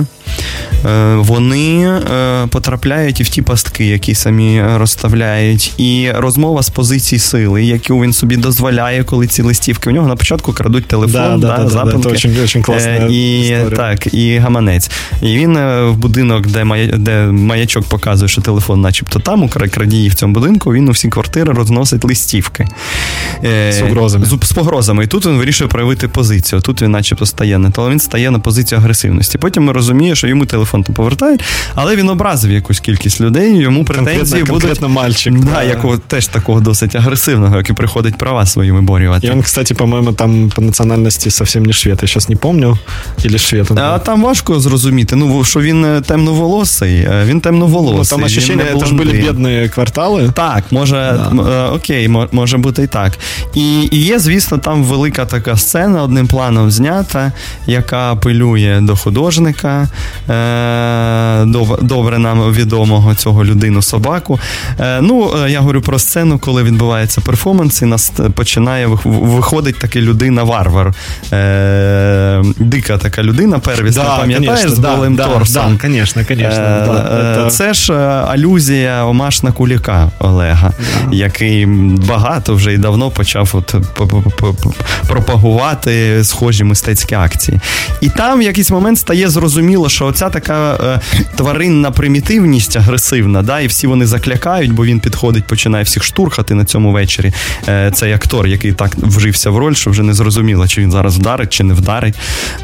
Е, 0.85 1.15
вони 1.15 1.87
е, 1.87 2.47
потрапляють 2.47 3.19
і 3.19 3.23
в 3.23 3.29
ті 3.29 3.41
пастки, 3.41 3.85
які 3.85 4.15
самі 4.15 4.63
розставляють, 4.75 5.73
і 5.77 6.11
розмова 6.15 6.63
з 6.63 6.69
позиції 6.69 7.19
сили, 7.19 7.63
яку 7.63 8.01
він 8.01 8.13
собі 8.13 8.37
дозволяє, 8.37 9.03
коли 9.03 9.27
ці 9.27 9.41
листівки. 9.41 9.89
У 9.89 9.93
нього 9.93 10.07
на 10.07 10.15
початку 10.15 10.53
крадуть 10.53 10.85
телефон, 10.85 11.39
да, 11.39 11.57
да, 11.57 11.63
да, 11.63 11.69
запинки. 11.69 11.97
Да, 11.97 12.09
очень, 12.09 12.43
очень 12.43 12.61
класна 12.61 12.95
і 12.95 13.39
історія. 13.39 13.69
так, 13.69 14.13
і 14.13 14.37
гаманець. 14.37 14.91
І 15.21 15.37
він 15.37 15.57
в 15.85 15.93
будинок, 15.93 16.47
де 16.47 16.63
мая, 16.63 16.87
де 16.87 17.25
маячок 17.25 17.83
показує, 17.83 18.29
що 18.29 18.41
телефон, 18.41 18.81
начебто, 18.81 19.19
там 19.19 19.43
у 19.43 19.49
крадії 19.49 20.09
в 20.09 20.13
цьому 20.13 20.33
будинку, 20.33 20.73
він 20.73 20.89
у 20.89 20.91
всі 20.91 21.09
квартири 21.09 21.53
розносить 21.53 22.03
листівки 22.05 22.67
з 23.69 23.79
погрозами. 23.81 24.25
З, 24.25 24.47
з 24.47 24.51
погрозами. 24.51 25.03
І 25.03 25.07
тут 25.07 25.25
він 25.25 25.37
вирішує 25.37 25.67
проявити 25.67 26.07
позицію. 26.07 26.61
Тут 26.61 26.81
він, 26.81 26.91
начебто, 26.91 27.25
стає 27.25 27.57
не 27.57 27.71
то 27.71 27.89
він 27.89 27.99
стає 27.99 28.31
на 28.31 28.39
позицію 28.39 28.79
агресивності. 28.79 29.37
Потім 29.37 29.63
ми 29.63 29.73
розуміємо, 29.73 30.15
що 30.19 30.27
йому 30.27 30.45
телефон 30.45 30.83
там 30.83 30.95
повертають, 30.95 31.43
але 31.75 31.95
він 31.95 32.09
образив 32.09 32.51
якусь 32.51 32.79
кількість 32.79 33.21
людей. 33.21 33.57
Йому 33.57 33.85
претензії 33.85 34.43
будуть... 34.43 34.61
Конкретно 34.61 34.89
мальчик. 34.89 35.33
Да, 35.33 35.63
якого 35.63 35.97
теж 35.97 36.27
такого 36.27 36.59
досить 36.59 36.95
агресивного, 36.95 37.57
який 37.57 37.75
приходить 37.75 38.15
права 38.15 38.45
свої 38.45 38.71
виборювати. 38.71 39.27
І 39.27 39.31
він, 39.31 39.41
кстати, 39.41 39.73
по-моєму, 39.73 40.13
там 40.13 40.51
по 40.55 40.61
національності 40.61 41.29
зовсім 41.29 41.65
не 41.65 41.73
швед. 41.73 41.99
Я 42.01 42.07
зараз 42.07 42.29
не 42.29 42.35
пам'ятаю. 42.35 42.77
Или 43.25 43.37
швед. 43.37 43.71
А 43.75 43.99
там 43.99 44.23
важко 44.23 44.59
зрозуміти. 44.59 45.15
Ну 45.15 45.43
що 45.43 45.59
він 45.59 45.85
е, 45.85 46.01
темноволосий. 46.01 46.95
Е, 46.95 47.23
він 47.25 47.41
темноволосий. 47.41 47.97
Ну, 47.97 48.05
там 48.05 48.23
ощущення, 48.23 48.63
це 48.79 48.85
ж 48.85 48.93
були 48.93 49.11
бідні 49.11 49.69
квартали. 49.73 50.31
Так, 50.35 50.63
може, 50.71 51.19
да. 51.33 51.69
окей, 51.69 52.07
може 52.31 52.57
бути 52.57 52.83
і 52.83 52.87
так. 52.87 53.13
І, 53.53 53.81
і 53.91 53.97
є, 53.97 54.19
звісно, 54.19 54.57
там 54.57 54.83
велика 54.83 55.25
така 55.25 55.57
сцена 55.57 56.03
одним 56.03 56.27
планом 56.27 56.71
знята, 56.71 57.31
яка 57.67 58.11
апелює 58.11 58.79
до 58.81 58.95
художника. 58.95 59.87
Е, 60.29 61.45
добре 61.81 62.19
нам 62.19 62.53
відомого 62.53 63.15
цього 63.15 63.45
людину 63.45 63.81
собаку. 63.81 64.39
Е, 64.79 65.01
ну, 65.01 65.33
е, 65.45 65.51
я 65.51 65.59
говорю 65.59 65.81
про 65.81 65.99
сцену, 65.99 66.39
коли 66.39 66.63
відбувається 66.63 67.21
перформанс, 67.21 67.81
і 67.81 67.85
нас 67.85 68.11
починає 68.33 68.87
виходить 69.03 69.79
таки 69.79 70.01
людина-варвар. 70.01 70.93
Дика 72.57 72.97
така 72.97 73.23
людина, 73.23 73.59
первісна, 73.59 74.03
да, 74.03 74.17
пам'ятаєш, 74.17 74.61
конечно, 74.61 74.75
з 74.75 74.79
голим 74.79 75.15
да, 75.15 75.27
торсом. 75.27 75.73
Да, 75.73 75.81
конечно, 75.81 76.25
конечно, 76.27 77.49
Це 77.51 77.73
ж 77.73 77.93
алюзія 78.27 79.05
омаш 79.05 79.43
на 79.43 79.51
куліка 79.51 80.11
Олега, 80.19 80.71
який 81.11 81.65
багато 82.07 82.55
вже 82.55 82.73
і 82.73 82.77
давно 82.77 83.09
почав 83.09 83.49
от 83.53 83.75
пропагувати 85.07 86.23
схожі 86.23 86.63
мистецькі 86.63 87.15
акції. 87.15 87.59
І 88.01 88.09
там 88.09 88.39
в 88.39 88.41
якийсь 88.41 88.71
момент 88.71 88.99
стає 88.99 89.29
зрозуміло, 89.29 89.89
що 89.89 89.98
оця 90.05 90.29
така 90.29 90.73
е, 90.73 90.99
тваринна 91.35 91.91
примітивність 91.91 92.75
агресивна, 92.77 93.43
да, 93.43 93.59
і 93.59 93.67
всі 93.67 93.87
вони 93.87 94.05
заклякають, 94.05 94.71
бо 94.71 94.85
він 94.85 94.99
підходить, 94.99 95.43
починає 95.43 95.83
всіх 95.83 96.03
штурхати 96.03 96.53
на 96.53 96.65
цьому 96.65 96.91
вечорі. 96.91 97.33
Е, 97.67 97.91
Цей 97.95 98.13
актор, 98.13 98.47
який 98.47 98.73
так 98.73 98.95
вжився 98.95 99.49
в 99.49 99.57
роль, 99.57 99.73
що 99.73 99.89
вже 99.91 100.03
не 100.03 100.13
зрозуміло, 100.13 100.67
чи 100.67 100.81
він 100.81 100.91
зараз 100.91 101.17
вдарить, 101.17 101.49
чи 101.53 101.63
не 101.63 101.73
вдарить. 101.73 102.15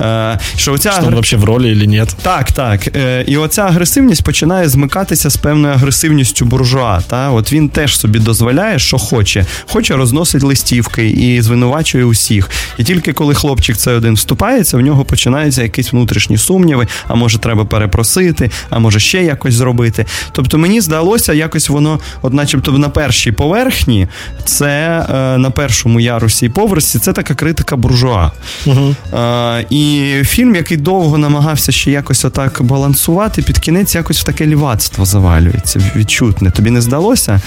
Е, 0.01 0.39
Що 0.55 0.73
оця 0.73 0.91
що 0.91 1.01
він 1.01 1.19
взагалі 1.19 1.43
в 1.43 1.45
ролі 1.45 1.79
чи 1.79 1.87
ні? 1.87 2.03
Так, 2.21 2.51
так. 2.51 2.95
Е, 2.95 3.23
І 3.27 3.37
оця 3.37 3.61
агресивність 3.61 4.23
починає 4.23 4.69
змикатися 4.69 5.29
з 5.29 5.37
певною 5.37 5.73
агресивністю 5.73 6.45
буржуа. 6.45 7.01
Та? 7.01 7.29
От 7.31 7.53
він 7.53 7.69
теж 7.69 7.99
собі 7.99 8.19
дозволяє, 8.19 8.79
що 8.79 8.97
хоче. 8.97 9.45
Хоче 9.65 9.95
розносить 9.95 10.43
листівки 10.43 11.09
і 11.09 11.41
звинувачує 11.41 12.05
усіх. 12.05 12.49
І 12.77 12.83
тільки 12.83 13.13
коли 13.13 13.33
хлопчик 13.33 13.77
цей 13.77 13.93
один 13.95 14.13
вступається, 14.13 14.77
в 14.77 14.81
нього 14.81 15.05
починаються 15.05 15.63
якісь 15.63 15.93
внутрішні 15.93 16.37
сумніви, 16.37 16.87
а 17.07 17.14
може 17.15 17.39
треба 17.39 17.65
перепросити, 17.65 18.51
а 18.69 18.79
може 18.79 18.99
ще 18.99 19.23
якось 19.23 19.53
зробити. 19.53 20.05
Тобто 20.31 20.57
мені 20.57 20.81
здалося, 20.81 21.33
якось 21.33 21.69
воно, 21.69 21.99
от 22.21 22.33
начебто 22.33 22.71
на 22.71 22.89
першій 22.89 23.31
поверхні, 23.31 24.07
це 24.45 25.05
е, 25.09 25.37
на 25.37 25.49
першому 25.49 25.99
ярусі 25.99 26.45
і 26.45 26.49
поверсі, 26.49 26.99
це 26.99 27.13
така 27.13 27.35
критика 27.35 27.75
буржуа. 27.75 28.31
Угу. 28.65 28.95
Е, 29.13 29.65
і 29.69 30.11
фільм, 30.23 30.55
який 30.55 30.77
довго 30.77 31.17
намагався 31.17 31.71
ще 31.71 31.91
якось 31.91 32.25
отак 32.25 32.61
балансувати, 32.61 33.41
під 33.41 33.59
кінець 33.59 33.95
якось 33.95 34.19
в 34.19 34.23
таке 34.23 34.45
лівацтво 34.45 35.05
завалюється. 35.05 35.79
Відчутне. 35.95 36.51
Тобі 36.51 36.71
не 36.71 36.81
здалося, 36.81 37.41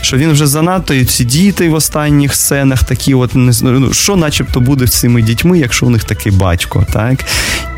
що 0.00 0.16
він 0.16 0.30
вже 0.32 0.46
занадто 0.46 0.94
і 0.94 1.04
ці 1.04 1.24
діти 1.24 1.68
в 1.68 1.74
останніх 1.74 2.34
сценах 2.34 2.84
такі, 2.84 3.14
от 3.14 3.34
не 3.34 3.52
ну, 3.62 3.94
що, 3.94 4.16
начебто, 4.16 4.60
буде 4.60 4.86
з 4.86 4.92
цими 4.92 5.22
дітьми, 5.22 5.58
якщо 5.58 5.86
у 5.86 5.90
них 5.90 6.04
такий 6.04 6.32
батько, 6.32 6.86
так? 6.92 7.24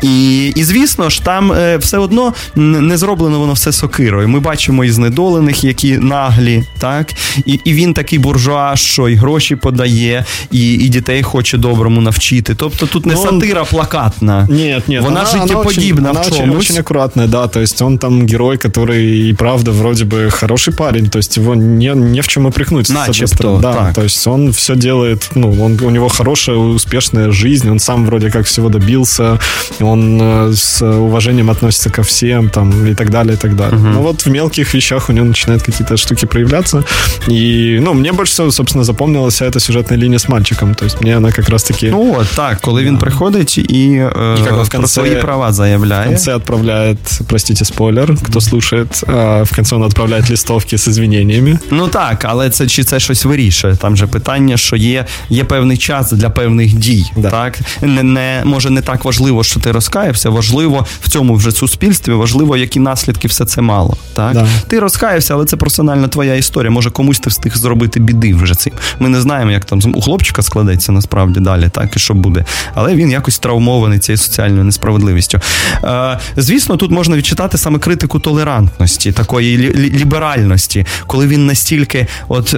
І, 0.01 0.47
і 0.47 0.63
звісно 0.63 1.09
ж, 1.09 1.23
там 1.36 1.52
е, 1.52 1.76
все 1.76 1.98
одно 1.98 2.34
не 2.54 2.96
зроблено 2.96 3.38
воно 3.38 3.52
все 3.52 3.72
сокирою. 3.72 4.28
Ми 4.28 4.40
бачимо 4.40 4.84
і 4.84 4.90
знедолених, 4.90 5.64
які 5.64 5.98
наглі, 5.98 6.64
так? 6.78 7.06
І 7.46 7.60
і 7.64 7.72
він 7.72 7.94
такий 7.94 8.18
буржуа, 8.18 8.76
що 8.76 9.08
і 9.08 9.14
гроші 9.14 9.56
подає, 9.56 10.24
і 10.50 10.72
і 10.72 10.88
дітей 10.88 11.22
хоче 11.22 11.58
доброму 11.58 12.00
навчити. 12.00 12.54
Тобто 12.54 12.86
тут 12.86 13.06
не 13.06 13.14
ну, 13.14 13.22
сатира 13.22 13.64
плакатна. 13.64 14.46
Ні, 14.50 14.80
ні, 14.88 14.98
вона, 14.98 15.24
вона 15.24 15.40
життєподібна 15.40 16.08
вона 16.08 16.20
в 16.20 16.24
чомусь. 16.24 16.40
Очень, 16.40 16.56
очень 16.56 16.78
аккуратная, 16.78 17.28
да. 17.28 17.48
То 17.48 17.60
есть 17.60 17.82
он 17.82 17.98
там 17.98 18.26
герой, 18.26 18.56
который 18.56 19.28
и 19.28 19.34
правда 19.34 19.70
вроде 19.70 20.04
бы 20.04 20.30
хороший 20.30 20.74
парень. 20.74 21.08
То 21.08 21.18
есть 21.18 21.36
его 21.38 21.54
не, 21.54 21.94
не 21.94 22.20
в 22.20 22.28
чем 22.28 22.46
упрекнуть. 22.46 22.90
Начебто, 22.90 23.58
да. 23.62 23.72
Так. 23.72 23.94
То 23.94 24.02
есть 24.02 24.26
он 24.26 24.50
все 24.50 24.76
делает, 24.76 25.30
ну, 25.34 25.64
он, 25.64 25.78
у 25.82 25.90
него 25.90 26.08
хорошая, 26.08 26.56
успешная 26.56 27.30
жизнь, 27.30 27.70
он 27.70 27.78
сам 27.78 28.06
вроде 28.06 28.30
как 28.30 28.46
всего 28.46 28.68
добился, 28.68 29.38
он 29.80 30.18
э, 30.22 30.52
с 30.54 30.82
уважением 30.82 31.25
относится 31.49 31.89
ко 31.89 32.01
всем, 32.01 32.49
там, 32.49 32.87
и 32.87 32.95
так 32.95 33.09
далее, 33.09 33.33
и 33.33 33.37
так 33.37 33.55
далее. 33.55 33.77
Угу. 33.77 33.87
Но 33.87 34.01
вот 34.01 34.25
в 34.25 34.29
мелких 34.29 34.73
вещах 34.73 35.09
у 35.09 35.13
него 35.13 35.25
начинают 35.25 35.63
какие-то 35.63 35.97
штуки 35.97 36.25
проявляться. 36.25 36.83
И, 37.27 37.79
ну, 37.81 37.93
мне 37.93 38.11
больше 38.11 38.31
всего, 38.31 38.51
собственно, 38.51 38.83
запомнилась 38.83 39.33
вся 39.33 39.45
эта 39.45 39.59
сюжетная 39.59 39.99
линия 39.99 40.17
с 40.17 40.29
мальчиком. 40.29 40.75
То 40.75 40.85
есть 40.85 41.01
мне 41.01 41.17
она 41.17 41.31
как 41.31 41.49
раз-таки... 41.49 41.89
Ну, 41.89 42.15
от 42.19 42.27
так, 42.35 42.61
коли 42.61 42.83
він 42.83 42.97
приходить 42.97 43.57
і, 43.57 43.89
е, 43.91 44.37
і 44.39 44.43
как 44.43 44.53
в 44.53 44.69
конце, 44.69 44.77
про 44.77 44.87
свої 44.87 45.15
права 45.15 45.53
заявляє. 45.53 46.05
В 46.05 46.09
конце 46.09 46.35
отправляет, 46.35 46.97
простите, 47.27 47.65
спойлер, 47.65 48.15
кто 48.23 48.41
слушает, 48.41 49.03
в 49.41 49.55
конце 49.55 49.75
он 49.75 49.83
отправляет 49.83 50.29
листовки 50.29 50.77
з 50.77 50.87
извинениями. 50.87 51.59
Ну 51.71 51.87
так, 51.87 52.25
але 52.25 52.49
це 52.49 52.67
чи 52.67 52.83
це 52.83 52.99
щось 52.99 53.25
вирішує? 53.25 53.75
Там 53.75 53.97
же 53.97 54.07
питання, 54.07 54.57
що 54.57 54.75
є 54.75 55.05
є 55.29 55.43
певний 55.43 55.77
час 55.77 56.11
для 56.11 56.29
певних 56.29 56.73
дій. 56.73 57.05
Да. 57.17 57.29
Так 57.29 57.59
не, 57.81 58.03
не 58.03 58.41
може 58.45 58.69
не 58.69 58.81
так 58.81 59.05
важливо, 59.05 59.43
що 59.43 59.59
ти 59.59 59.71
розкаявся. 59.71 60.29
Важливо 60.29 60.85
в 61.01 61.09
цьому 61.09 61.16
вже 61.21 61.51
суспільстві, 61.51 62.13
важливо, 62.13 62.57
які 62.57 62.79
наслідки 62.79 63.27
все 63.27 63.45
це 63.45 63.61
мало. 63.61 63.97
Так 64.13 64.33
да. 64.33 64.47
ти 64.67 64.79
розкаявся, 64.79 65.33
але 65.33 65.45
це 65.45 65.57
персональна 65.57 66.07
твоя 66.07 66.35
історія. 66.35 66.71
Може 66.71 66.89
комусь 66.91 67.19
ти 67.19 67.29
встиг 67.29 67.55
зробити 67.55 67.99
біди 67.99 68.33
вже 68.33 68.55
цим. 68.55 68.73
Ми 68.99 69.09
не 69.09 69.21
знаємо, 69.21 69.51
як 69.51 69.65
там 69.65 69.79
у 69.95 70.01
хлопчика 70.01 70.41
складеться 70.41 70.91
насправді 70.91 71.39
далі, 71.39 71.69
так 71.71 71.95
і 71.95 71.99
що 71.99 72.13
буде. 72.13 72.45
Але 72.73 72.95
він 72.95 73.11
якось 73.11 73.39
травмований 73.39 73.99
цією 73.99 74.17
соціальною 74.17 74.63
несправедливістю. 74.63 75.39
Е, 75.83 76.19
Звісно, 76.37 76.77
тут 76.77 76.91
можна 76.91 77.17
відчитати 77.17 77.57
саме 77.57 77.79
критику 77.79 78.19
толерантності, 78.19 79.11
такої 79.11 79.57
ліберальності, 79.75 80.85
коли 81.07 81.27
він 81.27 81.45
настільки, 81.45 82.07
от 82.27 82.53
е, 82.53 82.57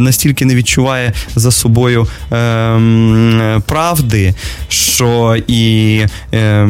настільки 0.00 0.44
не 0.44 0.54
відчуває 0.54 1.12
за 1.36 1.50
собою 1.50 2.06
е, 2.32 3.60
правди, 3.66 4.34
що 4.68 5.36
і, 5.46 6.00
е, 6.34 6.68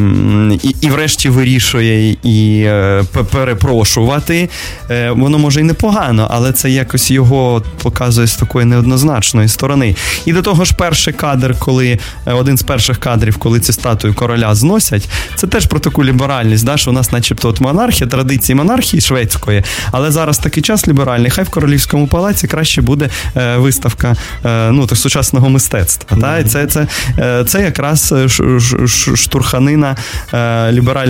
і, 0.62 0.74
і 0.80 0.90
врешті 0.90 1.19
вирішує 1.28 2.16
і 2.22 2.62
е, 2.66 3.04
перепрошувати. 3.30 4.48
Е, 4.90 5.10
воно 5.10 5.38
може 5.38 5.60
і 5.60 5.62
непогано, 5.62 6.28
але 6.30 6.52
це 6.52 6.70
якось 6.70 7.10
його 7.10 7.62
показує 7.82 8.26
з 8.26 8.36
такої 8.36 8.66
неоднозначної 8.66 9.48
сторони. 9.48 9.96
І 10.24 10.32
до 10.32 10.42
того 10.42 10.64
ж, 10.64 10.74
перший 10.78 11.14
кадр, 11.14 11.54
коли 11.58 11.98
е, 12.26 12.32
один 12.32 12.56
з 12.56 12.62
перших 12.62 12.98
кадрів, 12.98 13.36
коли 13.36 13.60
ці 13.60 13.72
статую 13.72 14.14
короля 14.14 14.54
зносять, 14.54 15.08
це 15.36 15.46
теж 15.46 15.66
про 15.66 15.80
таку 15.80 16.04
ліберальність, 16.04 16.64
да, 16.64 16.76
що 16.76 16.90
у 16.90 16.94
нас, 16.94 17.12
начебто, 17.12 17.48
от 17.48 17.60
монархія, 17.60 18.10
традиції 18.10 18.56
монархії 18.56 19.00
шведської, 19.00 19.62
але 19.92 20.10
зараз 20.10 20.38
такий 20.38 20.62
час 20.62 20.88
ліберальний. 20.88 21.30
Хай 21.30 21.44
в 21.44 21.48
королівському 21.48 22.06
палаці 22.06 22.46
краще 22.46 22.82
буде 22.82 23.08
е, 23.36 23.56
виставка 23.56 24.16
ну, 24.44 24.86
так, 24.86 24.98
сучасного 24.98 25.48
мистецтва. 25.48 26.16
Mm-hmm. 26.16 26.20
Та? 26.20 26.38
І 26.38 26.44
це, 26.44 26.66
це, 26.66 26.86
це 27.46 27.62
якраз 27.62 28.14
штурхани 29.14 29.70
станина 29.70 29.96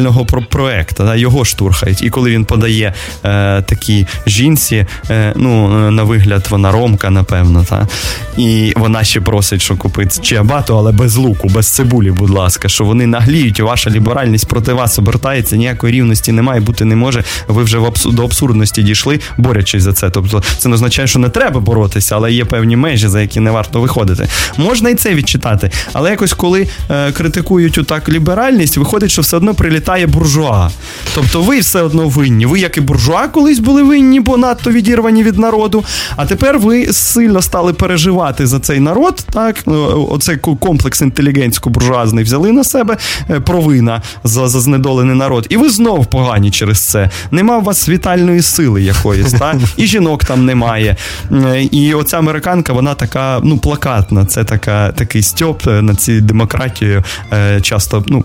про- 0.09 0.43
проекту. 0.43 1.05
Да, 1.05 1.17
його 1.17 1.45
штурхають. 1.45 2.03
І 2.03 2.11
коли 2.11 2.31
він 2.31 2.45
подає 2.45 2.95
е, 3.25 3.63
такій 3.63 4.07
жінці, 4.27 4.87
е, 5.11 5.33
ну, 5.37 5.87
е, 5.87 5.91
на 5.91 6.03
вигляд, 6.03 6.47
вона 6.51 6.73
ромка, 6.73 7.11
напевно, 7.11 7.65
та, 7.69 7.89
і 8.37 8.73
вона 8.77 9.05
ще 9.05 9.21
просить, 9.21 9.63
що 9.63 9.77
купить 9.77 10.21
чиабату, 10.21 10.79
але 10.79 10.93
без 10.93 11.17
луку, 11.17 11.49
без 11.49 11.67
цибулі, 11.69 12.11
будь 12.11 12.31
ласка, 12.31 12.69
що 12.69 12.85
вони 12.85 13.07
нагліють, 13.07 13.61
ваша 13.61 13.91
ліберальність 13.91 14.49
проти 14.49 14.73
вас 14.73 14.99
обертається, 14.99 15.57
ніякої 15.57 15.93
рівності 15.95 16.33
немає, 16.33 16.61
бути 16.61 16.85
не 16.85 16.97
може. 16.97 17.25
Ви 17.49 17.63
вже 17.63 17.79
в 17.79 17.85
абсу- 17.85 18.13
до 18.13 18.25
абсурдності 18.25 18.83
дійшли, 18.83 19.21
борючись 19.37 19.83
за 19.83 19.93
це. 19.93 20.11
Тобто 20.11 20.43
це 20.59 20.69
не 20.69 20.75
означає, 20.75 21.09
що 21.09 21.19
не 21.19 21.29
треба 21.29 21.61
боротися, 21.61 22.17
але 22.17 22.33
є 22.33 22.45
певні 22.45 22.77
межі, 22.77 23.09
за 23.09 23.21
які 23.21 23.41
не 23.41 23.51
варто 23.51 23.81
виходити. 23.81 24.29
Можна 24.57 24.91
і 24.91 24.95
це 24.95 25.15
відчитати, 25.15 25.71
але 25.93 26.11
якось 26.11 26.33
коли 26.33 26.69
е, 26.91 27.13
критикують 27.13 27.79
отак 27.79 28.09
ліберальність, 28.09 28.77
виходить, 28.77 29.11
що 29.11 29.23
все 29.23 29.37
одно 29.37 29.55
прилітає 29.55 29.89
буржуа. 29.99 30.70
Тобто 31.14 31.43
ви 31.43 31.61
все 31.61 31.82
одно 31.82 32.09
винні. 32.09 32.47
Ви, 32.47 32.61
як 32.61 32.76
і 32.76 32.80
буржуа, 32.80 33.28
колись 33.28 33.59
були 33.59 33.82
винні, 33.82 34.20
бо 34.20 34.36
надто 34.36 34.70
відірвані 34.70 35.22
від 35.22 35.38
народу. 35.38 35.84
А 36.16 36.26
тепер 36.26 36.59
ви 36.59 36.93
сильно 36.93 37.43
стали 37.43 37.72
переживати 37.72 38.47
за 38.47 38.61
цей 38.61 38.80
народ. 38.80 39.24
Так, 39.32 39.57
Ну, 39.66 40.09
оцей 40.11 40.36
комплекс 40.36 41.03
інтелігентсько-буржуазний 41.03 42.24
взяли 42.24 42.53
на 42.53 42.64
себе 42.64 42.97
е, 43.30 43.41
провина 43.41 44.03
за, 44.24 44.49
за 44.49 44.61
знедолений 44.61 45.16
народ. 45.16 45.47
І 45.49 45.57
ви 45.57 45.70
знов 45.70 46.07
погані 46.07 46.51
через 46.51 46.80
це. 46.80 47.11
Нема 47.30 47.59
у 47.59 47.62
вас 47.62 47.88
вітальної 47.88 48.43
сили 48.43 48.82
якоїсь, 48.82 49.32
так? 49.32 49.57
і 49.76 49.86
жінок 49.86 50.24
там 50.24 50.45
немає. 50.45 50.97
І 51.70 51.95
оця 51.95 52.18
американка, 52.18 52.72
вона 52.72 52.95
така 52.95 53.41
ну, 53.43 53.59
плакатна. 53.59 54.24
Це 54.24 54.45
така, 54.45 54.93
такий 54.93 55.22
стьоп 55.22 55.66
е, 55.66 55.82
на 55.82 55.95
цій 55.95 56.20
демократію 56.20 57.05
е, 57.32 57.61
часто 57.61 58.05
ну, 58.09 58.24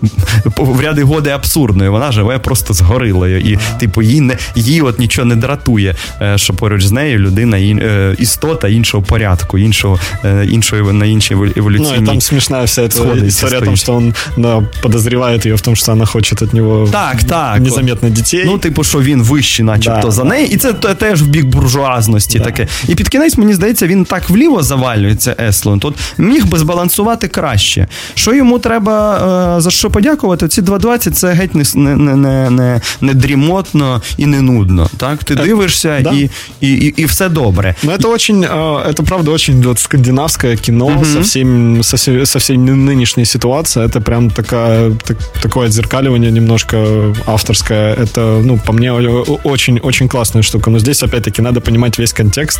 в 0.56 0.80
ряди 0.80 1.02
годи 1.02 1.30
абсурдною. 1.56 1.92
Вона 1.92 2.12
живе 2.12 2.38
просто 2.38 2.74
з 2.74 2.80
горилою. 2.80 3.40
І, 3.40 3.58
типу, 3.78 4.02
їй 4.02 4.20
не 4.20 4.36
їй 4.54 4.80
от 4.82 4.98
нічого 4.98 5.24
не 5.24 5.36
дратує, 5.36 5.94
е, 6.22 6.38
що 6.38 6.54
поруч 6.54 6.84
з 6.84 6.92
нею 6.92 7.18
людина 7.18 7.58
ін- 7.58 7.78
е, 7.78 8.14
істота 8.18 8.68
іншого 8.68 9.02
порядку, 9.02 9.58
іншого, 9.58 9.98
е, 10.24 10.46
іншої 10.50 10.82
на 10.92 11.06
іншій 11.06 11.34
Ну, 11.56 11.94
и 11.94 12.06
там 12.06 12.20
смешная 12.20 12.64
вся 12.64 12.82
эта 12.82 12.90
сходности 12.90 13.26
история 13.28 13.58
о 13.58 13.60
том, 13.64 13.76
стоит. 13.76 13.78
что 13.78 13.94
он 13.94 14.14
да, 14.36 14.62
подозревает 14.82 15.46
ее 15.46 15.54
в 15.54 15.60
том, 15.60 15.76
что 15.76 15.92
она 15.92 16.06
хочет 16.06 16.42
от 16.42 16.52
него 16.54 16.88
Так, 16.92 17.24
так. 17.24 17.60
незаметно 17.60 18.08
детей. 18.10 18.42
Ну, 18.46 18.58
типу, 18.58 18.84
що 18.84 19.00
він 19.00 19.22
вищий, 19.22 19.64
начебто, 19.64 20.00
Да, 20.06 20.10
за 20.10 20.24
неї, 20.24 20.48
і 20.54 20.56
це 20.56 20.72
теж 20.72 21.22
в 21.22 21.26
бік 21.26 21.44
буржуазності 21.46 22.38
Да. 22.38 22.44
таке. 22.44 22.66
І 22.88 22.94
під 22.94 23.08
кінець, 23.08 23.36
мені 23.38 23.54
здається, 23.54 23.86
він 23.86 24.04
так 24.04 24.30
вліво 24.30 24.62
завалюється 24.62 25.36
Еслон. 25.48 25.80
Тут 25.80 25.94
міг 26.18 26.46
би 26.46 26.58
збалансувати 26.58 27.28
краще. 27.28 27.86
Що 28.14 28.34
йому 28.34 28.58
треба 28.58 29.60
за 29.60 29.70
що 29.70 29.90
подякувати? 29.90 30.48
Ці 30.48 30.62
2.20 30.62 31.10
це 31.14 31.34
геть 31.35 31.55
не, 31.55 31.61
с- 31.65 31.75
не, 31.75 31.95
не, 31.95 32.15
не, 32.15 32.49
не, 32.49 32.81
не 33.01 33.13
дрімотно 33.13 34.01
і 34.17 34.25
не 34.25 34.41
нудно. 34.41 34.89
Так? 34.97 35.23
Ти 35.23 35.35
дивишся 35.35 35.89
Е, 35.89 36.01
да. 36.01 36.11
і, 36.11 36.29
і, 36.61 36.67
і, 36.73 36.93
і 36.97 37.05
все 37.05 37.29
добре. 37.29 37.75
Но 37.83 37.91
это 37.91 38.07
очень, 38.13 38.45
э, 38.45 38.87
это 38.89 39.03
правда 39.03 39.31
очень 39.31 39.61
вот 39.63 39.79
скандинавское 39.79 40.55
кино 40.57 41.03
со, 41.13 41.19
всем, 41.19 41.83
со, 41.83 41.95
всей, 41.97 42.25
со 42.25 42.39
всей 42.39 42.57
ны- 42.57 42.75
нынешней 42.95 43.25
ситуацией. 43.25 43.85
Это 43.87 43.99
прям 44.01 44.29
такая, 44.29 44.91
так- 45.03 45.17
такое 45.41 45.67
отзеркаливание 45.67 46.31
немножко 46.31 46.77
авторское. 47.25 47.95
Это, 47.95 48.41
ну, 48.45 48.59
по 48.65 48.73
мне, 48.73 48.91
о- 48.91 49.39
очень, 49.43 49.79
очень 49.83 50.07
классная 50.07 50.43
штука. 50.43 50.71
Но 50.71 50.79
здесь, 50.79 51.03
опять-таки, 51.03 51.41
надо 51.41 51.61
понимать 51.61 51.99
весь 51.99 52.13
контекст, 52.13 52.59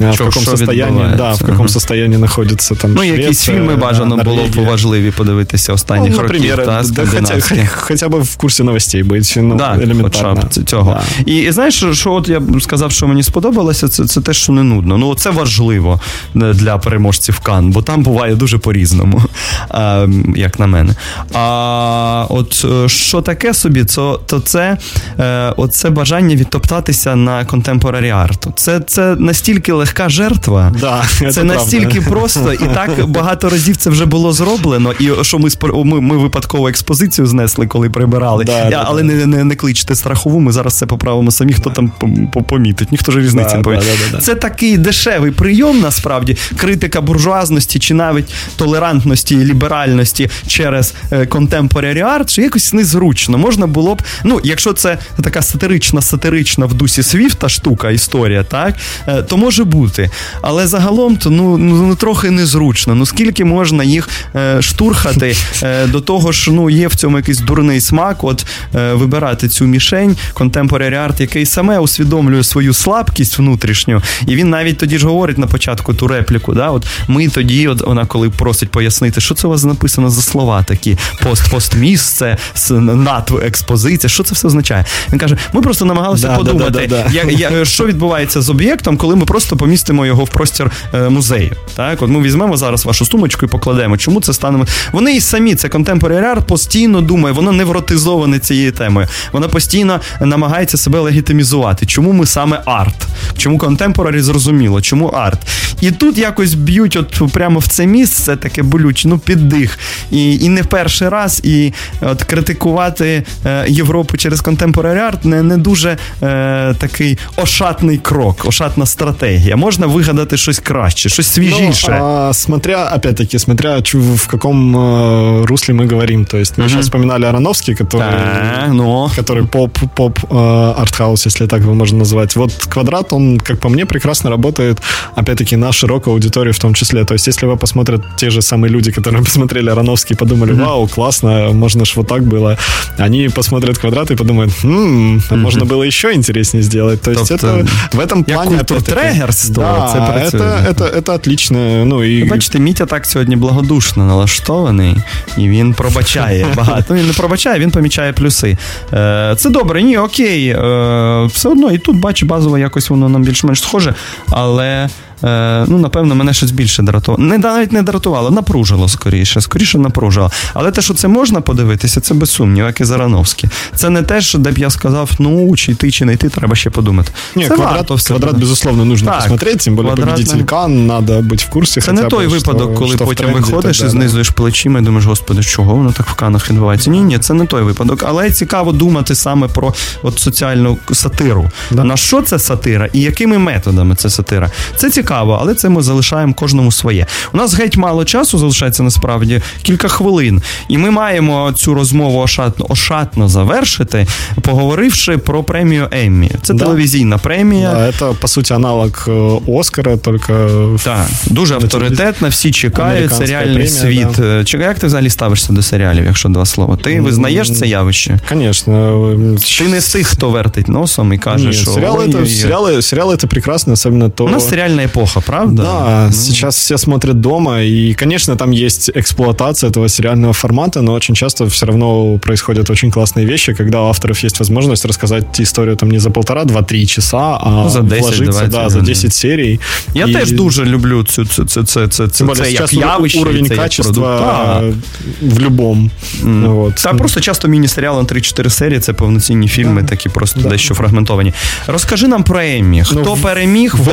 э, 0.00 0.10
в 0.10 0.14
Що- 0.14 0.24
каком 0.24 0.42
що 0.42 0.50
состоянии, 0.50 0.84
відбувається. 0.86 1.16
да, 1.24 1.32
в 1.32 1.40
каком 1.40 1.54
Ага. 1.54 1.68
состоянии 1.68 2.18
находится 2.18 2.74
там 2.74 2.92
Ну, 2.94 3.04
якісь 3.04 3.24
Швеция, 3.24 3.56
фільми 3.56 3.76
бажано 3.76 4.16
було 4.16 4.36
б 4.36 4.46
Норвегия. 4.46 4.70
важливі 4.70 5.10
подивитися 5.10 5.72
останніх 5.72 6.12
Ну, 6.16 6.22
например, 6.22 6.58
років. 6.58 6.66
Та, 6.66 6.82
да, 6.82 7.00
хотя, 7.06 7.10
скандинавські. 7.10 7.68
хотя 7.76 8.08
бы 8.12 8.20
в 8.22 8.36
курсе 8.36 8.64
новостей 8.64 9.02
быть, 9.02 9.42
ну, 9.42 9.54
Да, 9.56 9.74
элементарно. 9.76 10.34
хоча 10.50 10.60
б 10.60 10.64
цього. 10.64 10.90
Да. 10.92 11.22
І, 11.32 11.36
і 11.36 11.52
знаєш, 11.52 11.74
що- 11.76 11.94
що 11.94 12.12
от 12.12 12.28
я 12.28 12.40
б 12.40 12.62
сказав, 12.62 12.92
що 12.92 13.06
мені 13.06 13.22
сподобалося, 13.22 13.88
це, 13.88 14.06
це 14.06 14.20
те, 14.20 14.32
що 14.32 14.52
не 14.52 14.62
нудно. 14.62 14.98
Ну, 14.98 15.14
це 15.14 15.30
важливо 15.30 16.00
е, 16.36 16.38
для 16.54 16.78
переможців 16.78 17.38
Кан, 17.38 17.70
бо 17.70 17.82
там 17.82 18.02
буває 18.02 18.34
дуже 18.34 18.58
по-різному, 18.58 19.22
а, 19.68 20.06
як 20.36 20.58
на 20.58 20.66
мене. 20.66 20.94
А 21.34 22.26
от 22.28 22.64
е, 22.84 22.88
що 22.88 23.20
таке 23.20 23.54
собі, 23.54 23.84
то, 23.84 24.20
то 24.26 24.40
це 24.40 24.76
е, 25.20 25.54
оце 25.56 25.90
бажання 25.90 26.36
відтоптатися 26.36 27.16
на 27.16 27.44
контемпорарі 27.44 28.10
арту. 28.10 28.52
Це, 28.56 28.80
це 28.80 29.16
настільки 29.18 29.72
легка 29.72 30.08
жертва. 30.08 30.72
Да, 30.80 31.02
Це 31.18 31.26
это 31.26 31.42
настільки 31.44 32.00
правда. 32.00 32.10
просто, 32.10 32.52
і 32.52 32.58
так 32.74 33.06
багато 33.08 33.48
разів 33.50 33.76
це 33.76 33.90
вже 33.90 34.06
було 34.06 34.32
зроблено. 34.32 34.92
І 35.00 35.10
що 35.22 35.38
ми 35.38 35.48
спор- 35.48 35.84
ми, 35.84 36.00
ми 36.00 36.16
випадково 36.16 36.68
експозицію 36.68 37.26
знесли, 37.26 37.66
коли 37.66 37.90
прибирали. 38.07 38.43
Да, 38.43 38.63
Я- 38.63 38.69
да, 38.69 38.83
але 38.87 39.01
да. 39.01 39.07
не, 39.13 39.25
не, 39.25 39.43
не 39.43 39.55
кличте 39.55 39.95
страхову, 39.95 40.39
ми 40.39 40.51
зараз 40.51 40.77
це 40.77 40.85
поправимо 40.85 41.31
самі, 41.31 41.53
хто 41.53 41.69
там 41.69 41.91
по- 42.33 42.43
помітить. 42.43 42.91
Ніхто 42.91 43.11
ж 43.11 43.19
різниці 43.19 43.49
Да, 43.51 43.57
не 43.57 43.63
помітить. 43.63 43.87
да, 43.87 43.93
да, 44.05 44.11
да, 44.11 44.17
да. 44.17 44.23
Це 44.23 44.35
такий 44.35 44.77
дешевий 44.77 45.31
прийом, 45.31 45.79
насправді, 45.79 46.37
критика 46.57 47.01
буржуазності 47.01 47.79
чи 47.79 47.93
навіть 47.93 48.25
толерантності 48.55 49.35
і 49.35 49.37
ліберальності 49.37 50.29
через 50.47 50.93
е, 51.11 51.19
contemporary 51.25 52.03
art, 52.19 52.29
що 52.29 52.41
якось 52.41 52.73
незручно. 52.73 53.37
Можна 53.37 53.67
було 53.67 53.95
б, 53.95 54.01
ну, 54.23 54.39
якщо 54.43 54.73
це 54.73 54.97
така 55.23 55.41
сатирична, 55.41 56.01
сатирична 56.01 56.65
в 56.65 56.73
дусі 56.73 57.03
Свіфта 57.03 57.49
штука, 57.49 57.91
історія, 57.91 58.43
так, 58.43 58.75
е, 59.07 59.21
то 59.21 59.37
може 59.37 59.63
бути. 59.63 60.09
Але 60.41 60.67
загалом 60.67 61.17
то 61.17 61.29
ну, 61.29 61.57
ну, 61.57 61.75
ну 61.87 61.95
трохи 61.95 62.31
незручно. 62.31 62.95
Ну 62.95 63.05
скільки 63.05 63.45
можна 63.45 63.83
їх 63.83 64.09
е, 64.35 64.61
штурхати 64.61 65.35
е, 65.63 65.87
до 65.87 66.01
того 66.01 66.31
ж, 66.31 66.51
ну 66.51 66.69
є 66.69 66.87
в 66.87 66.95
цьому 66.95 67.17
якийсь 67.17 67.39
дурний 67.39 67.81
смак, 67.81 67.92
от 68.21 68.45
е, 68.75 68.93
вибирати 68.93 69.47
цю 69.49 69.65
мішень, 69.65 70.17
contemporary 70.35 71.07
art, 71.07 71.21
який 71.21 71.45
саме 71.45 71.79
усвідомлює 71.79 72.43
свою 72.43 72.73
слабкість 72.73 73.37
внутрішню, 73.37 74.01
і 74.27 74.35
він 74.35 74.49
навіть 74.49 74.77
тоді 74.77 74.97
ж 74.97 75.07
говорить 75.07 75.37
на 75.37 75.47
початку 75.47 75.93
ту 75.93 76.07
репліку. 76.07 76.53
Да? 76.53 76.69
От 76.69 76.85
ми 77.07 77.27
тоді, 77.29 77.67
от 77.67 77.81
вона 77.81 78.05
коли 78.05 78.29
просить 78.29 78.69
пояснити, 78.69 79.21
що 79.21 79.35
це 79.35 79.47
у 79.47 79.49
вас 79.49 79.63
написано 79.63 80.09
за 80.09 80.21
слова 80.21 80.63
такі: 80.63 80.97
пост, 81.23 81.51
постмісце, 81.51 82.37
с- 82.55 82.71
натв, 82.79 83.37
експозиція. 83.37 84.09
Що 84.09 84.23
це 84.23 84.35
все 84.35 84.47
означає? 84.47 84.85
Він 85.11 85.19
каже: 85.19 85.37
ми 85.53 85.61
просто 85.61 85.85
намагалися 85.85 86.27
Да, 86.27 86.35
подумати, 86.37 86.71
да, 86.71 86.87
да, 86.87 86.87
да. 86.87 87.09
Я, 87.11 87.49
я, 87.49 87.65
що 87.65 87.85
відбувається 87.85 88.41
з 88.41 88.49
об'єктом, 88.49 88.97
коли 88.97 89.15
ми 89.15 89.25
просто 89.25 89.57
помістимо 89.57 90.05
його 90.05 90.23
в 90.23 90.29
простір 90.29 90.71
е, 90.93 91.09
музею. 91.09 91.51
Так, 91.75 92.01
от 92.01 92.09
ми 92.09 92.21
візьмемо 92.21 92.57
зараз 92.57 92.85
вашу 92.85 93.05
сумочку 93.05 93.45
і 93.45 93.49
покладемо. 93.49 93.97
Чому 93.97 94.21
це 94.21 94.33
станемо? 94.33 94.65
Вони 94.91 95.15
і 95.15 95.21
самі 95.21 95.55
це 95.55 95.67
contemporary 95.67 96.35
art 96.35 96.43
постійно 96.43 97.01
думає, 97.01 97.35
воно 97.35 97.51
невротизоване 97.82 98.38
цією 98.38 98.72
темою. 98.72 99.08
Вона 99.32 99.48
постійно 99.48 100.00
намагається 100.20 100.76
себе 100.76 100.98
легітимізувати. 100.98 101.86
Чому 101.86 102.12
ми 102.12 102.26
саме 102.26 102.60
арт? 102.64 103.06
Чому 103.36 103.58
contemporary 103.58 104.20
зрозуміло? 104.20 104.80
Чому 104.80 105.06
арт? 105.06 105.38
І 105.80 105.90
тут 105.90 106.18
якось 106.18 106.54
б'ють, 106.54 106.96
от 106.96 107.32
прямо 107.32 107.58
в 107.58 107.66
це 107.66 107.86
місце 107.86 108.36
таке 108.36 108.62
болюче, 108.62 109.08
ну 109.08 109.18
піддих. 109.18 109.78
І, 110.10 110.34
і 110.36 110.48
не 110.48 110.62
в 110.62 110.66
перший 110.66 111.08
раз, 111.08 111.40
і 111.44 111.72
от 112.00 112.22
критикувати 112.22 113.22
е, 113.46 113.64
Європу 113.68 114.16
через 114.16 114.42
contemporary 114.42 115.10
art 115.10 115.26
не, 115.26 115.42
не 115.42 115.56
дуже 115.56 115.96
е, 116.22 116.74
такий 116.78 117.18
ошатний 117.36 117.98
крок, 117.98 118.44
ошатна 118.46 118.86
стратегія. 118.86 119.56
Можна 119.56 119.86
вигадати 119.86 120.36
щось 120.36 120.58
краще, 120.58 121.08
щось 121.08 121.26
свіжіше. 121.26 121.96
Ну, 122.00 122.04
а, 122.04 122.32
смотря, 122.34 122.92
опять-таки, 122.96 123.38
смотря 123.38 123.76
чу- 123.76 124.14
в 124.14 124.26
каком 124.26 124.76
э, 124.76 125.46
русле 125.46 125.74
мы 125.74 125.90
говорим. 125.90 126.24
То 126.24 126.38
есть 126.38 126.58
мы 126.58 126.68
сейчас 126.68 126.80
вспоминали 126.82 127.26
Ароновский, 127.26 127.71
который, 127.72 127.98
Так, 128.00 128.72
ну. 128.72 129.10
который 129.16 129.46
поп, 129.46 129.78
поп 129.94 130.18
э, 130.30 130.74
артхаус, 130.76 131.26
если 131.26 131.46
так 131.46 131.60
его 131.62 131.74
можно 131.74 131.98
назвать. 131.98 132.36
Вот 132.36 132.52
квадрат, 132.52 133.12
он, 133.12 133.38
как 133.38 133.58
по 133.60 133.68
мне, 133.68 133.86
прекрасно 133.86 134.30
работает, 134.30 134.78
опять-таки, 135.16 135.56
на 135.56 135.72
широкую 135.72 136.14
аудиторию 136.14 136.52
в 136.54 136.58
том 136.58 136.74
числе. 136.74 137.04
То 137.04 137.14
есть, 137.14 137.26
если 137.28 137.46
вы 137.46 137.56
посмотрят 137.56 138.02
те 138.16 138.30
же 138.30 138.42
самые 138.42 138.70
люди, 138.72 138.92
которые 138.92 139.24
посмотрели 139.24 139.70
Ароновский 139.70 140.14
и 140.14 140.18
подумали, 140.18 140.52
вау, 140.52 140.88
классно, 140.88 141.50
можно 141.52 141.84
ж 141.84 141.96
вот 141.96 142.06
так 142.08 142.22
было. 142.22 142.56
Они 142.98 143.28
посмотрят 143.28 143.78
квадрат 143.78 144.10
и 144.10 144.16
подумают, 144.16 144.52
«М, 144.64 145.22
а 145.30 145.36
можно 145.36 145.64
было 145.64 145.86
еще 145.86 146.12
интереснее 146.12 146.62
сделать. 146.62 147.02
То 147.02 147.10
есть, 147.10 147.28
Тобто, 147.28 147.46
это 147.46 147.68
в 147.92 148.00
этом 148.00 148.24
як 148.26 148.26
плане... 148.26 148.56
культуртрегерство, 148.58 149.62
Да, 149.62 149.90
це 149.92 150.12
працює. 150.12 150.40
это, 150.40 150.72
это, 150.74 150.96
это 150.98 151.14
отлично. 151.14 151.84
Ну, 151.84 152.02
и 152.04 152.24
Бачите, 152.24 152.58
Мітя 152.58 152.86
так 152.86 153.06
сьогодні 153.06 153.36
благодушно 153.36 154.04
налаштований, 154.04 154.96
і 155.36 155.48
він 155.48 155.74
пробачає 155.74 156.46
багато. 156.56 156.84
Ну, 156.88 156.96
він 156.96 157.06
не 157.06 157.12
пробачає, 157.12 157.58
він 157.63 157.71
помічає 157.71 158.13
плюси. 158.13 158.57
Е, 158.93 159.35
Це 159.37 159.49
добре, 159.49 159.83
ні, 159.83 159.97
окей. 159.97 160.47
Е, 160.47 161.25
Все 161.25 161.49
одно 161.49 161.71
і 161.71 161.77
тут 161.77 161.95
бачу, 161.97 162.25
базово 162.25 162.57
якось 162.57 162.89
воно 162.89 163.09
нам 163.09 163.23
більш-менш 163.23 163.61
схоже, 163.61 163.93
але. 164.29 164.89
Е, 165.24 165.64
ну, 165.68 165.78
напевно, 165.78 166.14
мене 166.14 166.34
щось 166.34 166.50
більше 166.50 166.82
дратувало. 166.82 167.24
Не 167.24 167.38
навіть 167.38 167.72
не 167.72 167.82
дратувало, 167.82 168.30
напружило 168.30 168.88
скоріше. 168.88 169.40
Скоріше 169.40 169.78
напружило. 169.78 170.30
Але 170.54 170.70
те, 170.70 170.82
що 170.82 170.94
це 170.94 171.08
можна 171.08 171.40
подивитися, 171.40 172.00
це 172.00 172.14
без 172.14 172.30
сумніву, 172.30 172.66
як 172.66 172.80
і 172.80 172.84
Зарановський. 172.84 173.50
Це 173.74 173.90
не 173.90 174.02
те, 174.02 174.20
що 174.20 174.38
де 174.38 174.50
б 174.50 174.58
я 174.58 174.70
сказав, 174.70 175.10
ну, 175.18 175.56
чи 175.56 175.72
йти, 175.72 175.90
чи 175.90 176.04
не 176.04 176.12
йти, 176.12 176.28
треба 176.28 176.54
ще 176.54 176.70
подумати. 176.70 177.12
Не, 177.36 177.42
це 177.42 177.48
квадрат, 177.48 177.74
варто 177.76 177.94
все 177.94 178.08
квадрат 178.08 178.32
буде. 178.32 178.40
безусловно, 178.44 178.84
нужно 178.84 179.10
Так, 179.10 179.20
посмотреть, 179.20 179.58
тем 179.58 179.76
более 179.76 179.92
квадратный. 179.92 180.10
победитель 180.10 180.42
Кан, 180.44 180.86
надо 180.86 181.12
быть 181.20 181.46
в 181.46 181.50
курсе. 181.50 181.80
Це 181.80 181.90
хотя 181.90 182.02
не 182.02 182.06
бы, 182.06 182.10
той 182.10 182.26
что- 182.26 182.34
випадок, 182.34 182.74
коли 182.74 182.94
что 182.94 183.04
в 183.04 183.08
потім 183.08 183.26
тренде 183.26 183.38
и 183.40 183.42
виходиш 183.42 183.76
і 183.76 183.80
так 183.80 183.88
далее. 183.88 184.02
знизуєш 184.02 184.30
плечима 184.30 184.80
і 184.80 184.82
думаєш, 184.82 185.06
господи, 185.06 185.42
чого 185.42 185.74
воно 185.74 185.92
так 185.92 186.06
в 186.06 186.14
канах 186.14 186.50
відбувається? 186.50 186.90
Ні, 186.90 187.00
ні, 187.00 187.18
це 187.18 187.34
не 187.34 187.46
той 187.46 187.62
випадок. 187.62 188.04
Але 188.06 188.30
цікаво 188.30 188.72
думати 188.72 189.14
саме 189.14 189.48
про 189.48 189.74
от 190.02 190.18
соціальну 190.18 190.78
сатиру. 190.92 191.50
Да. 191.70 191.84
На 191.84 191.96
що 191.96 192.22
це 192.22 192.38
сатира 192.38 192.88
і 192.92 193.00
якими 193.00 193.38
методами 193.38 193.94
це 193.94 194.10
сатира? 194.10 194.50
Це 194.76 194.90
цікаво, 194.90 195.08
але 195.40 195.54
це 195.54 195.68
ми 195.68 195.82
залишаємо 195.82 196.34
кожному 196.34 196.72
своє. 196.72 197.06
У 197.32 197.36
нас 197.36 197.54
геть 197.54 197.76
мало 197.76 198.04
часу 198.04 198.38
залишається 198.38 198.82
насправді 198.82 199.40
кілька 199.62 199.88
хвилин, 199.88 200.42
і 200.68 200.78
ми 200.78 200.90
маємо 200.90 201.52
цю 201.56 201.74
розмову 201.74 202.20
ошатно, 202.20 202.66
ошатно 202.68 203.28
завершити, 203.28 204.06
поговоривши 204.42 205.18
про 205.18 205.42
премію 205.42 205.88
Еммі. 205.90 206.30
Це 206.42 206.54
Да. 206.54 206.64
телевізійна 206.64 207.18
премія. 207.18 207.72
Да, 207.72 207.86
это, 208.06 208.14
по 208.14 208.28
сути, 208.28 208.54
аналог 208.54 208.88
э, 209.06 209.40
Оскара, 209.58 209.96
только 209.96 210.32
в- 210.74 210.84
Так, 210.84 211.06
дуже 211.26 211.54
авторитетна, 211.54 212.28
всі 212.28 212.50
чекають 212.50 212.92
Американська 212.92 213.26
серіальний 213.26 213.68
премія, 213.68 214.08
світ. 214.14 214.18
Е, 214.26 214.44
Чекай, 214.44 214.66
як 214.66 214.78
ти 214.78 214.86
взагалі 214.86 215.10
ставишся 215.10 215.52
до 215.52 215.62
серіалів, 215.62 216.04
якщо 216.04 216.28
два 216.28 216.46
слова? 216.46 216.76
Ти 216.76 217.00
визнаєш 217.00 217.52
це 217.58 217.66
явище? 217.66 218.18
Конечно. 218.28 218.74
э, 218.74 219.58
Ти 219.58 219.68
не 219.68 219.80
з 219.80 219.92
тих, 219.92 220.06
хто 220.06 220.30
вертить 220.30 220.68
носом 220.68 221.12
і 221.12 221.18
каже, 221.18 221.44
Нет, 221.44 221.54
що 221.54 221.70
сериалы, 221.70 221.98
ой, 221.98 222.06
это, 222.08 222.16
ой, 222.16 222.22
ой. 222.22 222.28
сериалы, 222.28 222.76
сериалы 222.76 223.10
это 223.12 223.26
прекрасно, 223.26 223.72
особенно 223.72 224.08
то... 224.10 224.24
у 224.24 224.28
нас 224.28 224.48
серіальна 224.48 224.82
епоха, 224.82 225.01
правда? 225.02 225.62
Да, 225.62 226.12
сейчас 226.12 226.56
все 226.56 226.78
смотрят 226.78 227.20
дома, 227.20 227.62
и, 227.62 227.94
конечно, 227.94 228.36
там 228.36 228.50
есть 228.52 228.90
эксплуатация 228.94 229.70
этого 229.70 229.88
сериального 229.88 230.32
формата, 230.32 230.82
но 230.82 230.92
очень 230.92 231.14
часто 231.14 231.44
все 231.44 231.66
равно 231.66 232.18
происходят 232.18 232.70
очень 232.70 232.90
классные 232.90 233.24
вещи, 233.26 233.54
когда 233.54 233.82
у 233.82 233.86
авторов 233.88 234.24
есть 234.24 234.38
возможность 234.38 234.84
рассказать 234.84 235.40
историю 235.40 235.76
там 235.76 235.90
не 235.90 235.98
за 235.98 236.10
полтора, 236.10 236.44
два-три 236.44 236.86
часа, 236.86 237.38
а 237.40 237.50
Ну, 237.64 237.68
за 237.70 237.80
10, 237.80 238.00
вложиться, 238.02 238.32
20, 238.40 238.50
да, 238.50 238.68
за 238.68 238.78
да. 238.80 238.84
10 238.86 239.12
серий. 239.14 239.60
Я 239.94 240.06
И 240.06 240.12
теж 240.12 240.30
дуже 240.32 240.64
люблю 240.64 241.04
цю, 241.04 241.24
цю, 241.24 241.44
цю, 241.44 241.64
цю, 241.64 241.86
цю, 241.88 242.08
Тем 242.08 242.26
более 242.26 242.44
це 242.44 242.50
як 242.52 242.68
сейчас 242.68 242.72
явище, 242.72 243.20
уровень 243.20 243.46
це 243.46 243.54
як 243.54 243.62
качества 243.62 244.18
продукт. 244.58 244.76
Так. 245.22 245.32
в 245.34 245.40
любом. 245.40 245.90
Вот. 246.22 246.74
Та 246.74 246.94
просто 246.94 247.20
часто 247.20 247.48
міні-серіали 247.48 247.98
на 248.02 248.08
3-4 248.08 248.50
серії 248.50 248.80
це 248.80 248.92
повноцінні 248.92 249.48
фільми, 249.48 249.82
такі 249.84 250.08
просто 250.08 250.40
дещо 250.40 250.74
фрагментовані. 250.74 251.32
Розкажи 251.66 252.08
нам 252.08 252.22
про 252.22 252.40
Еммі. 252.40 252.82
Хто 252.84 253.02
Ну, 253.04 253.14
в- 253.14 253.22
переміг 253.22 253.74
в 253.76 253.82
в 253.82 253.88
этом- 253.88 253.92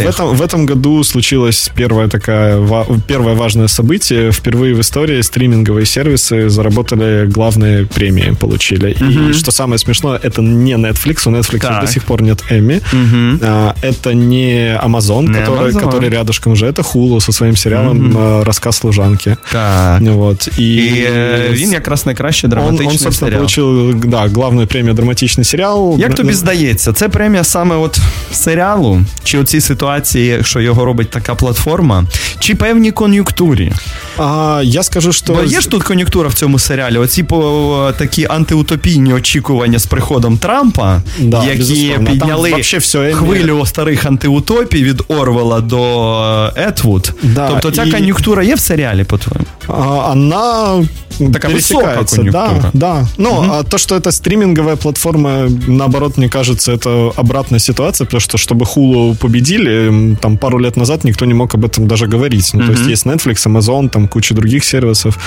номінаціях? 0.00 0.20
этом, 0.20 0.36
в 0.36 0.42
этом 0.42 0.66
году 0.66 1.04
случилось 1.04 1.70
первое, 1.76 2.08
такая, 2.08 2.56
ва- 2.56 2.86
первое 3.06 3.34
важное 3.34 3.66
событие. 3.68 4.30
Впервые 4.30 4.74
в 4.74 4.80
истории 4.80 5.20
стриминговые 5.22 5.84
сервисы 5.86 6.48
заработали 6.48 7.26
главные 7.26 7.86
премии, 7.86 8.34
получили. 8.40 8.90
И 9.30 9.32
что 9.32 9.52
самое 9.52 9.78
смешное, 9.78 10.18
это 10.22 10.42
не 10.42 10.74
Netflix. 10.76 11.28
У 11.28 11.32
Netflix 11.32 11.58
Так. 11.60 11.80
до 11.80 11.86
сих 11.86 12.02
пор 12.04 12.22
нет 12.22 12.44
Эмми. 12.50 12.80
А, 13.42 13.74
это 13.82 14.14
не 14.14 14.78
Amazon, 14.84 15.22
Не 15.28 15.38
который, 15.38 15.72
Amazon. 15.72 15.80
который 15.90 16.10
рядышком 16.10 16.52
уже. 16.52 16.66
Это 16.66 16.82
Hulu 16.94 17.20
со 17.20 17.32
своим 17.32 17.56
сериалом 17.56 18.16
а, 18.18 18.44
«Рассказ 18.44 18.76
служанки». 18.76 19.36
Так. 19.52 20.00
Вот. 20.00 20.48
И, 20.58 20.62
І 20.62 21.04
е, 21.06 21.48
він 21.52 21.72
якраз 21.72 22.06
найкраще 22.06 22.46
он, 22.46 22.50
драматичний 22.50 22.88
он, 22.88 22.98
собственно, 22.98 23.30
серіал. 23.30 23.38
получил 23.40 23.94
да, 24.10 24.26
главную 24.28 24.66
премию 24.66 24.94
«Драматичный 24.94 25.44
сериал». 25.44 25.96
Як 25.98 26.14
тобі 26.14 26.32
здається, 26.32 26.92
це 26.92 27.08
премія 27.08 27.44
саме 27.44 27.76
от 27.76 27.98
серіалу, 28.32 29.00
чи 29.24 29.38
оці 29.38 29.60
ситуації, 29.60 29.79
що 30.42 30.60
його 30.60 30.84
робить 30.84 31.10
така 31.10 31.34
платформа, 31.34 32.04
чи 32.38 32.54
певні 32.54 32.90
кон'юнктурі? 32.92 33.72
А, 34.18 34.60
я 34.64 34.82
скажу, 34.82 35.12
что... 35.12 35.34
Бо 35.34 35.42
є 35.42 35.60
ж 35.60 35.70
тут 35.70 35.82
кон'юнктура 35.82 36.28
в 36.28 36.34
цьому 36.34 36.58
серіалі. 36.58 36.98
Оці 36.98 37.22
по 37.22 37.92
такі 37.98 38.26
антиутопійні 38.30 39.12
очікування 39.14 39.78
з 39.78 39.86
приходом 39.86 40.38
Трампа, 40.38 41.02
Да, 41.18 41.44
які 41.44 41.58
безусловно. 41.58 41.94
Там 41.94 42.04
підняли 42.06 42.50
вообще 42.50 42.78
всё 42.78 43.00
Еммі- 43.00 43.12
хвилю 43.12 43.66
старих 43.66 44.06
антиутопій 44.06 44.82
від 44.84 45.02
Орвела 45.08 45.60
до 45.60 46.52
е, 46.56 46.62
Етвуд. 46.68 47.12
Да, 47.22 47.48
тобто 47.48 47.70
ця 47.70 47.84
і- 47.84 47.90
кон'юнктура 47.90 48.42
є 48.42 48.54
в 48.54 48.60
серіалі, 48.60 49.04
по-твоєму? 49.04 49.46
А, 49.68 50.10
Она 50.12 50.84
Такая 51.32 51.52
пересекается, 51.54 52.22
высокая 52.22 52.30
да, 52.30 52.46
конъюнктура. 52.46 52.70
да. 52.74 53.06
Но 53.18 53.46
а 53.52 53.62
то, 53.62 53.78
что 53.78 53.96
это 53.96 54.12
стриминговая 54.12 54.76
платформа, 54.76 55.48
наоборот, 55.66 56.18
мне 56.18 56.28
кажется, 56.28 56.72
это 56.72 57.12
обратная 57.16 57.60
ситуация, 57.60 58.04
потому 58.06 58.20
что 58.20 58.38
чтобы 58.38 58.64
Hulu 58.66 59.16
победили, 59.16 59.69
м, 59.70 60.16
там 60.16 60.36
пару 60.38 60.58
лет 60.58 60.76
назад 60.76 61.04
никто 61.04 61.26
не 61.26 61.34
мог 61.34 61.54
об 61.54 61.64
этом 61.64 61.86
даже 61.88 62.06
говорить. 62.06 62.50
Ну, 62.54 62.60
то 62.66 62.72
есть 62.72 62.86
есть 62.86 63.06
Netflix, 63.06 63.46
Amazon, 63.46 63.88
там 63.88 64.08
куча 64.08 64.34
других 64.34 64.64
сервисов. 64.64 65.18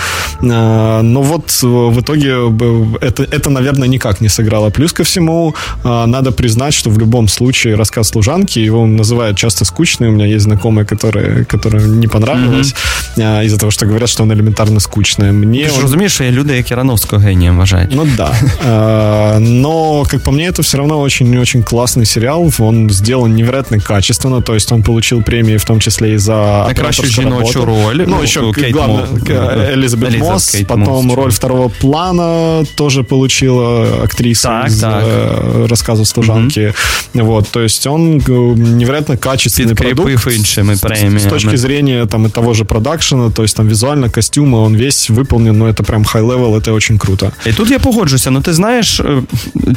А, 0.42 1.02
но 1.02 1.22
вот 1.22 1.60
э, 1.64 1.68
в 1.68 2.00
итоге 2.00 2.48
б- 2.50 2.98
это, 3.02 3.24
это, 3.24 3.50
наверное, 3.50 3.88
никак 3.88 4.22
не 4.22 4.28
сыграло. 4.30 4.70
Плюс 4.72 4.94
ко 4.94 5.04
всему, 5.04 5.54
а, 5.84 6.06
надо 6.08 6.32
признать, 6.32 6.74
что 6.74 6.90
в 6.90 6.98
любом 7.00 7.28
случае 7.28 7.76
рассказ 7.76 8.08
служанки, 8.10 8.60
его 8.60 8.86
называют 8.86 9.38
часто 9.38 9.66
скучный. 9.66 10.08
У 10.10 10.12
меня 10.12 10.26
есть 10.26 10.44
знакомые, 10.46 10.86
которые, 10.86 11.46
которым 11.46 12.00
не 12.00 12.08
понравилось 12.08 12.76
а, 13.18 13.44
из-за 13.44 13.58
того, 13.58 13.72
что 13.72 13.86
говорят, 13.86 14.10
что 14.10 14.24
он 14.24 14.32
элементарно 14.32 14.80
скучный. 14.80 15.32
Мне 15.32 15.64
Ти 15.64 15.70
ж 15.70 15.76
он- 15.76 15.82
розумієш, 15.82 16.14
що 16.14 16.24
є 16.24 16.32
люди, 16.32 16.56
які 16.58 16.76
Рановського 16.76 17.22
генієм 17.22 17.58
вважають. 17.58 17.92
ну 17.96 18.08
да. 18.18 18.32
А, 18.68 19.40
Но, 19.40 20.04
как 20.12 20.24
по 20.24 20.32
мне, 20.32 20.50
это 20.52 20.62
все 20.62 20.78
равно 20.78 21.00
очень-очень 21.00 21.62
классный 21.64 22.06
сериал. 22.06 22.52
Он 22.60 22.90
сделан 22.90 23.36
невероятно 23.36 23.78
качественно. 23.82 24.33
То 24.34 24.54
есть 24.56 24.72
он 24.72 24.84
получил 24.84 25.22
премии, 25.24 25.58
в 25.58 25.64
том 25.66 25.80
числе 25.80 26.14
и 26.14 26.18
за 26.18 26.34
Найкращу 26.34 26.72
операторскую 26.72 27.12
жіночу 27.12 27.60
работу. 27.60 27.66
роль. 27.88 27.96
Ну, 28.08 28.16
Ну, 28.18 28.24
еще 28.24 28.52
Кейт 28.54 28.74
главное, 28.74 28.98
Мосс, 29.12 29.22
к- 29.24 29.34
да. 29.34 29.74
Элизабет 29.74 30.10
Элизабет 30.10 30.20
Мосс, 30.20 30.50
Кейт 30.52 30.68
потом 30.68 31.06
Мосс, 31.06 31.16
роль 31.18 31.24
чудо. 31.26 31.36
второго 31.36 31.70
плана 31.82 32.66
тоже 32.76 33.04
получила 33.04 33.88
актриса 34.04 34.48
Так, 34.50 34.68
из 34.68 34.80
так. 34.80 35.04
э, 35.08 35.68
рассказа 35.68 36.06
служанки. 36.06 36.74
Вот, 37.14 37.48
то 37.52 37.62
есть 37.62 37.88
он 37.88 38.18
э, 38.20 38.56
невероятно 38.78 39.16
качественный 39.16 39.76
продукт. 39.76 40.06
Підкріпив 40.08 40.36
іншими 40.38 40.74
С- 40.74 40.80
С 40.80 40.82
преміями. 40.82 41.30
точки 41.30 41.58
зрения 41.58 42.06
там 42.06 42.26
и 42.26 42.30
того 42.30 42.54
же 42.54 42.64
продакшена, 42.64 43.30
то 43.30 43.44
есть 43.44 43.58
там 43.58 43.68
визуально 43.68 44.08
костюмы, 44.08 44.56
он 44.64 44.76
весь 44.78 45.10
выполнен, 45.10 45.52
но 45.54 45.66
это 45.68 45.84
прям 45.84 46.04
high-level, 46.04 46.56
это 46.56 46.74
очень 46.74 46.98
круто. 46.98 47.32
І 47.46 47.54
тут 47.54 47.72
я 47.72 47.80
погоджуся. 47.80 48.32
Ну 48.32 48.42
ти 48.42 48.54
знаєш, 48.54 49.00
е, 49.00 49.22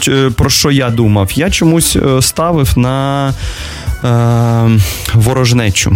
ч- 0.00 0.30
про 0.36 0.50
що 0.50 0.70
я 0.70 0.90
думав? 0.90 1.30
Я 1.34 1.50
чомусь 1.50 1.96
е, 1.96 2.22
ставив 2.22 2.78
на 2.78 3.28
е, 3.28 3.32
ворожнечу. 5.13 5.91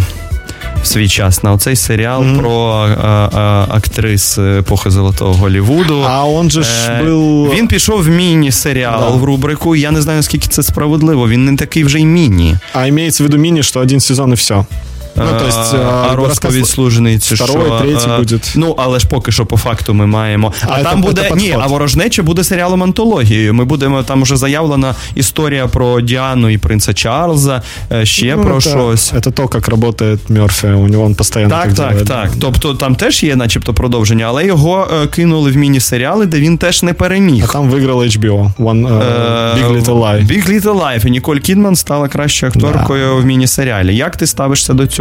В 0.84 0.88
свій 0.88 1.08
час 1.10 1.44
на 1.44 1.52
оцей 1.54 1.76
серіал 1.76 2.26
про 2.38 2.52
а, 3.04 3.30
а, 3.34 3.66
актрис 3.76 4.38
епохи 4.38 4.90
Золотого 4.90 5.34
Голлівуду. 5.34 6.04
А 6.08 6.26
он 6.26 6.52
же 6.52 6.64
ж 6.64 6.70
Е, 6.90 7.04
был... 7.04 7.54
Він 7.56 7.68
пішов 7.68 8.04
в 8.04 8.08
міні-серіал 8.08 9.00
Да. 9.00 9.08
в 9.18 9.24
рубрику. 9.24 9.76
Я 9.76 9.92
не 9.92 10.02
знаю, 10.02 10.18
наскільки 10.20 10.48
це 10.48 10.64
справедливо. 10.64 11.30
Він 11.30 11.46
не 11.46 11.56
такий 11.58 11.84
вже 11.84 12.00
й 12.00 12.06
міні. 12.06 12.56
А 12.74 12.86
імеється 12.86 13.24
в 13.24 13.28
виду 13.28 13.38
міні, 13.38 13.64
що 13.64 13.80
один 13.80 14.00
сезон 14.00 14.32
і 14.32 14.36
все. 14.36 14.66
Ну, 15.19 15.25
то 15.39 15.47
есть, 15.47 15.75
а, 15.75 15.77
а, 15.77 16.09
а 16.13 16.17
розповідь 16.17 16.63
рассказ- 16.63 16.67
служениці, 16.67 17.35
Второй, 17.35 17.67
що, 17.67 17.79
третій 17.79 18.07
а, 18.11 18.19
буде. 18.19 18.39
Ну, 18.57 18.75
але 18.79 18.99
ж 18.99 19.09
поки 19.09 19.33
що 19.33 19.47
по 19.47 19.57
факту 19.57 19.95
ми 19.95 20.07
маємо. 20.07 20.53
А, 20.63 20.67
А 20.73 20.83
там 20.83 21.03
це- 21.03 21.09
буде 21.09 21.23
це 21.29 21.35
ні, 21.37 21.45
підход. 21.45 21.63
а 21.65 21.67
ворожнеча 21.67 22.23
буде 22.23 22.45
серіалом 22.45 22.83
антологією. 22.83 23.55
Ми 23.55 23.65
будемо 23.65 24.03
там 24.03 24.23
вже 24.23 24.37
заявлена 24.37 24.95
історія 25.15 25.67
про 25.67 26.01
Діану 26.01 26.51
і 26.51 26.59
принца 26.59 26.95
Чарльза, 26.95 27.63
е, 27.93 28.07
ще 28.07 28.37
Ну, 28.37 28.43
про 28.43 28.55
это, 28.57 28.61
щось. 28.61 29.13
Это 29.15 29.33
то, 29.33 29.49
как 29.49 29.69
работает 29.69 30.31
Мерфи. 30.31 30.69
У 30.69 30.89
него 30.89 31.05
он 31.05 31.15
постоянно 31.15 31.55
Так, 31.55 31.65
так, 31.65 31.75
так, 31.77 31.89
делает. 31.89 32.09
так. 32.09 32.31
Тобто 32.41 32.75
там 32.75 32.95
теж 32.95 33.23
є, 33.23 33.37
начебто, 33.37 33.75
продовження, 33.75 34.25
але 34.29 34.47
його 34.47 34.89
е, 35.03 35.07
кинули 35.07 35.51
в 35.51 35.57
міні-серіали, 35.57 36.27
де 36.27 36.41
він 36.41 36.59
теж 36.59 36.83
не 36.83 36.93
переміг. 36.93 37.45
А 37.49 37.53
там 37.53 37.71
выиграл 37.71 37.97
HBO. 38.19 38.51
One, 38.59 38.89
uh, 38.89 39.03
Е, 39.03 39.63
Big 39.63 39.73
Little 39.73 39.99
Lie. 40.01 40.27
Big 40.27 40.51
Little 40.51 40.81
Life. 40.83 41.07
І 41.07 41.11
Ніколь 41.11 41.37
Кідман 41.37 41.77
стала 41.77 42.09
кращою 42.09 42.53
акторкою 42.53 43.17
в 43.17 43.25
міні-серіалі. 43.25 43.97
Як 43.97 44.17
ти 44.17 44.27
ставишся 44.27 44.75
до 44.75 44.87
цього? 44.87 45.00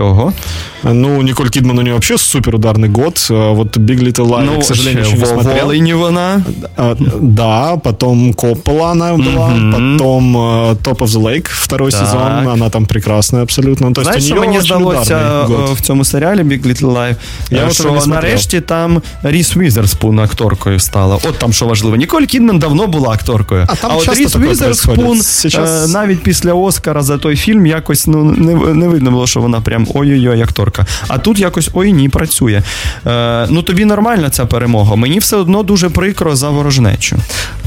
Ну, 0.84 1.22
Николь 1.22 1.50
Кидман 1.50 1.80
у 1.80 1.82
нее 1.82 1.94
вообще 1.94 2.18
супер 2.18 2.56
ударный 2.56 2.90
год. 2.90 3.28
А 3.32 3.52
Вот 3.52 3.78
Big 3.78 4.00
Little 4.04 4.28
Lie, 4.28 4.54
я, 4.56 4.60
к 4.60 4.64
сожалению, 4.64 5.04
еще 5.04 5.18
не 5.18 5.24
в 5.24 5.28
смотрел. 5.28 5.66
Волині 5.66 5.94
вона. 5.94 6.42
А, 6.78 6.96
да, 7.22 7.78
потом 7.78 8.34
Коппола 8.34 8.92
она 8.92 9.14
была, 9.14 9.72
потом 9.72 10.38
э, 10.38 10.76
Top 10.84 10.98
of 10.98 11.08
the 11.08 11.22
Lake 11.24 11.48
второй 11.50 11.92
Так. 11.92 12.00
сезон, 12.06 12.48
она 12.48 12.70
там 12.70 12.86
прекрасная 12.86 13.42
абсолютно. 13.44 13.88
Ну, 13.88 13.94
То 13.94 14.02
есть 14.02 14.06
Знаєш, 14.12 14.24
у 14.24 14.28
що 14.28 14.36
нее 14.36 14.46
мені 14.48 14.58
очень 14.60 14.66
здалося 14.68 15.16
ударный 15.16 15.46
год. 15.48 15.70
е, 15.70 15.74
в 15.74 15.82
цьому 15.82 16.06
серіалі 16.06 16.40
Big 16.42 16.68
Little 16.68 16.94
Life? 16.94 17.16
Я 17.52 17.58
Е, 17.58 17.66
от 17.68 17.74
що 17.74 17.84
його 17.84 17.96
не 17.96 18.02
смотрел. 18.02 18.24
нарешті 18.24 18.62
там 18.62 19.02
Ріс 19.24 19.58
Візерспун 19.58 20.20
акторкою 20.20 20.80
стала. 20.80 21.16
От 21.16 21.38
там 21.40 21.54
що 21.54 21.66
важливо. 21.66 21.96
Ніколь 21.96 22.24
Кідман 22.24 22.60
давно 22.60 22.88
була 22.88 23.10
акторкою. 23.10 23.66
А 23.68 23.76
там 23.76 23.92
от 23.98 24.04
часто 24.04 24.24
Ріс 24.24 24.32
таке 24.32 24.48
Візерспун 24.48 24.96
происходит. 24.96 25.26
Сейчас- 25.26 25.86
е, 25.90 25.94
навіть 25.94 26.24
після 26.24 26.54
Оскара 26.54 27.02
за 27.02 27.18
той 27.18 27.36
фільм 27.36 27.66
якось 27.66 28.08
ну 28.08 28.24
не, 28.24 28.54
не 28.74 28.88
видно 28.88 29.12
було, 29.12 29.28
що 29.28 29.40
вона 29.42 29.62
прям 29.62 29.88
ой-ой-ой, 29.95 30.43
акторка. 30.43 30.87
А 31.09 31.19
тут 31.19 31.39
якось 31.39 31.71
ой 31.73 31.93
ні, 31.93 32.09
працює. 32.09 32.63
Е, 33.07 33.47
ну 33.51 33.63
тобі 33.63 33.85
нормальна 33.85 34.31
ця 34.31 34.47
перемога. 34.47 34.97
Мені 34.97 35.19
все 35.19 35.37
одно 35.37 35.63
дуже 35.63 35.91
прикро 35.91 36.37
за 36.37 36.51
ворожнечу. 36.51 37.17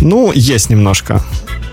Ну, 0.02 0.32
є 0.36 0.58
немножко. 0.70 1.22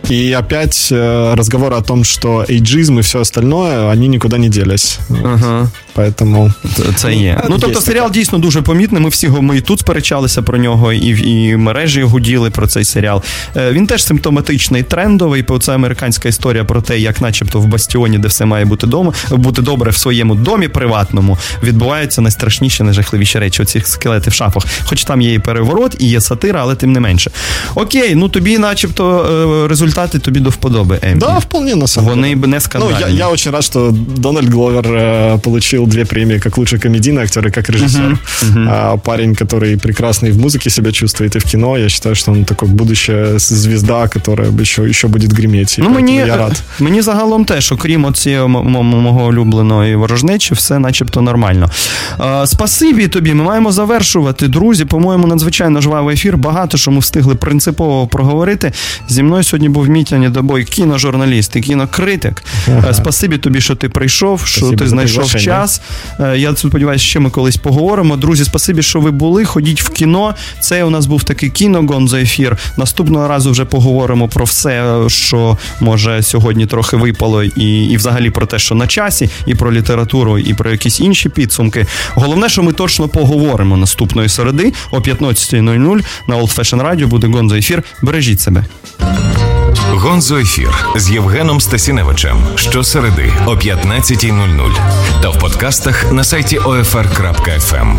И 0.09 0.31
опять 0.33 0.89
э, 0.91 1.35
разговор 1.35 1.73
о 1.73 1.81
том, 1.81 2.03
что 2.03 2.45
эйджизм 2.47 2.99
и 2.99 3.01
все 3.01 3.19
остальное, 3.19 3.91
они 3.91 4.07
никуда 4.07 4.37
не 4.37 4.49
делись. 4.49 4.99
Ага. 5.23 5.69
Поэтому 5.95 6.53
це 6.95 7.13
є. 7.13 7.41
Ну 7.49 7.57
тобто 7.59 7.81
серіал 7.81 8.11
дійсно 8.11 8.37
дуже 8.39 8.61
помітний. 8.61 9.01
Ми 9.01 9.09
всі 9.09 9.29
ми 9.29 9.57
і 9.57 9.61
тут 9.61 9.79
сперечалися 9.79 10.41
про 10.41 10.57
нього, 10.57 10.93
і 10.93 11.49
і 11.49 11.55
мережі 11.57 12.03
гуділи 12.03 12.49
про 12.49 12.67
цей 12.67 12.83
серіал. 12.83 13.23
Е, 13.55 13.71
він 13.71 13.87
теж 13.87 14.03
симптоматичний, 14.03 14.83
трендовий. 14.83 15.45
Це 15.61 15.75
американська 15.75 16.29
історія 16.29 16.63
про 16.63 16.81
те, 16.81 16.99
як, 16.99 17.21
начебто, 17.21 17.59
в 17.59 17.65
бастіоні, 17.65 18.17
де 18.17 18.27
все 18.27 18.45
має 18.45 18.65
бути 18.65 18.87
дома, 18.87 19.13
бути 19.31 19.61
добре 19.61 19.91
в 19.91 19.97
своєму 19.97 20.35
домі 20.35 20.67
приватному, 20.67 21.37
відбуваються 21.63 22.21
найстрашніші, 22.21 22.83
найжахливіші 22.83 23.39
речі. 23.39 23.61
Оці 23.61 23.81
скелети 23.85 24.29
в 24.29 24.33
шафах. 24.33 24.63
Хоч 24.85 25.03
там 25.03 25.21
є 25.21 25.33
і 25.33 25.39
переворот, 25.39 25.95
і 25.99 26.09
є 26.09 26.21
сатира, 26.21 26.61
але 26.61 26.75
тим 26.75 26.91
не 26.91 26.99
менше. 26.99 27.31
Окей, 27.75 28.15
ну 28.15 28.29
тобі, 28.29 28.57
начебто, 28.57 29.25
е, 29.65 29.67
результати 29.99 30.19
тобі 30.19 30.39
до 30.39 30.49
вподоби. 30.49 30.99
Емі. 31.01 31.19
Да, 31.19 31.37
вполне 31.37 31.75
на 31.75 31.87
самом 31.87 32.09
Вони 32.09 32.35
б 32.35 32.47
не 32.47 32.59
скандальні. 32.59 32.95
Ну, 33.01 33.07
я, 33.07 33.13
я 33.13 33.27
очень 33.27 33.51
рад, 33.51 33.63
що 33.63 33.93
Дональд 34.17 34.49
Гловер 34.49 34.85
э, 34.85 35.39
получил 35.39 35.87
две 35.87 36.05
премии 36.05 36.39
как 36.39 36.57
лучший 36.57 36.79
комедийный 36.79 37.23
актер 37.23 37.47
и 37.47 37.51
как 37.51 37.69
режиссер. 37.69 38.01
Uh-huh, 38.01 38.53
uh-huh. 38.53 38.69
А, 38.71 38.97
парень, 38.97 39.35
который 39.35 39.77
прекрасный 39.77 40.31
в 40.31 40.37
музыке 40.37 40.69
себя 40.69 40.91
чувствует 40.91 41.35
и 41.35 41.39
в 41.39 41.43
кино. 41.43 41.77
Я 41.77 41.89
считаю, 41.89 42.15
что 42.15 42.31
он 42.31 42.45
такой 42.45 42.69
будущая 42.69 43.39
звезда, 43.39 44.07
которая 44.07 44.51
еще, 44.61 44.89
еще 44.89 45.07
будет 45.07 45.33
греметь. 45.33 45.75
Ну, 45.79 45.89
мені, 45.89 46.15
я 46.15 46.37
рад. 46.37 46.63
Мені 46.79 47.01
загалом 47.01 47.45
теж, 47.45 47.71
окрім 47.71 48.05
оцієї 48.05 48.47
мого 48.47 49.25
улюбленої 49.25 49.95
ворожнечі, 49.95 50.53
все 50.53 50.79
начебто 50.79 51.21
нормально. 51.21 51.69
А, 52.17 52.47
спасибі 52.47 53.07
тобі. 53.07 53.33
Ми 53.33 53.43
маємо 53.43 53.71
завершувати. 53.71 54.47
Друзі, 54.47 54.85
по-моєму, 54.85 55.27
надзвичайно 55.27 55.81
жвавий 55.81 56.13
ефір. 56.13 56.37
Багато 56.37 56.77
що 56.77 56.91
ми 56.91 56.99
встигли 56.99 57.35
принципово 57.35 58.07
проговорити. 58.07 58.71
Зі 59.09 59.23
мною 59.23 59.43
сьогодні 59.43 59.69
був 59.69 59.87
Мітя 59.90 60.18
Недобой, 60.18 60.64
кіножурналіст 60.64 61.56
і 61.56 61.60
кінокритик. 61.60 62.42
Ага. 62.68 62.94
Спасибі 62.94 63.38
тобі, 63.38 63.60
що 63.60 63.74
ти 63.74 63.88
прийшов, 63.88 64.46
що 64.46 64.60
Спасибо 64.60 64.78
ти 64.78 64.88
знайшов 64.88 65.36
час. 65.36 65.80
Е, 66.20 66.38
я 66.38 66.56
сподіваюся, 66.56 67.04
що 67.04 67.20
ми 67.20 67.30
колись 67.30 67.56
поговоримо. 67.56 68.16
Друзі, 68.16 68.44
спасибі, 68.44 68.82
що 68.82 69.00
ви 69.00 69.10
були. 69.10 69.44
Ходіть 69.44 69.82
в 69.82 69.88
кіно. 69.88 70.34
Це 70.60 70.84
у 70.84 70.90
нас 70.90 71.06
був 71.06 71.24
такий 71.24 71.50
кіногон 71.50 72.08
за 72.08 72.20
ефір. 72.20 72.56
Наступного 72.76 73.28
разу 73.28 73.50
вже 73.50 73.64
поговоримо 73.64 74.28
про 74.28 74.44
все, 74.44 74.98
що 75.08 75.58
може 75.80 76.22
сьогодні 76.22 76.66
трохи 76.66 76.96
випало, 76.96 77.42
і, 77.42 77.84
і 77.84 77.96
взагалі 77.96 78.30
про 78.30 78.46
те, 78.46 78.58
що 78.58 78.74
на 78.74 78.86
часі, 78.86 79.30
і 79.46 79.54
про 79.54 79.72
літературу, 79.72 80.38
і 80.38 80.54
про 80.54 80.70
якісь 80.70 81.00
інші 81.00 81.28
підсумки. 81.28 81.86
Головне, 82.14 82.48
що 82.48 82.62
ми 82.62 82.72
точно 82.72 83.08
поговоримо 83.08 83.76
наступної 83.76 84.28
середи 84.28 84.72
о 84.90 84.98
15.00 84.98 86.04
на 86.28 86.36
Old 86.36 86.58
Fashion 86.58 86.90
Radio 86.90 87.06
буде 87.06 87.26
гон 87.26 87.48
за 87.48 87.58
ефір. 87.58 87.82
Бережіть 88.02 88.40
себе. 88.40 88.64
Гонзо 89.76 90.36
ефір 90.36 90.86
з 90.96 91.10
Євгеном 91.10 91.60
Стасіневичем 91.60 92.36
щосереди 92.54 93.32
о 93.46 93.50
15.00 93.50 94.74
та 95.22 95.28
в 95.28 95.38
подкастах 95.38 96.12
на 96.12 96.24
сайті 96.24 96.58
OFR.FM. 96.58 97.96